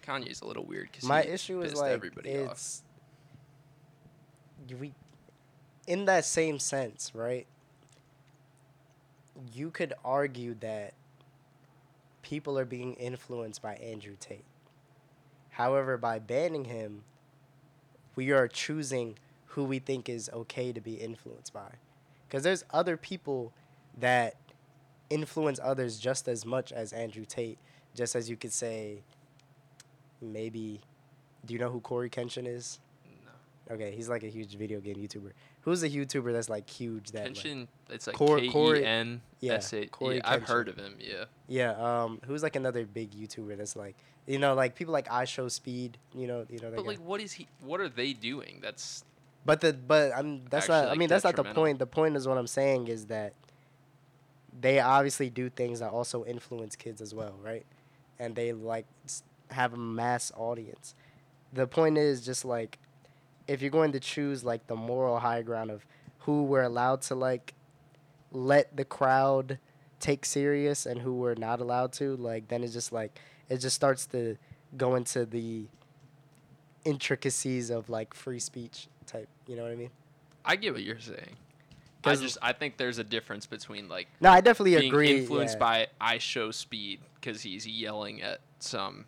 Kanye's 0.05 0.41
a 0.41 0.45
little 0.45 0.65
weird 0.65 0.89
because 0.91 1.07
my 1.07 1.23
issue 1.23 1.61
is 1.61 1.75
like 1.75 1.91
everybody 1.91 2.37
off. 2.43 2.51
it's 2.51 2.83
you- 4.67 4.77
we 4.77 4.93
in 5.87 6.05
that 6.05 6.25
same 6.25 6.59
sense, 6.59 7.13
right? 7.13 7.45
You 9.53 9.69
could 9.71 9.93
argue 10.05 10.53
that 10.55 10.93
people 12.23 12.57
are 12.57 12.65
being 12.65 12.95
influenced 12.95 13.61
by 13.61 13.75
Andrew 13.75 14.15
Tate. 14.19 14.45
However, 15.51 15.97
by 15.97 16.17
banning 16.17 16.65
him, 16.65 17.03
we 18.15 18.31
are 18.31 18.47
choosing 18.47 19.19
who 19.47 19.63
we 19.63 19.77
think 19.77 20.09
is 20.09 20.31
okay 20.33 20.73
to 20.73 20.81
be 20.81 20.95
influenced 20.95 21.53
by. 21.53 21.73
Because 22.27 22.43
there's 22.43 22.63
other 22.71 22.97
people 22.97 23.53
that 23.99 24.35
influence 25.11 25.59
others 25.61 25.99
just 25.99 26.27
as 26.27 26.43
much 26.43 26.71
as 26.71 26.91
Andrew 26.91 27.25
Tate, 27.25 27.59
just 27.93 28.15
as 28.15 28.29
you 28.29 28.35
could 28.35 28.51
say, 28.51 29.03
maybe. 30.19 30.81
Do 31.45 31.53
you 31.53 31.59
know 31.59 31.69
who 31.69 31.81
Cory 31.81 32.09
Kenshin 32.09 32.47
is? 32.47 32.79
Okay, 33.71 33.91
he's 33.95 34.09
like 34.09 34.23
a 34.23 34.27
huge 34.27 34.57
video 34.57 34.79
game 34.81 34.95
YouTuber. 34.95 35.31
Who's 35.61 35.83
a 35.83 35.89
YouTuber 35.89 36.33
that's 36.33 36.49
like 36.49 36.69
huge? 36.69 37.11
That 37.11 37.23
like- 37.23 37.33
Kenshin, 37.33 37.67
it's 37.89 38.07
like 38.07 38.15
Cor- 38.15 38.39
K 38.39 38.49
Corey- 38.49 38.81
E 38.81 38.85
N 38.85 39.21
yeah, 39.39 39.53
S 39.53 39.73
A. 39.73 39.85
Corey 39.85 40.17
Yeah, 40.17 40.21
I've 40.29 40.43
heard 40.43 40.67
of 40.67 40.77
him. 40.77 40.95
Yeah. 40.99 41.25
yeah. 41.47 41.71
Um, 42.03 42.19
who's 42.25 42.43
like 42.43 42.55
another 42.55 42.85
big 42.85 43.11
YouTuber 43.11 43.57
that's 43.57 43.75
like, 43.75 43.95
you 44.27 44.37
know, 44.37 44.53
like 44.53 44.75
people 44.75 44.91
like 44.91 45.07
IShowSpeed. 45.07 45.93
You 46.13 46.27
know, 46.27 46.45
you 46.49 46.59
know 46.59 46.71
But 46.71 46.81
guy. 46.83 46.87
like, 46.89 46.99
what 46.99 47.21
is 47.21 47.31
he? 47.33 47.47
What 47.61 47.79
are 47.79 47.89
they 47.89 48.11
doing? 48.13 48.59
That's 48.61 49.05
But 49.45 49.61
the 49.61 49.73
but 49.73 50.11
I'm 50.15 50.43
that's 50.49 50.67
not. 50.67 50.89
I 50.89 50.95
mean, 50.95 51.07
that's 51.09 51.23
not 51.23 51.35
the 51.35 51.43
point. 51.45 51.79
The 51.79 51.87
point 51.87 52.15
is 52.17 52.27
what 52.27 52.37
I'm 52.37 52.47
saying 52.47 52.87
is 52.89 53.05
that 53.05 53.33
they 54.59 54.79
obviously 54.79 55.29
do 55.29 55.49
things 55.49 55.79
that 55.79 55.91
also 55.91 56.25
influence 56.25 56.75
kids 56.75 57.01
as 57.01 57.13
well, 57.13 57.35
right? 57.41 57.65
And 58.19 58.35
they 58.35 58.53
like 58.53 58.85
have 59.51 59.73
a 59.73 59.77
mass 59.77 60.31
audience. 60.35 60.95
The 61.51 61.67
point 61.67 61.97
is 61.97 62.25
just 62.25 62.45
like 62.45 62.79
if 63.47 63.61
you're 63.61 63.71
going 63.71 63.91
to 63.93 63.99
choose 63.99 64.43
like 64.43 64.67
the 64.67 64.75
moral 64.75 65.19
high 65.19 65.41
ground 65.41 65.69
of 65.71 65.85
who 66.19 66.43
we're 66.43 66.61
allowed 66.63 67.01
to 67.03 67.15
like 67.15 67.53
let 68.31 68.75
the 68.75 68.85
crowd 68.85 69.59
take 69.99 70.25
serious 70.25 70.85
and 70.85 71.01
who 71.01 71.13
we're 71.13 71.35
not 71.35 71.59
allowed 71.61 71.93
to, 71.93 72.15
like 72.17 72.47
then 72.47 72.63
it's 72.63 72.73
just 72.73 72.91
like 72.91 73.19
it 73.49 73.57
just 73.57 73.75
starts 73.75 74.05
to 74.07 74.37
go 74.77 74.95
into 74.95 75.25
the 75.25 75.65
intricacies 76.85 77.69
of 77.69 77.89
like 77.89 78.13
free 78.13 78.39
speech 78.39 78.87
type. 79.05 79.29
You 79.47 79.55
know 79.55 79.63
what 79.63 79.71
I 79.71 79.75
mean? 79.75 79.89
I 80.45 80.55
get 80.55 80.73
what 80.73 80.83
you're 80.83 80.99
saying. 80.99 81.37
I 82.05 82.09
'Cause- 82.09 82.21
just 82.21 82.37
I 82.41 82.51
think 82.51 82.75
there's 82.77 82.97
a 82.97 83.03
difference 83.03 83.45
between 83.45 83.87
like 83.87 84.07
No, 84.19 84.29
I 84.29 84.41
definitely 84.41 84.75
being 84.75 84.91
agree. 84.91 85.19
influenced 85.21 85.55
yeah. 85.55 85.59
by 85.59 85.87
IShowSpeed 86.01 86.99
because 87.15 87.41
he's 87.41 87.65
yelling 87.65 88.21
at 88.21 88.41
some 88.59 89.05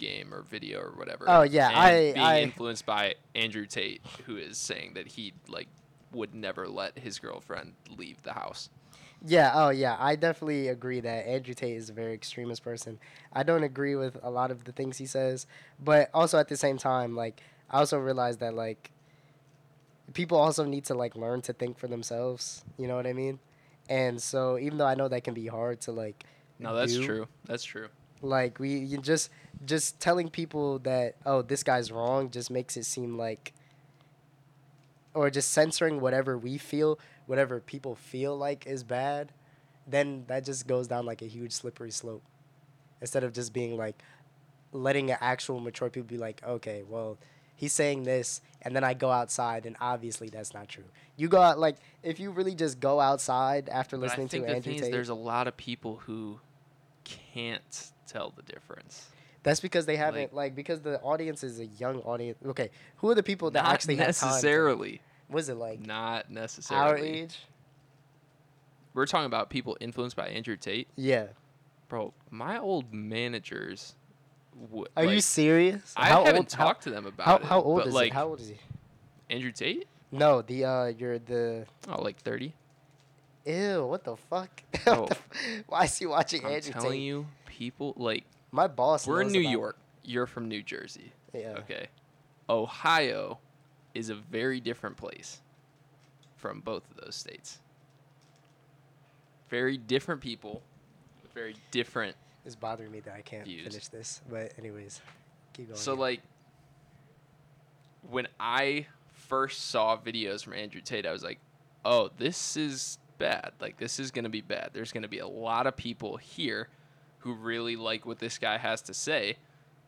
game 0.00 0.32
or 0.34 0.42
video 0.42 0.80
or 0.80 0.92
whatever. 0.96 1.26
Oh, 1.28 1.42
yeah, 1.42 1.68
and 1.68 1.76
I- 1.76 2.12
being 2.12 2.18
I- 2.18 2.42
influenced 2.42 2.86
by 2.86 3.14
Andrew 3.34 3.66
Tate, 3.66 4.00
who 4.26 4.36
is 4.36 4.58
saying 4.58 4.94
that 4.94 5.06
he 5.06 5.34
like 5.48 5.68
would 6.12 6.34
never 6.34 6.66
let 6.66 6.98
his 6.98 7.18
girlfriend 7.20 7.74
leave 7.96 8.22
the 8.22 8.32
house. 8.32 8.70
Yeah, 9.24 9.52
oh 9.54 9.68
yeah, 9.68 9.96
I 10.00 10.16
definitely 10.16 10.68
agree 10.68 11.00
that 11.00 11.26
Andrew 11.26 11.52
Tate 11.52 11.76
is 11.76 11.90
a 11.90 11.92
very 11.92 12.14
extremist 12.14 12.64
person. 12.64 12.98
I 13.32 13.42
don't 13.42 13.62
agree 13.62 13.94
with 13.94 14.16
a 14.22 14.30
lot 14.30 14.50
of 14.50 14.64
the 14.64 14.72
things 14.72 14.96
he 14.96 15.04
says, 15.06 15.46
but 15.78 16.08
also 16.14 16.38
at 16.38 16.48
the 16.48 16.56
same 16.56 16.78
time, 16.78 17.14
like 17.14 17.42
I 17.70 17.78
also 17.78 17.98
realize 17.98 18.38
that 18.38 18.54
like 18.54 18.90
people 20.14 20.38
also 20.38 20.64
need 20.64 20.84
to 20.86 20.94
like 20.94 21.14
learn 21.16 21.42
to 21.42 21.52
think 21.52 21.78
for 21.78 21.86
themselves. 21.86 22.64
You 22.78 22.88
know 22.88 22.96
what 22.96 23.06
I 23.06 23.12
mean? 23.12 23.38
And 23.88 24.20
so 24.22 24.58
even 24.58 24.78
though 24.78 24.86
I 24.86 24.94
know 24.94 25.08
that 25.08 25.22
can 25.22 25.34
be 25.34 25.46
hard 25.46 25.80
to 25.82 25.92
like 25.92 26.24
No, 26.58 26.74
that's 26.74 26.94
do, 26.94 27.04
true. 27.04 27.28
That's 27.44 27.62
true. 27.64 27.88
Like 28.22 28.58
we 28.58 28.78
you 28.78 28.98
just 28.98 29.30
just 29.64 30.00
telling 30.00 30.28
people 30.28 30.78
that 30.80 31.16
oh 31.26 31.42
this 31.42 31.62
guy's 31.62 31.92
wrong 31.92 32.30
just 32.30 32.50
makes 32.50 32.76
it 32.76 32.84
seem 32.84 33.18
like 33.18 33.52
or 35.14 35.30
just 35.30 35.50
censoring 35.50 36.00
whatever 36.00 36.38
we 36.38 36.56
feel, 36.56 36.98
whatever 37.26 37.60
people 37.60 37.94
feel 37.94 38.36
like 38.36 38.66
is 38.66 38.84
bad, 38.84 39.32
then 39.86 40.24
that 40.28 40.44
just 40.44 40.66
goes 40.66 40.86
down 40.86 41.04
like 41.04 41.22
a 41.22 41.26
huge 41.26 41.52
slippery 41.52 41.90
slope. 41.90 42.22
Instead 43.00 43.24
of 43.24 43.32
just 43.32 43.52
being 43.52 43.76
like 43.76 43.96
letting 44.72 45.10
an 45.10 45.16
actual 45.20 45.58
mature 45.58 45.90
people 45.90 46.06
be 46.06 46.16
like, 46.16 46.40
okay, 46.46 46.84
well, 46.88 47.18
he's 47.56 47.72
saying 47.72 48.04
this, 48.04 48.40
and 48.62 48.76
then 48.76 48.84
I 48.84 48.94
go 48.94 49.10
outside, 49.10 49.66
and 49.66 49.76
obviously 49.80 50.28
that's 50.28 50.54
not 50.54 50.68
true. 50.68 50.84
You 51.16 51.28
go 51.28 51.40
out 51.40 51.58
like 51.58 51.76
if 52.02 52.20
you 52.20 52.30
really 52.30 52.54
just 52.54 52.78
go 52.78 53.00
outside 53.00 53.68
after 53.68 53.96
But 53.96 54.02
I 54.02 54.06
listening 54.06 54.28
think 54.28 54.44
to 54.44 54.50
the 54.50 54.56
Andrew 54.56 54.72
thing 54.74 54.82
is 54.84 54.90
there's 54.90 55.08
a 55.08 55.14
lot 55.14 55.48
of 55.48 55.56
people 55.56 55.96
who 56.06 56.38
can't 57.04 57.90
tell 58.06 58.32
the 58.36 58.42
difference. 58.42 59.08
That's 59.42 59.60
because 59.60 59.86
they 59.86 59.96
haven't 59.96 60.34
like, 60.34 60.54
because 60.54 60.80
the 60.82 61.00
audience 61.00 61.42
is 61.42 61.60
a 61.60 61.66
young 61.66 62.00
audience. 62.00 62.38
Okay, 62.44 62.70
who 62.96 63.08
are 63.10 63.14
the 63.14 63.22
people 63.22 63.50
that 63.52 63.64
actually 63.64 63.96
have 63.96 64.06
time? 64.16 64.28
to- 64.28 64.34
necessarily. 64.34 65.00
Was 65.28 65.48
it 65.48 65.54
like 65.56 65.80
Not 65.86 66.28
necessarily 66.30 66.86
our 66.90 66.98
age? 66.98 67.38
We're 68.94 69.06
talking 69.06 69.26
about 69.26 69.50
people 69.50 69.76
influenced 69.80 70.16
by 70.16 70.28
Andrew 70.28 70.56
Tate. 70.56 70.88
Yeah. 70.96 71.26
Bro, 71.88 72.12
my 72.30 72.58
old 72.58 72.92
managers. 72.92 73.94
W- 74.60 74.86
Are 74.96 75.04
you 75.04 75.20
serious? 75.20 75.94
I 75.96 76.08
How 76.08 76.24
haven't 76.24 76.36
old, 76.38 76.52
how- 76.52 76.64
talked 76.64 76.82
to 76.84 76.90
them 76.90 77.06
about 77.06 77.26
How, 77.26 77.36
it. 77.36 77.42
how, 77.44 77.62
old 77.62 77.86
is 77.86 77.94
like 77.94 78.06
he? 78.12 78.14
How 78.14 78.26
old 78.28 78.40
is 78.40 78.48
he? 78.48 78.58
Andrew 79.30 79.52
Tate? 79.52 79.86
No, 80.12 80.42
the 80.42 80.64
uh, 80.64 80.86
you're 80.86 81.20
the. 81.20 81.66
Oh, 81.88 82.02
like 82.02 82.18
thirty. 82.18 82.52
Ew! 83.46 83.86
What 83.86 84.02
the 84.04 84.16
fuck? 84.16 84.50
Oh. 84.86 85.02
What 85.02 85.08
the 85.10 85.14
f- 85.16 85.64
Why 85.68 85.84
is 85.84 85.96
he 85.96 86.06
watching 86.06 86.42
Andrew 86.44 86.50
Tate? 86.60 86.64
I'm 86.66 86.72
Andrew 86.72 86.82
telling 86.82 86.98
Tate? 86.98 87.06
you, 87.06 87.26
people 87.46 87.94
like 87.96 88.24
My 88.52 88.66
boss. 88.66 89.06
we're 89.06 89.22
in 89.22 89.32
New 89.32 89.40
York. 89.40 89.78
You're 90.02 90.26
from 90.26 90.48
New 90.48 90.62
Jersey. 90.62 91.12
Yeah. 91.32 91.54
Okay. 91.58 91.88
Ohio 92.48 93.38
is 93.94 94.10
a 94.10 94.14
very 94.14 94.60
different 94.60 94.96
place 94.96 95.40
from 96.36 96.60
both 96.60 96.82
of 96.90 97.04
those 97.04 97.14
states. 97.14 97.60
Very 99.48 99.76
different 99.76 100.20
people, 100.20 100.62
very 101.34 101.56
different. 101.70 102.16
It's 102.46 102.56
bothering 102.56 102.90
me 102.90 103.00
that 103.00 103.14
I 103.14 103.20
can't 103.20 103.44
Views. 103.44 103.68
finish 103.68 103.88
this. 103.88 104.20
But 104.28 104.52
anyways, 104.58 105.00
keep 105.52 105.68
going. 105.68 105.78
So 105.78 105.94
yeah. 105.94 106.00
like 106.00 106.20
when 108.08 108.28
I 108.38 108.86
first 109.12 109.70
saw 109.70 109.96
videos 109.96 110.42
from 110.42 110.54
Andrew 110.54 110.80
Tate, 110.80 111.06
I 111.06 111.12
was 111.12 111.22
like, 111.22 111.38
"Oh, 111.84 112.10
this 112.16 112.56
is 112.56 112.98
bad. 113.18 113.52
Like 113.60 113.76
this 113.76 114.00
is 114.00 114.10
going 114.10 114.24
to 114.24 114.30
be 114.30 114.40
bad. 114.40 114.70
There's 114.72 114.92
going 114.92 115.02
to 115.02 115.08
be 115.08 115.18
a 115.18 115.28
lot 115.28 115.66
of 115.66 115.76
people 115.76 116.16
here 116.16 116.68
who 117.20 117.34
really 117.34 117.76
like 117.76 118.04
what 118.04 118.18
this 118.18 118.38
guy 118.38 118.58
has 118.58 118.82
to 118.82 118.94
say 118.94 119.36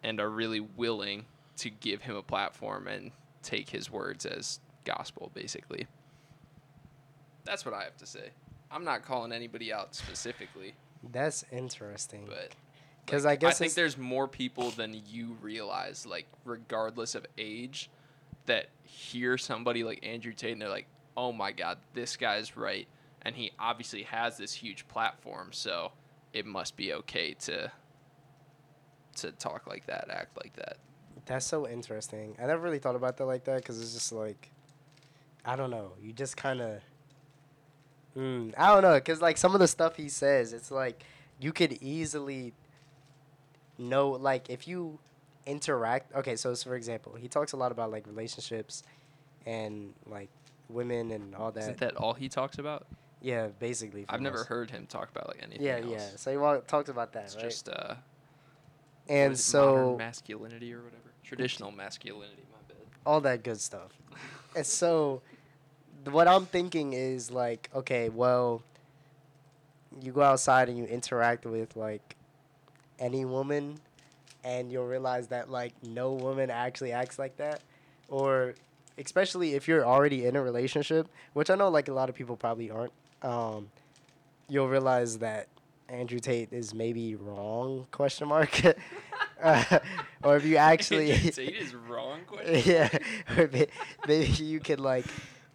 and 0.03 0.21
are 0.21 0.31
really 0.31 0.61
willing 0.61 1.27
to 1.59 1.71
give 1.71 2.03
him 2.03 2.17
a 2.17 2.23
platform 2.23 2.87
and 2.89 3.13
take 3.43 3.71
his 3.71 3.91
words 3.91 4.25
as 4.25 4.61
gospel 4.85 5.31
basically." 5.35 5.87
That's 7.45 7.65
what 7.65 7.75
I 7.75 7.85
have 7.85 7.97
to 7.99 8.07
say. 8.07 8.31
I'm 8.71 8.85
not 8.85 9.03
calling 9.05 9.33
anybody 9.33 9.73
out 9.73 9.95
specifically, 9.95 10.75
that's 11.13 11.45
interesting. 11.53 12.27
but 12.27 12.53
'Cause 13.07 13.25
like, 13.25 13.33
I 13.33 13.37
guess 13.49 13.57
I 13.57 13.59
think 13.59 13.75
there's 13.75 13.99
more 13.99 14.29
people 14.29 14.71
than 14.71 14.95
you 15.09 15.37
realize, 15.41 16.07
like 16.07 16.27
regardless 16.45 17.15
of 17.17 17.27
age, 17.37 17.91
that 18.47 18.69
hear 18.85 19.37
somebody 19.37 19.83
like 19.85 20.05
Andrew 20.05 20.33
Tate 20.33 20.53
and 20.53 20.63
they're 20.63 20.69
like, 20.69 20.87
"Oh 21.17 21.33
my 21.33 21.51
God, 21.53 21.79
this 21.95 22.17
guy's 22.17 22.57
right," 22.57 22.87
and 23.23 23.35
he 23.37 23.53
obviously 23.59 24.05
has 24.05 24.37
this 24.39 24.55
huge 24.55 24.87
platform, 24.89 25.53
so 25.53 25.93
it 26.33 26.47
must 26.47 26.77
be 26.77 26.93
okay 26.95 27.35
to 27.35 27.71
to 29.17 29.33
talk 29.33 29.67
like 29.67 29.87
that, 29.87 30.09
act 30.11 30.37
like 30.43 30.55
that. 30.57 30.79
That's 31.27 31.47
so 31.47 31.69
interesting. 31.69 32.37
I 32.43 32.47
never 32.47 32.63
really 32.63 32.79
thought 32.79 32.97
about 32.97 33.17
that 33.19 33.27
like 33.27 33.45
that 33.45 33.57
because 33.57 33.81
it's 33.81 33.93
just 33.93 34.13
like, 34.13 34.51
I 35.45 35.57
don't 35.57 35.71
know. 35.71 35.93
You 36.03 36.13
just 36.13 36.37
kind 36.37 36.61
of, 36.61 36.81
mm, 38.17 38.55
I 38.57 38.73
don't 38.73 38.83
know. 38.83 38.95
Because 38.95 39.21
like 39.21 39.37
some 39.37 39.55
of 39.55 39.61
the 39.61 39.69
stuff 39.69 39.97
he 39.97 40.09
says, 40.09 40.53
it's 40.53 40.71
like 40.71 41.05
you 41.39 41.53
could 41.53 41.75
easily 41.83 42.55
know, 43.79 44.11
like 44.11 44.49
if 44.51 44.67
you 44.67 44.99
interact. 45.47 46.15
Okay, 46.15 46.37
so, 46.37 46.55
so 46.55 46.71
for 46.71 46.77
example, 46.77 47.15
he 47.15 47.29
talks 47.29 47.53
a 47.53 47.57
lot 47.57 47.71
about 47.71 47.91
like 47.91 48.07
relationships 48.07 48.83
and 49.47 49.93
like 50.07 50.31
women 50.69 51.11
and 51.11 51.35
all 51.35 51.53
that. 51.53 51.63
Isn't 51.63 51.79
that 51.79 51.97
all 51.97 52.15
he 52.15 52.29
talks 52.29 52.59
about? 52.59 52.87
Yeah, 53.23 53.49
basically. 53.59 54.05
I've 54.09 54.21
never 54.21 54.39
most- 54.39 54.49
heard 54.49 54.71
him 54.71 54.87
talk 54.87 55.11
about 55.11 55.29
like 55.29 55.43
anything 55.43 55.65
Yeah, 55.65 55.77
else. 55.79 55.87
yeah. 55.91 56.09
So 56.17 56.31
he 56.61 56.67
talked 56.67 56.89
about 56.89 57.13
that, 57.15 57.25
It's 57.25 57.37
right? 57.37 57.45
just 57.45 57.69
uh, 57.69 57.95
and 59.09 59.39
so 59.39 59.97
masculinity 59.99 60.73
or 60.75 60.79
whatever. 60.83 60.99
Traditional 61.25 61.71
masculinity. 61.71 62.43
My 62.53 62.59
bad. 62.69 62.77
all 63.07 63.21
that 63.23 63.43
good 63.43 63.61
stuff. 63.61 63.93
And 64.55 64.67
so, 64.67 65.23
what 66.11 66.29
I'm 66.29 66.45
thinking 66.47 66.93
is 66.93 67.31
like, 67.31 67.71
okay, 67.75 68.11
well, 68.11 68.63
you 70.03 70.13
go 70.13 70.23
outside 70.23 70.69
and 70.69 70.77
you 70.77 70.85
interact 70.85 71.47
with 71.47 71.75
like 71.77 72.17
any 72.99 73.25
woman, 73.25 73.79
and 74.45 74.71
you'll 74.71 74.87
realize 74.87 75.29
that 75.29 75.51
like 75.51 75.73
no 75.83 76.13
woman 76.13 76.51
actually 76.51 76.93
acts 76.93 77.19
like 77.19 77.37
that, 77.39 77.61
or 78.09 78.55
especially 78.99 79.55
if 79.55 79.67
you're 79.69 79.87
already 79.87 80.27
in 80.27 80.37
a 80.37 80.43
relationship, 80.43 81.09
which 81.33 81.49
I 81.49 81.55
know 81.55 81.69
like 81.71 81.89
a 81.89 81.93
lot 81.95 82.09
of 82.11 82.15
people 82.15 82.37
probably 82.37 82.71
aren't. 82.71 82.93
Um, 83.23 83.71
you'll 84.49 84.69
realize 84.69 85.19
that 85.19 85.49
Andrew 85.89 86.19
Tate 86.19 86.53
is 86.53 86.75
maybe 86.75 87.15
wrong? 87.15 87.87
Question 87.91 88.29
mark. 88.29 88.61
Uh, 89.43 89.81
or 90.23 90.37
if 90.37 90.45
you 90.45 90.57
actually 90.57 91.11
Andrew 91.13 91.31
Tate 91.33 91.57
is 91.57 91.75
wrong. 91.75 92.21
Question. 92.29 92.63
yeah, 92.65 92.89
or 93.37 93.49
may- 93.49 93.67
maybe 94.07 94.27
you 94.45 94.61
could 94.61 94.79
like, 94.79 95.05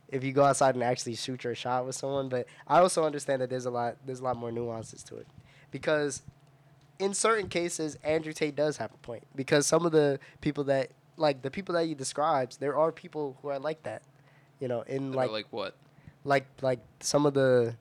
if 0.10 0.26
you 0.26 0.34
go 0.34 0.44
outside 0.44 0.76
and 0.76 0.84
actually 0.84 1.16
shoot 1.16 1.46
your 1.46 1.56
shot 1.56 1.86
with 1.86 1.96
someone. 1.96 2.28
But 2.28 2.48
I 2.68 2.80
also 2.80 3.06
understand 3.06 3.42
that 3.42 3.50
there's 3.50 3.66
a 3.66 3.70
lot, 3.70 3.96
there's 4.06 4.20
a 4.20 4.26
lot 4.26 4.36
more 4.36 4.52
nuances 4.52 5.04
to 5.04 5.16
it, 5.16 5.28
because 5.72 6.22
in 7.00 7.14
certain 7.14 7.48
cases, 7.48 7.98
Andrew 8.04 8.34
Tate 8.34 8.58
does 8.58 8.76
have 8.76 8.94
a 8.94 8.98
point. 8.98 9.24
Because 9.36 9.66
some 9.66 9.86
of 9.86 9.94
the 9.94 10.20
people 10.42 10.66
that, 10.66 10.92
like 11.16 11.42
the 11.42 11.52
people 11.52 11.74
that 11.76 11.86
he 11.86 11.96
describes, 11.96 12.58
there 12.58 12.76
are 12.76 12.92
people 12.92 13.38
who 13.42 13.48
are 13.48 13.60
like 13.60 13.84
that, 13.84 14.02
you 14.60 14.68
know, 14.68 14.82
in 14.82 15.14
Like, 15.14 15.28
like, 15.30 15.46
like 15.46 15.46
what? 15.52 15.76
Like, 16.28 16.46
like 16.62 16.80
some 17.00 17.26
of 17.26 17.34
the 17.34 17.74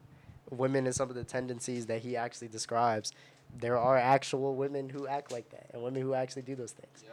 women 0.50 0.86
and 0.86 0.94
some 0.94 1.10
of 1.10 1.16
the 1.16 1.24
tendencies 1.24 1.86
that 1.86 2.00
he 2.00 2.16
actually 2.16 2.48
describes. 2.48 3.12
There 3.58 3.76
are 3.76 3.96
actual 3.96 4.54
women 4.54 4.88
who 4.88 5.06
act 5.06 5.32
like 5.32 5.50
that, 5.50 5.70
and 5.72 5.82
women 5.82 6.02
who 6.02 6.14
actually 6.14 6.42
do 6.42 6.54
those 6.54 6.72
things. 6.72 7.02
Yeah. 7.04 7.10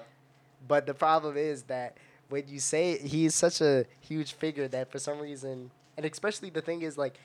But 0.67 0.85
the 0.85 0.93
problem 0.93 1.35
is 1.35 1.63
that 1.63 1.97
when 2.29 2.47
you 2.47 2.59
say 2.59 2.99
he's 2.99 3.33
such 3.35 3.61
a 3.61 3.85
huge 3.99 4.33
figure 4.33 4.67
that 4.67 4.91
for 4.91 4.99
some 4.99 5.19
reason, 5.19 5.71
and 5.97 6.05
especially 6.05 6.49
the 6.49 6.61
thing 6.61 6.83
is 6.83 6.97
like 6.97 7.17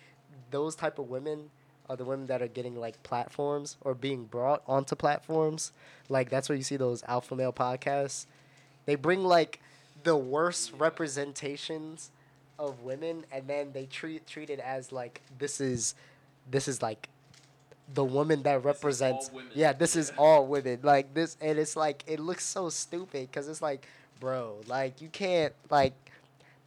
those 0.50 0.74
type 0.74 0.98
of 0.98 1.08
women 1.08 1.50
are 1.88 1.96
the 1.96 2.04
women 2.04 2.26
that 2.26 2.42
are 2.42 2.48
getting 2.48 2.76
like 2.76 3.02
platforms 3.02 3.76
or 3.82 3.94
being 3.94 4.24
brought 4.24 4.62
onto 4.66 4.94
platforms. 4.94 5.72
Like 6.08 6.30
that's 6.30 6.48
where 6.48 6.56
you 6.56 6.64
see 6.64 6.76
those 6.76 7.02
alpha 7.06 7.36
male 7.36 7.52
podcasts. 7.52 8.26
They 8.86 8.94
bring 8.94 9.24
like 9.24 9.60
the 10.02 10.16
worst 10.16 10.72
representations 10.78 12.10
of 12.58 12.82
women, 12.82 13.24
and 13.32 13.46
then 13.46 13.72
they 13.72 13.86
treat 13.86 14.26
treat 14.26 14.50
it 14.50 14.58
as 14.60 14.92
like 14.92 15.22
this 15.38 15.60
is 15.60 15.94
this 16.50 16.68
is 16.68 16.82
like 16.82 17.08
the 17.94 18.04
woman 18.04 18.42
that 18.42 18.64
represents 18.64 19.30
yeah 19.54 19.72
this 19.72 19.96
is 19.96 20.12
all 20.18 20.46
women. 20.46 20.80
Like 20.82 21.14
this 21.14 21.36
and 21.40 21.58
it's 21.58 21.76
like 21.76 22.04
it 22.06 22.20
looks 22.20 22.44
so 22.44 22.68
stupid 22.68 23.28
because 23.30 23.48
it's 23.48 23.62
like 23.62 23.86
bro 24.20 24.56
like 24.66 25.00
you 25.00 25.08
can't 25.08 25.54
like 25.70 25.94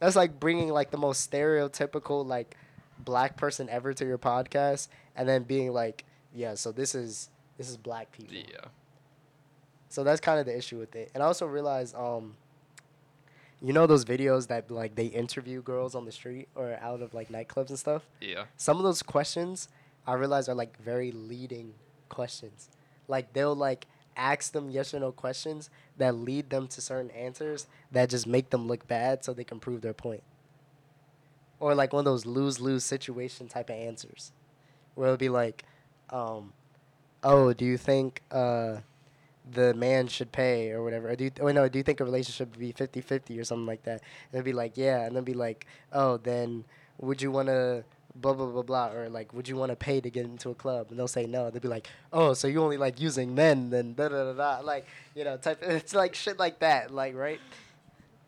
that's 0.00 0.16
like 0.16 0.40
bringing 0.40 0.70
like 0.70 0.90
the 0.90 0.96
most 0.96 1.30
stereotypical 1.30 2.26
like 2.26 2.56
black 2.98 3.36
person 3.36 3.68
ever 3.68 3.92
to 3.92 4.04
your 4.04 4.18
podcast 4.18 4.88
and 5.14 5.28
then 5.28 5.42
being 5.42 5.72
like 5.72 6.04
yeah 6.34 6.54
so 6.54 6.72
this 6.72 6.94
is 6.94 7.28
this 7.58 7.68
is 7.68 7.76
black 7.76 8.10
people. 8.10 8.34
Yeah. 8.34 8.68
so 9.88 10.02
that's 10.02 10.20
kind 10.20 10.40
of 10.40 10.46
the 10.46 10.56
issue 10.56 10.78
with 10.78 10.96
it. 10.96 11.10
And 11.14 11.22
i 11.22 11.26
also 11.26 11.46
realized 11.46 11.94
um 11.94 12.34
you 13.64 13.72
know 13.72 13.86
those 13.86 14.04
videos 14.04 14.48
that 14.48 14.70
like 14.70 14.94
they 14.96 15.06
interview 15.06 15.62
girls 15.62 15.94
on 15.94 16.04
the 16.04 16.12
street 16.12 16.48
or 16.54 16.76
out 16.80 17.00
of 17.00 17.14
like 17.14 17.28
nightclubs 17.30 17.68
and 17.70 17.78
stuff 17.78 18.02
Yeah. 18.20 18.44
some 18.56 18.76
of 18.78 18.82
those 18.82 19.02
questions 19.02 19.68
I 20.06 20.14
realize 20.14 20.48
are 20.48 20.54
like 20.54 20.76
very 20.82 21.12
leading 21.12 21.74
questions. 22.08 22.68
Like 23.06 23.32
they'll 23.34 23.54
like 23.54 23.86
ask 24.16 24.52
them 24.52 24.68
yes 24.68 24.92
or 24.92 24.98
no 24.98 25.12
questions 25.12 25.70
that 25.96 26.14
lead 26.16 26.50
them 26.50 26.66
to 26.68 26.80
certain 26.80 27.10
answers 27.12 27.68
that 27.92 28.10
just 28.10 28.26
make 28.26 28.50
them 28.50 28.66
look 28.66 28.88
bad 28.88 29.24
so 29.24 29.32
they 29.32 29.44
can 29.44 29.60
prove 29.60 29.80
their 29.80 29.92
point. 29.94 30.24
Or 31.60 31.74
like 31.76 31.92
one 31.92 32.00
of 32.00 32.04
those 32.04 32.26
lose 32.26 32.58
lose 32.60 32.84
situation 32.84 33.46
type 33.46 33.70
of 33.70 33.76
answers. 33.76 34.32
Where 34.96 35.06
it'll 35.06 35.16
be 35.16 35.28
like, 35.28 35.64
um, 36.10 36.52
oh, 37.22 37.52
do 37.52 37.64
you 37.64 37.78
think 37.78 38.22
uh, 38.32 38.78
the 39.50 39.74
man 39.74 40.06
should 40.06 40.32
pay 40.32 40.70
or 40.70 40.82
whatever? 40.82 41.10
Or 41.10 41.16
do 41.16 41.24
you, 41.24 41.30
or 41.40 41.52
no, 41.52 41.68
do 41.68 41.78
you 41.78 41.82
think 41.82 42.00
a 42.00 42.04
relationship 42.04 42.50
would 42.50 42.60
be 42.60 42.72
50 42.72 43.00
50 43.00 43.38
or 43.38 43.44
something 43.44 43.66
like 43.66 43.82
that? 43.84 44.00
And 44.00 44.34
it'd 44.34 44.44
be 44.44 44.52
like, 44.52 44.76
yeah. 44.76 45.04
And 45.04 45.16
then 45.16 45.24
be 45.24 45.34
like, 45.34 45.66
oh, 45.92 46.16
then 46.16 46.64
would 46.98 47.20
you 47.20 47.30
want 47.30 47.48
to 47.48 47.84
blah 48.14 48.34
blah 48.34 48.46
blah 48.46 48.62
blah 48.62 48.88
or 48.88 49.08
like 49.08 49.32
would 49.32 49.48
you 49.48 49.56
want 49.56 49.70
to 49.70 49.76
pay 49.76 49.98
to 49.98 50.10
get 50.10 50.26
into 50.26 50.50
a 50.50 50.54
club 50.54 50.88
and 50.90 50.98
they'll 50.98 51.08
say 51.08 51.24
no 51.24 51.48
They'd 51.48 51.62
be 51.62 51.68
like 51.68 51.88
oh 52.12 52.34
so 52.34 52.46
you 52.46 52.62
only 52.62 52.76
like 52.76 53.00
using 53.00 53.34
men 53.34 53.70
then 53.70 53.94
da 53.94 54.08
da 54.08 54.32
da 54.32 54.32
da 54.34 54.60
like 54.60 54.86
you 55.14 55.24
know 55.24 55.38
type 55.38 55.58
it's 55.62 55.94
like 55.94 56.14
shit 56.14 56.38
like 56.38 56.58
that 56.58 56.90
like 56.90 57.14
right 57.14 57.40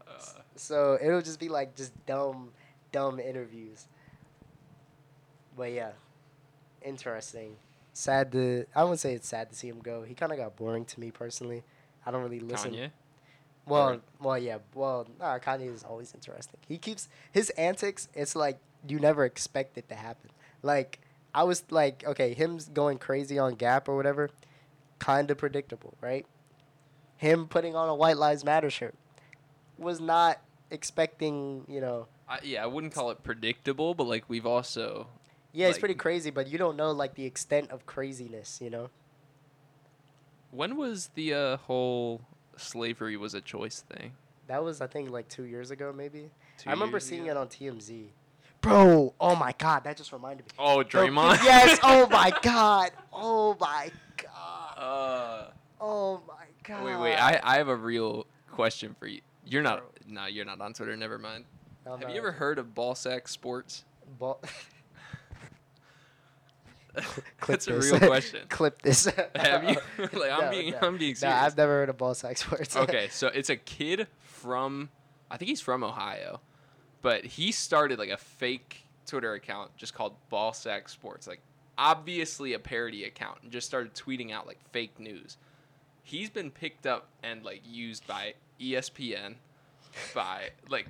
Uh, 0.09 0.13
so 0.57 0.99
it'll 1.03 1.21
just 1.21 1.39
be 1.39 1.51
like 1.51 1.77
just 1.77 1.93
dumb 2.07 2.49
dumb 2.93 3.21
interviews 3.21 3.87
but 5.55 5.71
yeah 5.71 5.91
interesting 6.83 7.57
sad 7.95 8.31
to 8.33 8.67
i 8.75 8.83
wouldn't 8.83 9.01
say 9.01 9.15
it's 9.15 9.29
sad 9.29 9.49
to 9.49 9.55
see 9.57 9.69
him 9.69 9.79
go 9.81 10.03
he 10.03 10.15
kind 10.15 10.33
of 10.33 10.37
got 10.39 10.55
boring 10.57 10.85
to 10.85 10.99
me 11.01 11.11
personally 11.11 11.63
i 12.05 12.11
don't 12.11 12.23
really 12.23 12.41
listen 12.41 12.73
Kanye. 12.73 12.91
well, 13.67 13.91
Or- 13.95 14.01
well, 14.21 14.39
yeah. 14.39 14.59
Well, 14.75 15.07
nah, 15.19 15.39
Kanye 15.39 15.73
is 15.73 15.83
always 15.85 16.13
interesting. 16.13 16.61
He 16.69 16.77
keeps 16.77 17.09
his 17.33 17.49
antics. 17.51 18.09
It's 18.13 18.37
like 18.37 18.59
you 18.87 18.99
never 19.01 19.25
expect 19.25 19.79
it 19.79 19.89
to 19.89 19.95
happen. 19.95 20.29
Like 20.63 20.99
I 21.35 21.45
was 21.45 21.65
like, 21.71 22.05
okay, 22.07 22.35
him 22.35 22.59
going 22.75 22.99
crazy 22.99 23.39
on 23.39 23.55
Gap 23.55 23.89
or 23.89 23.97
whatever, 23.97 24.29
kind 24.99 25.31
of 25.31 25.39
predictable, 25.39 25.95
right? 26.03 26.27
Him 27.17 27.47
putting 27.49 27.75
on 27.75 27.89
a 27.89 27.95
White 27.95 28.19
Lives 28.19 28.45
Matter 28.45 28.69
shirt 28.71 28.95
was 29.79 29.99
not 30.01 30.41
expecting. 30.71 31.65
You 31.69 31.81
know, 31.81 32.07
I, 32.29 32.41
yeah, 32.43 32.63
I 32.63 32.67
wouldn't 32.67 32.93
call 32.93 33.11
it 33.13 33.23
predictable, 33.23 33.95
but 33.95 34.05
like 34.07 34.25
we've 34.29 34.47
also 34.47 35.07
yeah, 35.55 35.69
it's 35.69 35.77
Like- 35.77 35.81
pretty 35.81 35.95
crazy, 35.95 36.31
but 36.31 36.49
you 36.49 36.59
don't 36.59 36.77
know 36.77 36.91
like 36.93 37.15
the 37.15 37.25
extent 37.25 37.71
of 37.71 37.87
craziness. 37.87 38.61
You 38.61 38.69
know, 38.69 38.91
when 40.51 40.77
was 40.77 41.11
the 41.15 41.35
uh, 41.35 41.57
whole 41.57 42.21
slavery 42.57 43.17
was 43.17 43.35
a 43.35 43.41
choice 43.41 43.81
thing? 43.89 44.13
that 44.47 44.63
was 44.63 44.83
I 44.83 44.87
think 44.87 45.09
like 45.11 45.27
two 45.29 45.45
years 45.45 45.71
ago, 45.71 45.91
maybe. 45.97 46.31
Two 46.59 46.69
I 46.69 46.73
remember 46.75 46.97
years 46.97 47.07
seeing 47.07 47.23
ago? 47.23 47.31
it 47.31 47.37
on 47.39 47.49
TMZ. 47.49 48.09
Bro, 48.61 49.15
oh 49.21 49.37
my 49.37 49.55
god, 49.59 49.85
that 49.85 49.97
just 49.97 50.13
reminded 50.13 50.45
me. 50.47 50.53
Oh, 50.59 50.85
Draymond. 50.87 51.39
yes. 51.45 51.79
Oh 51.83 52.07
my 52.11 52.31
god. 52.43 52.91
Oh 53.13 53.57
my 53.61 53.91
god. 54.17 54.79
Uh, 54.79 55.51
Oh 55.81 56.23
my 56.29 56.45
god. 56.63 56.85
wait, 56.85 56.97
wait. 56.99 57.17
I, 57.17 57.41
I 57.43 57.57
have 57.57 57.69
a 57.69 57.77
real 57.77 58.27
question 58.51 58.95
for 58.99 59.07
you. 59.07 59.21
You're 59.47 59.63
not. 59.63 59.83
No, 60.07 60.27
you're 60.27 60.45
not 60.47 60.61
on 60.61 60.73
Twitter. 60.73 60.97
Never 60.97 61.19
mind. 61.19 61.45
Have 61.87 62.09
you 62.09 62.17
ever 62.17 62.33
heard 62.33 62.59
of 62.59 62.75
ball 62.75 62.95
sack 62.95 63.29
Sports? 63.29 63.85
Ball- 64.19 64.41
Clip 67.41 67.47
That's 67.47 67.67
a 67.69 67.73
this. 67.75 67.91
real 67.91 68.01
question. 68.01 68.41
Clip 68.49 68.81
this. 68.83 69.05
have 69.35 69.65
you? 69.69 69.77
like 70.19 70.31
I'm 70.33 70.41
No, 70.47 70.51
being 70.51 70.71
no. 70.73 70.79
I'm 70.83 70.97
being 70.99 71.13
No, 71.13 71.15
serious. 71.15 71.39
I've 71.39 71.57
never 71.57 71.73
heard 71.73 71.89
of 71.89 71.99
ball 71.99 72.15
sack 72.15 72.37
sports. 72.37 72.77
okay, 72.77 73.09
so 73.11 73.29
it's 73.29 73.51
a 73.51 73.57
kid 73.57 74.07
from 74.23 74.91
I 75.31 75.37
think 75.37 75.49
he's 75.49 75.61
from 75.61 75.83
Ohio, 75.83 76.41
but 77.03 77.25
he 77.25 77.51
started 77.53 77.99
like 77.99 78.11
a 78.11 78.17
fake 78.17 78.83
Twitter 79.07 79.35
account 79.35 79.77
just 79.77 79.95
called 79.95 80.15
Ball 80.31 80.53
Sack 80.53 80.89
Sports, 80.89 81.27
like 81.27 81.41
obviously 81.77 82.53
a 82.55 82.59
parody 82.59 83.05
account, 83.05 83.39
and 83.43 83.51
just 83.51 83.67
started 83.67 83.95
tweeting 83.95 84.31
out 84.33 84.47
like 84.47 84.59
fake 84.71 84.99
news. 85.01 85.37
He's 86.03 86.31
been 86.31 86.51
picked 86.51 86.87
up 86.87 87.09
and 87.23 87.45
like 87.45 87.63
used 87.67 88.07
by 88.07 88.35
ESPN, 88.61 89.35
by 90.15 90.51
like 90.69 90.87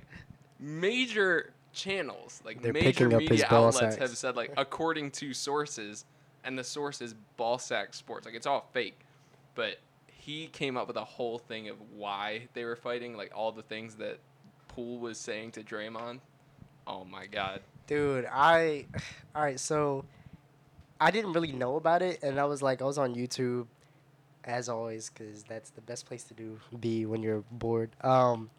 major 0.59 1.51
channels, 1.75 2.41
like 2.43 2.61
They're 2.61 2.73
major 2.73 2.85
picking 2.85 3.13
up 3.13 3.21
his 3.21 3.29
media 3.29 3.47
ball 3.49 3.67
outlets 3.67 3.95
sacks. 3.95 3.97
have 3.97 4.17
said 4.17 4.35
like 4.35 4.51
according 4.57 5.11
to 5.11 5.33
sources, 5.33 6.05
and 6.43 6.57
the 6.57 6.63
source 6.63 7.01
is 7.01 7.13
Ballsack 7.37 7.93
Sports, 7.93 8.25
like 8.25 8.35
it's 8.35 8.47
all 8.47 8.69
fake, 8.73 8.99
but 9.53 9.77
he 10.07 10.47
came 10.47 10.77
up 10.77 10.87
with 10.87 10.97
a 10.97 11.03
whole 11.03 11.37
thing 11.37 11.69
of 11.69 11.77
why 11.95 12.47
they 12.53 12.63
were 12.63 12.75
fighting, 12.75 13.15
like 13.15 13.31
all 13.35 13.51
the 13.51 13.61
things 13.61 13.95
that 13.95 14.17
Poole 14.69 14.97
was 14.97 15.17
saying 15.17 15.51
to 15.51 15.63
Draymond. 15.63 16.19
Oh 16.87 17.05
my 17.05 17.27
god. 17.27 17.61
Dude, 17.87 18.25
I 18.31 18.85
all 19.35 19.43
right, 19.43 19.59
so 19.59 20.05
I 20.99 21.11
didn't 21.11 21.33
really 21.33 21.51
know 21.51 21.75
about 21.75 22.01
it 22.01 22.23
and 22.23 22.39
I 22.39 22.45
was 22.45 22.61
like 22.61 22.81
I 22.81 22.85
was 22.85 22.97
on 22.97 23.15
YouTube 23.15 23.67
as 24.43 24.69
always 24.69 25.09
cuz 25.09 25.43
that's 25.43 25.71
the 25.71 25.81
best 25.81 26.05
place 26.05 26.23
to 26.25 26.33
do 26.33 26.59
be 26.79 27.05
when 27.05 27.21
you're 27.21 27.43
bored. 27.51 27.91
Um 28.01 28.49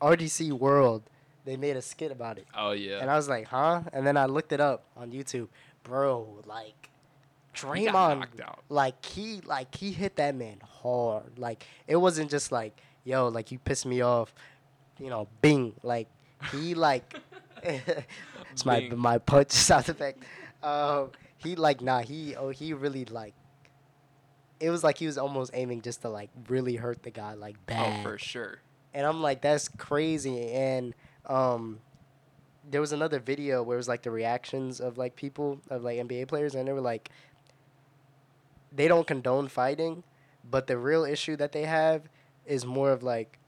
RDC 0.00 0.52
World, 0.52 1.02
they 1.44 1.56
made 1.56 1.76
a 1.76 1.82
skit 1.82 2.10
about 2.10 2.38
it. 2.38 2.46
Oh 2.56 2.72
yeah. 2.72 2.98
And 3.00 3.10
I 3.10 3.16
was 3.16 3.28
like, 3.28 3.46
"Huh?" 3.48 3.82
And 3.92 4.06
then 4.06 4.16
I 4.16 4.26
looked 4.26 4.52
it 4.52 4.60
up 4.60 4.84
on 4.96 5.12
YouTube. 5.12 5.48
Bro, 5.82 6.42
like 6.46 6.88
He 7.52 7.60
Draymond 7.66 8.40
out. 8.40 8.60
like 8.68 9.04
he 9.04 9.40
like 9.44 9.74
he 9.74 9.92
hit 9.92 10.16
that 10.16 10.34
man 10.34 10.58
hard. 10.82 11.38
Like 11.38 11.66
it 11.86 11.96
wasn't 11.96 12.30
just 12.30 12.50
like, 12.52 12.80
"Yo, 13.04 13.28
like 13.28 13.52
you 13.52 13.58
pissed 13.58 13.86
me 13.86 14.00
off." 14.00 14.34
You 14.98 15.10
know, 15.10 15.28
bing. 15.42 15.74
Like 15.82 16.08
he 16.52 16.74
like 16.74 17.14
it's 17.62 18.64
my 18.64 18.80
Bing. 18.80 18.98
my 18.98 19.18
punch 19.18 19.50
sound 19.68 19.88
effect. 19.88 20.22
Um, 20.62 21.10
he 21.36 21.56
like 21.56 21.80
nah 21.80 22.00
he 22.00 22.34
oh 22.36 22.50
he 22.50 22.72
really 22.72 23.04
like. 23.04 23.34
It 24.60 24.70
was 24.70 24.82
like 24.84 24.96
he 24.98 25.06
was 25.06 25.18
almost 25.18 25.50
aiming 25.52 25.82
just 25.82 26.02
to 26.02 26.08
like 26.08 26.30
really 26.48 26.76
hurt 26.76 27.02
the 27.02 27.10
guy 27.10 27.34
like 27.34 27.56
bad. 27.66 27.80
Oh, 27.80 27.90
bad. 27.90 28.02
for 28.02 28.18
sure. 28.18 28.58
and 28.94 29.06
I'm 29.06 29.20
like, 29.20 29.42
that's 29.42 29.68
crazy. 29.68 30.50
And 30.52 30.94
um, 31.26 31.80
there 32.68 32.80
was 32.80 32.92
another 32.92 33.18
video 33.18 33.62
where 33.62 33.76
it 33.76 33.78
was 33.78 33.88
like 33.88 34.02
the 34.02 34.10
reactions 34.10 34.80
of 34.80 34.98
like 34.98 35.16
people 35.16 35.60
of 35.70 35.82
like 35.82 35.98
NBA 35.98 36.28
players, 36.28 36.54
and 36.54 36.66
they 36.66 36.72
were 36.72 36.80
like, 36.80 37.10
they 38.72 38.88
don't 38.88 39.06
condone 39.06 39.48
fighting, 39.48 40.02
but 40.48 40.66
the 40.66 40.76
real 40.78 41.04
issue 41.04 41.36
that 41.36 41.52
they 41.52 41.62
have 41.62 42.02
is 42.46 42.64
more 42.64 42.90
of 42.90 43.02
like, 43.02 43.38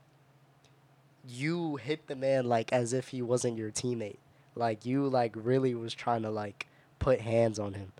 you 1.28 1.76
hit 1.76 2.06
the 2.06 2.14
man 2.14 2.46
like 2.46 2.72
as 2.72 2.92
if 2.92 3.08
he 3.08 3.20
wasn't 3.20 3.58
your 3.58 3.70
teammate, 3.70 4.18
like 4.54 4.86
you 4.86 5.08
like 5.08 5.32
really 5.34 5.74
was 5.74 5.92
trying 5.94 6.22
to 6.22 6.30
like 6.30 6.68
put 6.98 7.20
hands 7.20 7.58
on 7.58 7.74
him. 7.74 7.92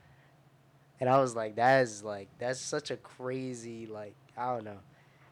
And 1.01 1.11
I 1.11 1.21
was 1.21 1.35
like, 1.35 1.57
that 1.57 1.83
is 1.83 2.03
like 2.03 2.29
that's 2.39 2.61
such 2.61 2.91
a 2.91 2.97
crazy 2.97 3.87
like 3.87 4.15
I 4.37 4.55
don't 4.55 4.65
know. 4.65 4.79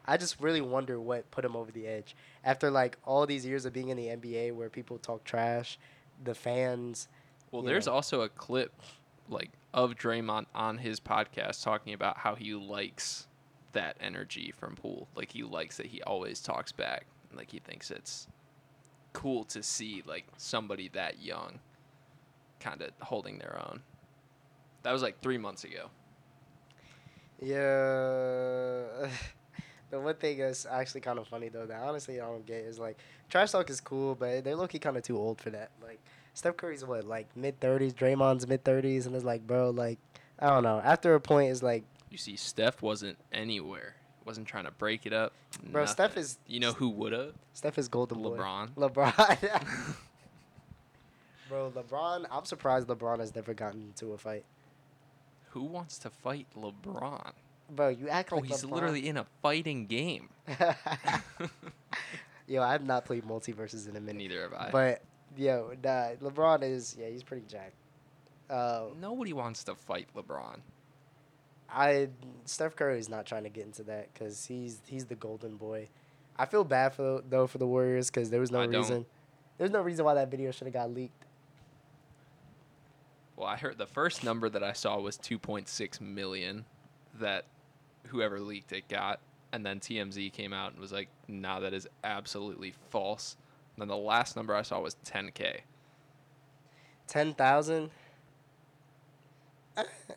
I 0.05 0.17
just 0.17 0.39
really 0.39 0.61
wonder 0.61 0.99
what 0.99 1.29
put 1.31 1.45
him 1.45 1.55
over 1.55 1.71
the 1.71 1.87
edge 1.87 2.15
after 2.45 2.69
like 2.69 2.97
all 3.03 3.25
these 3.25 3.45
years 3.45 3.65
of 3.65 3.73
being 3.73 3.89
in 3.89 3.97
the 3.97 4.07
NBA 4.07 4.53
where 4.53 4.69
people 4.69 4.99
talk 4.99 5.23
trash, 5.23 5.77
the 6.23 6.35
fans. 6.35 7.07
Well, 7.51 7.63
there's 7.63 7.87
know. 7.87 7.93
also 7.93 8.21
a 8.21 8.29
clip 8.29 8.71
like 9.27 9.49
of 9.73 9.95
Draymond 9.95 10.45
on 10.53 10.77
his 10.77 10.99
podcast 10.99 11.63
talking 11.63 11.93
about 11.93 12.17
how 12.17 12.35
he 12.35 12.53
likes 12.53 13.27
that 13.73 13.97
energy 13.99 14.53
from 14.57 14.75
Poole. 14.75 15.07
Like 15.15 15.31
he 15.31 15.43
likes 15.43 15.77
that 15.77 15.87
he 15.87 16.01
always 16.03 16.39
talks 16.39 16.71
back. 16.71 17.07
Like 17.35 17.51
he 17.51 17.59
thinks 17.59 17.91
it's 17.91 18.27
cool 19.11 19.43
to 19.45 19.63
see 19.63 20.03
like 20.05 20.25
somebody 20.37 20.89
that 20.89 21.21
young 21.21 21.59
kind 22.59 22.81
of 22.81 22.91
holding 23.01 23.39
their 23.39 23.59
own. 23.69 23.81
That 24.83 24.91
was 24.91 25.01
like 25.01 25.19
3 25.19 25.39
months 25.39 25.63
ago. 25.63 25.89
Yeah. 27.41 29.09
the 29.91 29.99
one 29.99 30.15
thing 30.15 30.39
that's 30.39 30.65
actually 30.65 31.01
kind 31.01 31.19
of 31.19 31.27
funny 31.27 31.49
though 31.49 31.65
that 31.65 31.81
honestly 31.81 32.19
I 32.19 32.25
don't 32.25 32.45
get 32.45 32.57
is 32.57 32.79
like 32.79 32.97
trash 33.29 33.51
talk 33.51 33.69
is 33.69 33.79
cool, 33.81 34.15
but 34.15 34.43
they're 34.43 34.55
looking 34.55 34.81
kind 34.81 34.97
of 34.97 35.03
too 35.03 35.17
old 35.17 35.39
for 35.41 35.49
that. 35.51 35.71
Like 35.81 35.99
Steph 36.33 36.57
Curry's 36.57 36.83
what 36.85 37.05
like 37.05 37.27
mid 37.35 37.59
thirties, 37.59 37.93
Draymond's 37.93 38.47
mid 38.47 38.63
thirties, 38.63 39.05
and 39.05 39.15
it's 39.15 39.25
like 39.25 39.45
bro, 39.45 39.69
like 39.69 39.99
I 40.39 40.49
don't 40.49 40.63
know. 40.63 40.81
After 40.83 41.15
a 41.15 41.21
point, 41.21 41.51
it's 41.51 41.63
like 41.63 41.83
You 42.09 42.17
see 42.17 42.35
Steph 42.35 42.81
wasn't 42.81 43.17
anywhere. 43.31 43.95
Wasn't 44.25 44.47
trying 44.47 44.65
to 44.65 44.71
break 44.71 45.05
it 45.05 45.13
up. 45.13 45.33
Bro, 45.71 45.85
Steph 45.85 46.17
is- 46.17 46.39
You 46.47 46.59
know 46.59 46.73
who 46.73 46.89
would 46.89 47.13
have? 47.13 47.33
Steph 47.53 47.77
is 47.77 47.87
golden 47.87 48.21
boy. 48.23 48.37
LeBron. 48.37 48.69
LeBron. 48.75 49.95
bro, 51.49 51.71
LeBron. 51.71 52.25
I'm 52.31 52.45
surprised 52.45 52.87
LeBron 52.87 53.19
has 53.19 53.35
never 53.35 53.53
gotten 53.53 53.81
into 53.81 54.13
a 54.13 54.17
fight. 54.17 54.43
Who 55.51 55.63
wants 55.63 55.97
to 55.99 56.09
fight 56.09 56.47
LeBron? 56.57 57.31
Bro, 57.69 57.89
you 57.89 58.09
act 58.09 58.31
Oh, 58.31 58.37
like 58.37 58.45
he's 58.45 58.63
LeBron. 58.63 58.71
literally 58.71 59.07
in 59.07 59.17
a 59.17 59.25
fighting 59.41 59.87
game. 59.87 60.29
Yo, 62.47 62.61
I've 62.61 62.85
not 62.85 63.05
played 63.05 63.23
MultiVersus 63.25 63.89
in 63.89 63.95
a 63.95 63.99
minute. 64.01 64.17
Neither 64.17 64.41
have 64.43 64.53
I. 64.53 64.69
But 64.71 65.01
yo, 65.35 65.73
nah, 65.83 66.09
LeBron 66.21 66.61
is 66.63 66.95
yeah, 66.99 67.07
he's 67.09 67.23
pretty 67.23 67.45
jacked. 67.47 67.73
Uh, 68.49 68.85
Nobody 68.99 69.33
wants 69.33 69.63
to 69.63 69.73
fight 69.73 70.07
LeBron. 70.15 70.59
I 71.67 72.09
Steph 72.45 72.75
Curry 72.75 72.99
is 72.99 73.09
not 73.09 73.25
trying 73.25 73.43
to 73.43 73.49
get 73.49 73.65
into 73.65 73.81
that 73.83 74.13
because 74.13 74.45
he's 74.45 74.79
he's 74.85 75.05
the 75.05 75.15
golden 75.15 75.57
boy. 75.57 75.89
I 76.37 76.45
feel 76.45 76.63
bad 76.63 76.93
for 76.93 77.21
though 77.27 77.47
for 77.47 77.57
the 77.57 77.65
Warriors 77.65 78.11
because 78.11 78.29
there 78.29 78.39
was 78.39 78.51
no 78.51 78.61
I 78.61 78.65
reason. 78.65 79.07
There's 79.57 79.71
no 79.71 79.81
reason 79.81 80.05
why 80.05 80.13
that 80.13 80.29
video 80.29 80.51
should 80.51 80.67
have 80.67 80.73
got 80.73 80.93
leaked. 80.93 81.25
Well, 83.35 83.47
I 83.47 83.57
heard 83.57 83.79
the 83.79 83.87
first 83.87 84.23
number 84.23 84.47
that 84.49 84.63
I 84.63 84.73
saw 84.73 84.99
was 84.99 85.17
2.6 85.17 85.99
million 85.99 86.65
that 87.19 87.45
whoever 88.07 88.39
leaked 88.39 88.71
it 88.71 88.87
got. 88.87 89.19
And 89.51 89.65
then 89.65 89.79
TMZ 89.79 90.33
came 90.33 90.51
out 90.53 90.71
and 90.71 90.81
was 90.81 90.91
like, 90.91 91.07
nah, 91.27 91.59
that 91.61 91.73
is 91.73 91.87
absolutely 92.03 92.73
false. 92.89 93.37
And 93.75 93.81
then 93.81 93.87
the 93.87 93.97
last 93.97 94.35
number 94.35 94.55
I 94.55 94.63
saw 94.63 94.81
was 94.81 94.95
10K. 95.05 95.59
Ten 97.07 97.33
thousand. 97.33 97.91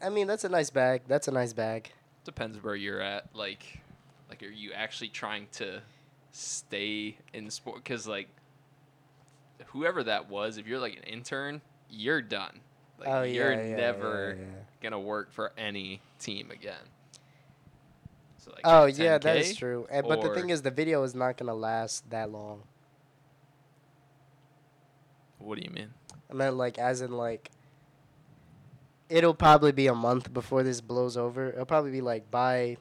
I 0.01 0.09
mean, 0.09 0.27
that's 0.27 0.45
a 0.45 0.49
nice 0.49 0.71
bag. 0.71 1.03
That's 1.07 1.29
a 1.29 1.33
nice 1.33 1.53
bag. 1.53 1.91
Depends 2.25 2.63
where 2.63 2.75
you're 2.75 3.01
at. 3.01 3.27
Like, 3.35 3.81
like 4.29 4.43
are 4.43 4.47
you 4.47 4.73
actually 4.73 5.09
trying 5.09 5.49
to 5.53 5.83
stay 6.33 7.17
in 7.35 7.51
sport? 7.51 7.85
Because, 7.85 8.07
like, 8.07 8.29
whoever 9.67 10.03
that 10.05 10.31
was, 10.31 10.57
if 10.57 10.67
you're 10.67 10.79
like 10.79 10.97
an 10.97 11.03
intern, 11.03 11.61
you're 11.91 12.23
done. 12.23 12.61
Like, 12.99 13.09
oh 13.09 13.23
you're 13.23 13.53
yeah, 13.53 13.63
yeah, 13.63 13.77
never 13.77 14.37
yeah, 14.39 14.45
yeah. 14.45 14.63
gonna 14.83 15.01
work 15.01 15.33
for 15.33 15.53
any 15.57 16.01
team 16.19 16.51
again. 16.51 16.75
So 18.49 18.55
like 18.55 18.63
Oh 18.65 18.87
yeah, 18.87 19.19
that 19.19 19.37
10K? 19.37 19.41
is 19.41 19.57
true. 19.57 19.87
And, 19.91 20.07
but 20.07 20.21
the 20.23 20.35
thing 20.35 20.51
is, 20.51 20.63
the 20.63 20.71
video 20.71 21.03
is 21.03 21.15
not 21.15 21.37
gonna 21.37 21.55
last 21.55 22.09
that 22.11 22.31
long. 22.31 22.63
What 25.39 25.59
do 25.59 25.65
you 25.65 25.71
mean? 25.71 25.91
I 26.31 26.35
meant 26.35 26.57
like 26.57 26.79
as 26.79 27.01
in 27.01 27.13
like 27.13 27.51
it'll 29.09 29.35
probably 29.35 29.73
be 29.73 29.87
a 29.87 29.95
month 29.95 30.33
before 30.33 30.63
this 30.63 30.81
blows 30.81 31.17
over. 31.17 31.49
It'll 31.51 31.65
probably 31.65 31.91
be 31.91 32.01
like 32.01 32.31
by 32.31 32.77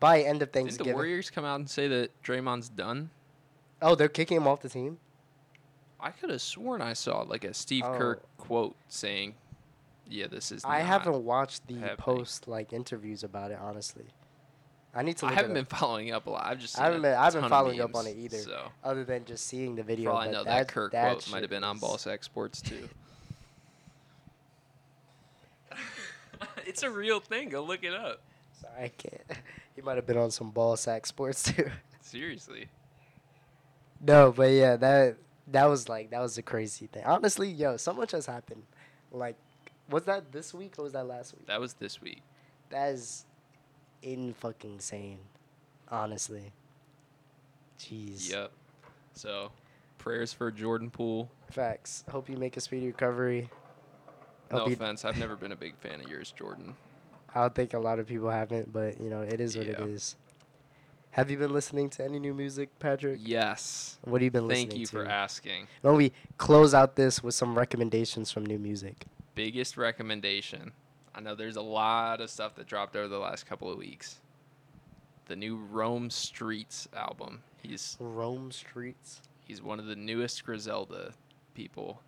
by 0.00 0.22
end 0.22 0.42
of 0.42 0.52
Thanksgiving. 0.52 0.84
Didn't 0.84 0.92
the. 0.92 0.96
Warriors 0.96 1.30
come 1.30 1.44
out 1.44 1.56
and 1.56 1.68
say 1.68 1.88
that 1.88 2.22
Draymond's 2.22 2.68
done? 2.68 3.10
oh, 3.80 3.94
they're 3.94 4.08
kicking 4.08 4.36
him 4.36 4.48
off 4.48 4.60
the 4.60 4.68
team. 4.68 4.98
I 6.00 6.10
could 6.10 6.30
have 6.30 6.42
sworn 6.42 6.80
I 6.82 6.92
saw 6.92 7.22
like 7.22 7.44
a 7.44 7.54
Steve 7.54 7.84
Oh. 7.84 7.98
Kerr 7.98 8.16
quote 8.36 8.76
saying, 8.88 9.34
"Yeah, 10.06 10.28
this 10.28 10.52
is." 10.52 10.64
I 10.64 10.80
haven't 10.80 11.24
watched 11.24 11.66
the 11.66 11.74
happening. 11.74 11.96
post 11.96 12.46
like 12.48 12.72
interviews 12.72 13.24
about 13.24 13.50
it 13.50 13.58
honestly. 13.60 14.06
I 14.94 15.02
need 15.02 15.16
to. 15.18 15.26
I 15.26 15.32
haven't 15.32 15.52
it 15.52 15.54
been 15.54 15.64
up, 15.64 15.78
following 15.78 16.12
up 16.12 16.26
a 16.26 16.30
lot. 16.30 16.46
I've 16.46 16.58
just. 16.58 16.74
Seen 16.74 16.82
I 16.82 16.86
haven't 16.86 17.02
been- 17.02 17.14
I 17.14 17.24
haven't 17.24 17.40
ton 17.42 17.44
of 17.44 17.50
following 17.50 17.80
up 17.80 17.94
on 17.94 18.06
it 18.06 18.16
either. 18.16 18.38
So 18.38 18.72
other 18.82 19.04
than 19.04 19.24
just 19.24 19.46
seeing 19.46 19.76
the 19.76 19.82
video. 19.82 20.10
all 20.12 20.18
I 20.18 20.26
know, 20.26 20.44
that, 20.44 20.44
that 20.44 20.68
Kerr 20.68 20.88
that 20.90 21.12
quote 21.12 21.30
might 21.30 21.42
have 21.42 21.50
been 21.50 21.64
on 21.64 21.76
is- 21.76 21.80
Ball 21.82 21.98
Sack 21.98 22.24
Sports 22.24 22.60
too. 22.62 22.88
it's 26.66 26.82
a 26.82 26.90
real 26.90 27.20
thing. 27.20 27.48
Go 27.48 27.62
look 27.62 27.84
it 27.84 27.94
up. 27.94 28.20
Sorry, 28.60 28.84
I 28.84 28.88
can't. 28.88 29.22
He 29.78 29.82
might 29.82 29.94
have 29.94 30.06
been 30.08 30.16
on 30.16 30.32
some 30.32 30.50
ball 30.50 30.76
sack 30.76 31.06
sports 31.06 31.44
too. 31.44 31.70
Seriously. 32.00 32.66
No, 34.04 34.32
but 34.32 34.50
yeah, 34.50 34.74
that 34.74 35.18
that 35.52 35.66
was 35.66 35.88
like 35.88 36.10
that 36.10 36.18
was 36.18 36.36
a 36.36 36.42
crazy 36.42 36.88
thing. 36.88 37.04
Honestly, 37.04 37.48
yo, 37.48 37.76
so 37.76 37.92
much 37.92 38.10
has 38.10 38.26
happened. 38.26 38.64
Like, 39.12 39.36
was 39.88 40.02
that 40.06 40.32
this 40.32 40.52
week 40.52 40.74
or 40.78 40.82
was 40.82 40.94
that 40.94 41.06
last 41.06 41.32
week? 41.32 41.46
That 41.46 41.60
was 41.60 41.74
this 41.74 42.02
week. 42.02 42.22
That 42.70 42.88
is 42.88 43.24
in 44.02 44.34
fucking 44.34 44.74
insane. 44.74 45.18
Honestly. 45.90 46.52
Jeez. 47.78 48.30
Yep. 48.30 48.50
So, 49.14 49.52
prayers 49.98 50.32
for 50.32 50.50
Jordan 50.50 50.90
Poole. 50.90 51.30
Facts. 51.50 52.04
Hope 52.10 52.28
you 52.28 52.36
make 52.36 52.56
a 52.56 52.60
speedy 52.60 52.86
recovery. 52.88 53.48
No 54.50 54.58
Hope 54.60 54.68
you- 54.68 54.74
offense, 54.74 55.04
I've 55.04 55.18
never 55.18 55.36
been 55.36 55.52
a 55.52 55.56
big 55.56 55.76
fan 55.78 56.00
of 56.00 56.08
yours, 56.08 56.32
Jordan. 56.36 56.74
I 57.34 57.42
don't 57.42 57.54
think 57.54 57.74
a 57.74 57.78
lot 57.78 57.98
of 57.98 58.06
people 58.06 58.30
haven't, 58.30 58.72
but 58.72 59.00
you 59.00 59.10
know, 59.10 59.20
it 59.22 59.40
is 59.40 59.56
what 59.56 59.66
Yeah. 59.66 59.72
it 59.82 59.88
is. 59.88 60.16
Have 61.12 61.30
you 61.30 61.36
been 61.38 61.52
listening 61.52 61.90
to 61.90 62.04
any 62.04 62.18
new 62.18 62.32
music, 62.34 62.78
Patrick? 62.78 63.18
Yes. 63.22 63.98
What 64.04 64.20
have 64.20 64.24
you 64.24 64.30
been 64.30 64.46
listening 64.46 64.68
to? 64.68 64.72
Thank 64.76 64.80
you 64.80 64.86
for 64.86 65.04
asking. 65.06 65.62
Why 65.80 65.90
don't 65.90 65.96
we 65.96 66.12
close 66.36 66.74
out 66.74 66.96
this 66.96 67.22
with 67.22 67.34
some 67.34 67.56
recommendations 67.58 68.30
from 68.30 68.46
new 68.46 68.58
music? 68.58 69.04
Biggest 69.34 69.76
recommendation. 69.76 70.72
I 71.18 71.20
know 71.20 71.34
there's 71.34 71.56
a 71.56 71.62
lot 71.62 72.20
of 72.20 72.30
stuff 72.30 72.54
that 72.54 72.68
dropped 72.68 72.94
over 72.94 73.08
the 73.08 73.18
last 73.18 73.44
couple 73.44 73.68
of 73.72 73.76
weeks. 73.76 74.20
The 75.26 75.34
new 75.34 75.56
Rome 75.56 76.10
Streetz 76.10 76.86
album. 76.94 77.42
He's 77.60 77.96
Rome 77.98 78.50
Streetz. 78.50 79.18
he's 79.44 79.60
one 79.60 79.80
of 79.80 79.86
the 79.86 79.96
newest 79.96 80.44
Griselda 80.44 81.14
people. 81.54 82.00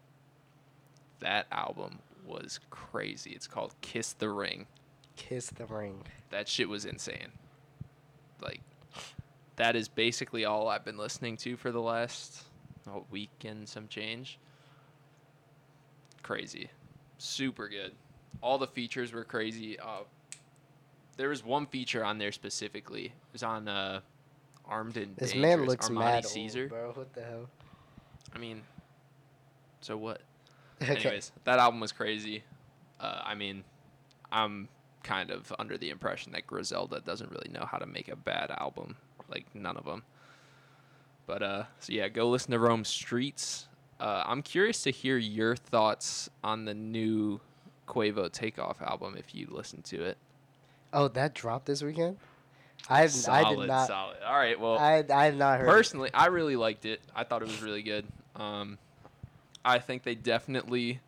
That 1.19 1.49
album 1.51 1.99
was 2.25 2.61
crazy. 2.71 3.33
It's 3.33 3.49
called 3.49 3.75
Kiss 3.81 4.13
the 4.13 4.29
Ring. 4.29 4.67
Kiss 5.17 5.51
the 5.51 5.67
Ring. 5.67 6.05
That 6.31 6.47
shit 6.47 6.69
was 6.69 6.85
insane. 6.85 7.33
Like 8.41 8.61
that 9.57 9.75
is 9.75 9.89
basically 9.89 10.45
all 10.45 10.69
I've 10.69 10.85
been 10.85 10.99
listening 10.99 11.37
to 11.39 11.57
for 11.57 11.73
the 11.73 11.83
last 11.83 12.45
oh, 12.89 13.05
week 13.11 13.45
and 13.45 13.69
some 13.69 13.89
change. 13.89 14.39
Crazy. 16.23 16.71
Super 17.19 17.69
good. 17.69 17.91
All 18.43 18.59
the 18.59 18.66
features 18.66 19.12
were 19.12 19.24
crazy. 19.24 19.78
Uh, 19.78 20.05
there 21.16 21.28
was 21.28 21.45
one 21.45 21.66
feature 21.66 22.05
on 22.05 22.18
there 22.18 22.33
specifically. 22.33 23.07
It 23.07 23.12
was 23.33 23.43
on 23.43 23.68
uh, 23.68 24.01
Armed 24.64 24.97
and 24.97 25.16
This 25.16 25.33
Dangerous. 25.33 25.59
man 25.59 25.66
looks 25.66 25.89
Armani 25.89 25.99
mad 25.99 26.26
Caesar. 26.26 26.62
old, 26.62 26.70
bro. 26.70 26.93
What 26.95 27.12
the 27.12 27.22
hell? 27.22 27.49
I 28.35 28.39
mean, 28.39 28.62
so 29.81 29.97
what? 29.97 30.20
Okay. 30.83 30.93
Anyways, 30.95 31.33
that 31.45 31.59
album 31.59 31.78
was 31.81 31.93
crazy. 31.93 32.43
Uh, 32.99 33.20
I 33.22 33.35
mean, 33.35 33.64
I'm 34.33 34.68
kind 35.03 35.31
of 35.31 35.53
under 35.59 35.76
the 35.76 35.91
impression 35.91 36.33
that 36.33 36.47
Griselda 36.47 37.01
doesn't 37.01 37.31
really 37.31 37.51
know 37.53 37.66
how 37.70 37.76
to 37.76 37.85
make 37.85 38.09
a 38.09 38.16
bad 38.16 38.51
album. 38.59 38.97
Like 39.28 39.45
none 39.55 39.76
of 39.76 39.85
them. 39.85 40.05
But 41.26 41.43
uh, 41.43 41.64
so 41.81 41.93
yeah, 41.93 42.09
go 42.09 42.31
listen 42.31 42.53
to 42.53 42.59
Rome 42.59 42.85
Streetz. 42.85 43.66
Uh, 44.01 44.22
I'm 44.24 44.41
curious 44.41 44.83
to 44.85 44.91
hear 44.91 45.18
your 45.18 45.55
thoughts 45.55 46.31
on 46.43 46.64
the 46.64 46.72
new 46.72 47.41
Quavo 47.91 48.30
Takeoff 48.30 48.80
album 48.82 49.16
if 49.18 49.34
you 49.34 49.49
listen 49.51 49.82
to 49.82 50.03
it. 50.05 50.16
Oh, 50.93 51.09
that 51.09 51.34
dropped 51.34 51.66
this 51.66 51.82
weekend. 51.82 52.16
I 52.88 53.07
solid, 53.09 53.47
I 53.47 53.55
did 53.55 53.66
not. 53.68 53.86
solid. 53.88 54.16
All 54.26 54.36
right, 54.36 54.59
well, 54.59 54.78
I 54.78 55.05
I 55.12 55.26
have 55.26 55.36
not 55.36 55.59
heard. 55.61 55.68
it. 55.68 55.70
personally, 55.70 56.11
I 56.14 56.26
really 56.26 56.57
liked 56.57 56.86
it. 56.86 57.01
I 57.14 57.24
thought 57.24 57.43
it 57.43 57.49
was 57.49 57.62
really 57.62 57.82
good. 57.82 58.07
Um, 58.36 58.78
I 59.64 59.78
think 59.78 60.03
they 60.05 60.14
definitely 60.14 61.01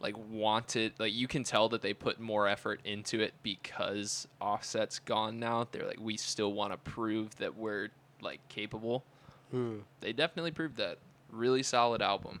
like 0.00 0.14
wanted 0.30 0.92
like 0.98 1.12
you 1.12 1.26
can 1.26 1.42
tell 1.42 1.68
that 1.70 1.82
they 1.82 1.92
put 1.92 2.20
more 2.20 2.46
effort 2.46 2.80
into 2.84 3.18
it 3.20 3.34
because 3.42 4.28
Offset's 4.40 5.00
gone 5.00 5.40
now. 5.40 5.66
They're 5.70 5.86
like 5.86 6.00
we 6.00 6.16
still 6.16 6.52
want 6.52 6.72
to 6.72 6.78
prove 6.78 7.34
that 7.36 7.56
we're 7.56 7.88
like 8.22 8.40
capable. 8.48 9.04
Hmm. 9.50 9.78
They 10.00 10.12
definitely 10.12 10.52
proved 10.52 10.76
that. 10.76 10.98
Really 11.30 11.62
solid 11.62 12.00
album. 12.00 12.40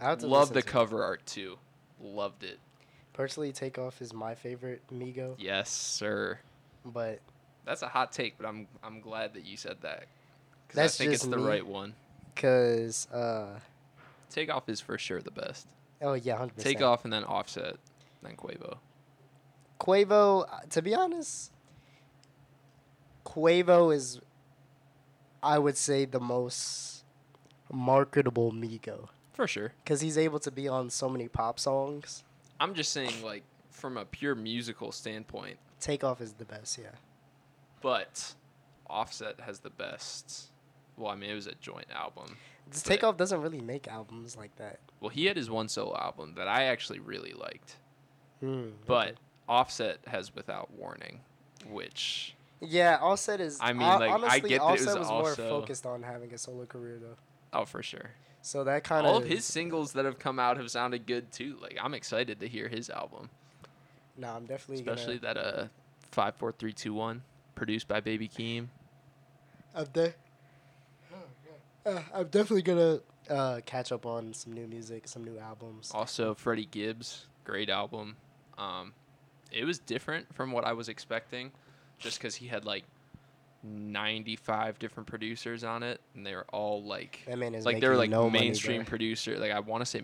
I 0.00 0.12
Love 0.14 0.48
the 0.48 0.54
to 0.54 0.58
it. 0.60 0.66
cover 0.66 1.02
art 1.02 1.24
too. 1.26 1.56
Loved 2.00 2.44
it. 2.44 2.58
Personally, 3.12 3.52
Takeoff 3.52 4.00
is 4.00 4.12
my 4.14 4.34
favorite 4.34 4.82
Migo, 4.92 5.34
Yes, 5.38 5.70
sir. 5.70 6.38
but 6.84 7.20
That's 7.64 7.82
a 7.82 7.88
hot 7.88 8.12
take, 8.12 8.38
but 8.38 8.46
I'm 8.46 8.66
I'm 8.82 9.00
glad 9.00 9.34
that 9.34 9.44
you 9.44 9.56
said 9.56 9.76
that. 9.82 10.06
'Cause 10.68 10.74
That's 10.76 10.96
I 10.96 10.98
think 11.04 11.12
it's 11.12 11.20
just 11.22 11.30
the 11.30 11.36
me. 11.36 11.42
right 11.44 11.66
one. 11.66 11.94
cause 12.34 13.06
uh 13.12 13.60
Takeoff 14.30 14.66
is 14.70 14.80
for 14.80 14.96
sure 14.96 15.20
the 15.20 15.30
best. 15.30 15.66
oh 16.00 16.14
yeah, 16.14 16.36
hundred 16.38 16.54
percent. 16.56 16.74
Takeoff 16.74 17.04
and 17.04 17.12
then 17.12 17.24
Offset, 17.24 17.76
then 18.22 18.34
Quavo. 18.36 18.78
Quavo, 19.78 20.46
uh, 20.50 20.60
to 20.70 20.80
be 20.80 20.94
honest, 20.94 21.50
Quavo 23.26 23.94
is, 23.94 24.20
I 25.42 25.58
would 25.58 25.76
say, 25.76 26.04
the 26.04 26.20
most 26.20 27.04
marketable 27.70 28.52
Migo 28.52 29.08
For 29.32 29.46
sure. 29.46 29.72
because 29.84 30.00
he's 30.00 30.16
able 30.18 30.38
to 30.40 30.50
be 30.50 30.68
on 30.68 30.88
so 30.90 31.08
many 31.08 31.28
pop 31.28 31.58
songs. 31.58 32.24
I'm 32.62 32.74
just 32.74 32.92
saying, 32.92 33.10
like, 33.24 33.42
from 33.70 33.96
a 33.96 34.04
pure 34.04 34.34
musical 34.34 34.92
standpoint, 34.92 35.58
Takeoff 35.80 36.20
is 36.20 36.34
the 36.34 36.44
best, 36.44 36.78
yeah. 36.78 36.90
but 37.80 38.34
Offset 38.88 39.40
has 39.40 39.58
the 39.60 39.70
best. 39.70 40.50
Well, 40.96 41.10
I 41.10 41.16
mean, 41.16 41.30
it 41.30 41.34
was 41.34 41.48
a 41.48 41.54
joint 41.60 41.86
album. 41.92 42.36
But- 42.70 42.84
Takeoff 42.84 43.16
doesn't 43.16 43.40
really 43.42 43.60
make 43.60 43.88
albums 43.88 44.36
like 44.36 44.54
that. 44.56 44.78
Well, 45.00 45.08
he 45.10 45.26
had 45.26 45.36
his 45.36 45.50
one 45.50 45.68
solo 45.68 45.96
album 45.98 46.34
that 46.36 46.46
I 46.46 46.64
actually 46.64 47.00
really 47.00 47.32
liked, 47.32 47.76
Hmm, 48.40 48.68
but. 48.86 49.16
Offset 49.48 49.98
has 50.06 50.32
Without 50.34 50.70
Warning, 50.72 51.20
which 51.68 52.36
yeah, 52.60 52.96
Offset 53.02 53.40
is. 53.40 53.58
I 53.60 53.72
mean, 53.72 53.80
like, 53.80 54.02
I 54.02 54.14
honestly, 54.14 54.48
get 54.50 54.60
that 54.60 54.68
it 54.68 54.70
was 54.72 54.86
Offset 54.86 54.98
was 55.00 55.08
more 55.08 55.34
focused 55.34 55.84
on 55.84 56.04
having 56.04 56.32
a 56.32 56.38
solo 56.38 56.64
career 56.64 56.98
though. 57.02 57.16
oh 57.58 57.64
for 57.64 57.82
sure. 57.82 58.12
So 58.42 58.64
that 58.64 58.84
kind 58.84 59.06
of 59.06 59.12
All 59.12 59.18
of 59.18 59.24
his 59.24 59.44
singles 59.44 59.92
that 59.92 60.04
have 60.04 60.18
come 60.18 60.38
out 60.38 60.56
have 60.56 60.70
sounded 60.70 61.06
good 61.06 61.30
too. 61.32 61.56
Like 61.62 61.78
I'm 61.80 61.94
excited 61.94 62.40
to 62.40 62.48
hear 62.48 62.68
his 62.68 62.90
album, 62.90 63.30
No, 64.16 64.28
I'm 64.28 64.46
definitely 64.46 64.82
especially 64.82 65.18
gonna, 65.18 65.34
that 65.34 65.56
uh 65.56 65.66
five 66.10 66.34
four 66.36 66.52
three 66.52 66.72
two 66.72 66.92
one 66.92 67.22
produced 67.54 67.86
by 67.88 68.00
Baby 68.00 68.28
Keem. 68.28 68.66
I'm 69.74 69.86
de- 69.92 70.14
uh, 71.86 72.00
I'm 72.14 72.26
definitely 72.28 72.62
gonna 72.62 73.00
uh, 73.30 73.60
catch 73.64 73.92
up 73.92 74.06
on 74.06 74.34
some 74.34 74.52
new 74.52 74.66
music, 74.66 75.08
some 75.08 75.24
new 75.24 75.38
albums. 75.38 75.90
Also, 75.94 76.34
Freddie 76.34 76.66
Gibbs, 76.70 77.26
great 77.44 77.70
album. 77.70 78.16
Um, 78.58 78.92
it 79.50 79.64
was 79.64 79.78
different 79.78 80.32
from 80.34 80.52
what 80.52 80.64
I 80.64 80.72
was 80.72 80.88
expecting, 80.88 81.50
just 81.98 82.18
because 82.18 82.36
he 82.36 82.46
had 82.46 82.64
like 82.64 82.84
95 83.62 84.78
different 84.78 85.06
producers 85.06 85.64
on 85.64 85.82
it, 85.82 86.00
and 86.14 86.26
they 86.26 86.34
were 86.34 86.46
all 86.52 86.82
like, 86.82 87.20
That 87.26 87.38
man 87.38 87.54
is 87.54 87.64
like 87.64 87.80
they're 87.80 87.96
like 87.96 88.10
no 88.10 88.28
mainstream 88.28 88.84
producer. 88.84 89.38
Like 89.38 89.52
I 89.52 89.60
want 89.60 89.82
to 89.82 89.86
say, 89.86 90.02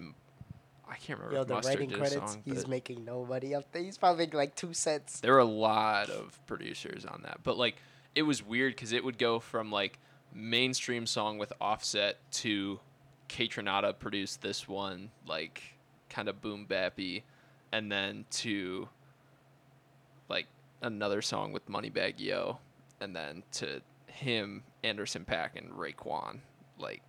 I 0.89 0.97
can't 0.97 1.19
remember. 1.19 1.37
Yo, 1.37 1.45
the 1.45 1.55
Mustard 1.55 1.81
writing 1.81 1.91
credits, 1.91 2.33
song, 2.33 2.43
he's 2.45 2.67
making 2.67 3.05
no 3.05 3.25
money 3.25 3.55
up 3.55 3.71
there. 3.73 3.83
He's 3.83 3.99
probably 3.99 4.25
making 4.25 4.39
like 4.39 4.55
two 4.55 4.73
cents. 4.73 5.21
there 5.21 5.33
were 5.33 5.39
a 5.39 5.45
lot 5.45 6.11
of 6.11 6.39
producers 6.47 7.05
on 7.05 7.23
that, 7.23 7.41
but 7.43 7.59
like 7.59 7.77
it 8.15 8.23
was 8.23 8.45
weird 8.45 8.75
because 8.75 8.93
it 8.93 9.05
would 9.05 9.19
go 9.19 9.39
from 9.41 9.71
like 9.71 9.99
mainstream 10.35 11.07
song 11.07 11.39
with 11.39 11.53
Offset 11.61 12.19
to 12.31 12.81
Kaytranada 13.29 13.99
produced 13.99 14.41
this 14.43 14.67
one, 14.69 15.11
like 15.27 15.63
kind 16.09 16.29
of 16.29 16.41
boom 16.41 16.67
bappy, 16.69 17.23
and 17.73 17.91
then 17.93 18.25
to 18.31 18.89
like 20.29 20.47
another 20.81 21.23
song 21.23 21.53
with 21.53 21.69
Moneybag 21.69 22.15
Yo, 22.19 22.59
and 23.01 23.15
then 23.15 23.43
to 23.53 23.81
him, 24.07 24.63
Anderson 24.83 25.25
.Paak, 25.25 25.51
and 25.57 25.71
Raekwon. 25.71 26.39
Like 26.79 27.03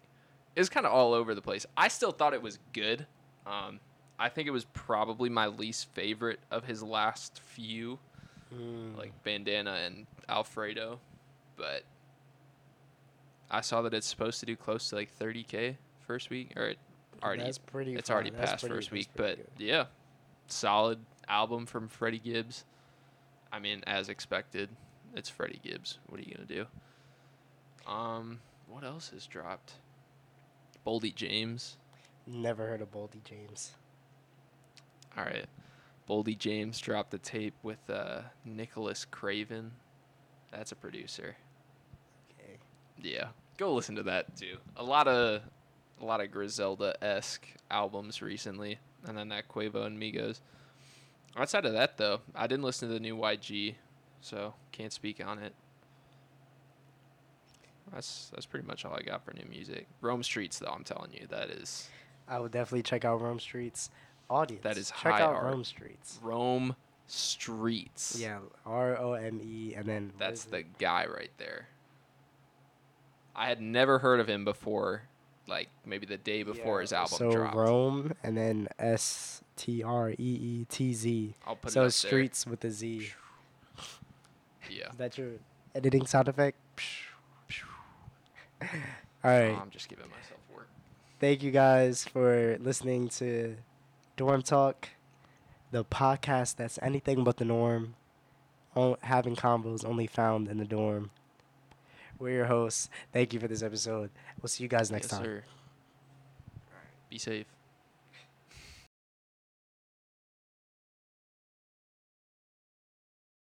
it 0.56 0.60
was 0.60 0.70
kind 0.70 0.86
of 0.86 0.92
all 0.92 1.14
over 1.14 1.34
the 1.36 1.42
place. 1.42 1.66
I 1.78 1.88
still 1.88 2.12
thought 2.12 2.34
it 2.34 2.42
was 2.42 2.60
good. 2.74 3.06
Um, 3.46 3.80
I 4.18 4.30
think 4.30 4.48
it 4.48 4.52
was 4.52 4.66
probably 4.66 5.30
my 5.30 5.48
least 5.48 5.88
favorite 5.94 6.40
of 6.52 6.66
his 6.66 6.84
last 6.84 7.40
few 7.40 8.00
Mm. 8.54 8.98
like 8.98 9.12
Bandana 9.24 9.74
and 9.86 10.08
Alfredo, 10.28 11.00
but 11.56 11.84
I 13.52 13.62
saw 13.62 13.82
that 13.84 13.94
it's 13.94 14.08
supposed 14.08 14.40
to 14.40 14.46
do 14.48 14.56
close 14.56 14.90
to 14.90 14.96
like 14.96 15.16
30k 15.20 15.76
first 16.08 16.30
week, 16.32 16.54
or 16.56 16.64
it 16.70 16.80
already 17.24 17.44
That's 17.44 17.58
pretty. 17.60 17.96
it's 17.96 18.10
fine. 18.10 18.16
already 18.16 18.30
That's 18.32 18.52
past 18.54 18.62
pretty- 18.64 18.76
first 18.76 18.92
week, 18.92 19.08
but 19.16 19.38
good. 19.38 19.48
yeah, 19.58 19.86
solid 20.48 21.00
album 21.28 21.66
from 21.68 21.88
Freddie 21.88 22.18
Gibbs. 22.20 22.66
I 23.52 23.60
mean, 23.60 23.84
as 23.88 24.10
expected, 24.10 24.70
it's 25.16 25.30
Freddie 25.30 25.60
Gibbs. 25.64 26.00
What 26.08 26.20
are 26.20 26.24
you 26.24 26.36
gonna 26.36 26.48
do? 26.48 26.66
Um, 27.88 28.40
what 28.68 28.84
else 28.84 29.10
has 29.10 29.26
dropped? 29.26 29.74
Boldy 30.86 31.14
James. 31.14 31.78
never 32.28 32.68
heard 32.68 32.82
of 32.82 32.92
Boldy 32.92 33.24
James. 33.24 33.74
All 35.18 35.24
right. 35.24 35.46
Boldy 36.10 36.38
James 36.38 36.80
dropped 36.80 37.14
a 37.14 37.20
tape 37.20 37.54
with 37.62 37.90
uh, 37.90 38.22
Nicholas 38.44 39.06
Craven. 39.06 39.72
That's 40.52 40.72
a 40.72 40.76
producer. 40.76 41.36
Okay. 42.40 42.58
Yeah, 43.02 43.28
go 43.58 43.74
listen 43.74 43.96
to 43.96 44.04
that 44.04 44.36
too. 44.36 44.58
A 44.78 44.84
lot 44.84 45.08
of, 45.08 45.42
a 46.02 46.06
lot 46.06 46.22
of 46.22 46.32
Griselda 46.32 46.96
esque 47.04 47.48
albums 47.70 48.22
recently, 48.22 48.80
and 49.06 49.18
then 49.18 49.30
that 49.30 49.48
Quavo 49.48 49.86
and 49.86 50.02
Migos. 50.02 50.40
Outside 51.38 51.66
of 51.66 51.74
that, 51.74 51.98
though, 51.98 52.22
I 52.34 52.48
didn't 52.48 52.64
listen 52.64 52.88
to 52.88 52.94
the 52.96 53.00
new 53.00 53.16
YG, 53.16 53.76
so 54.22 54.54
can't 54.72 54.94
speak 54.94 55.26
on 55.26 55.40
it. 55.40 55.54
That's 57.92 58.30
that's 58.34 58.46
pretty 58.46 58.68
much 58.68 58.86
all 58.86 58.94
I 58.94 59.02
got 59.02 59.26
for 59.26 59.34
new 59.34 59.46
music. 59.50 59.88
Rome 60.02 60.22
Streetz, 60.22 60.60
though, 60.60 60.68
I'm 60.72 60.84
telling 60.84 61.12
you, 61.12 61.26
that 61.30 61.50
is 61.50 61.90
I 62.28 62.40
would 62.40 62.52
definitely 62.52 62.84
check 62.84 63.04
out 63.06 63.22
Rome 63.22 63.40
Streetz. 63.40 63.90
Audience. 64.30 64.64
That 64.64 64.78
is 64.78 64.90
check 64.90 65.14
high 65.14 65.22
out 65.22 65.34
art. 65.34 65.46
Rome 65.46 65.64
Streetz. 65.64 66.20
Rome 66.22 66.76
Streetz. 67.08 68.20
Yeah, 68.20 68.40
R 68.66 68.96
O 68.98 69.14
M 69.14 69.42
E, 69.44 69.74
and 69.76 69.88
then 69.88 70.12
That's 70.20 70.44
the 70.46 70.60
it? 70.60 70.78
guy 70.78 71.08
right 71.08 71.32
there. 71.38 71.68
I 73.36 73.48
had 73.48 73.60
never 73.62 74.00
heard 74.00 74.20
of 74.20 74.28
him 74.30 74.46
before, 74.46 75.04
like 75.48 75.70
maybe 75.84 76.06
the 76.06 76.18
day 76.18 76.44
before 76.44 76.78
Yeah, 76.78 76.82
his 76.82 76.94
album 76.94 77.18
so 77.18 77.32
dropped. 77.32 77.56
Rome 77.56 78.14
and 78.22 78.38
then 78.38 78.68
S 78.78 79.42
T 79.56 79.82
R 79.82 80.12
E 80.12 80.16
E 80.20 80.66
T 80.70 80.94
Z. 80.94 81.34
I'll 81.48 81.56
put 81.56 81.72
So 81.72 81.82
it 81.82 81.84
up 81.86 81.88
it's 81.88 81.96
streets 81.96 82.46
with 82.46 82.64
a 82.64 82.70
Z. 82.70 83.10
Yeah. 84.70 84.90
Is 84.90 84.98
that 84.98 85.18
your 85.18 85.32
editing 85.76 86.06
sound 86.06 86.28
effect? 86.28 86.58
All 88.62 88.68
right. 89.24 89.58
I'm 89.60 89.70
just 89.70 89.90
giving 89.90 90.06
myself 90.06 90.40
work. 90.54 90.70
Thank 91.20 91.44
you 91.44 91.52
guys 91.52 92.06
for 92.06 92.58
listening 92.60 93.10
to 93.10 93.56
Dorm 94.16 94.42
Talk, 94.42 94.90
the 95.72 95.84
podcast 95.84 96.56
that's 96.56 96.80
anything 96.82 97.24
but 97.24 97.38
the 97.38 97.46
norm. 97.46 97.96
O- 98.76 98.98
having 99.02 99.36
combos 99.36 99.84
only 99.84 100.08
found 100.08 100.48
in 100.48 100.58
the 100.58 100.66
dorm. 100.66 101.10
We're 102.20 102.30
your 102.32 102.46
hosts. 102.46 102.90
Thank 103.12 103.34
you 103.34 103.40
for 103.40 103.48
this 103.48 103.64
episode. 103.64 104.12
We'll 104.42 104.50
see 104.50 104.64
you 104.64 104.70
guys 104.70 104.92
next 104.92 105.06
yes, 105.06 105.12
time. 105.12 105.24
sir. 105.24 105.44
Be 107.10 107.18
safe. 107.18 107.48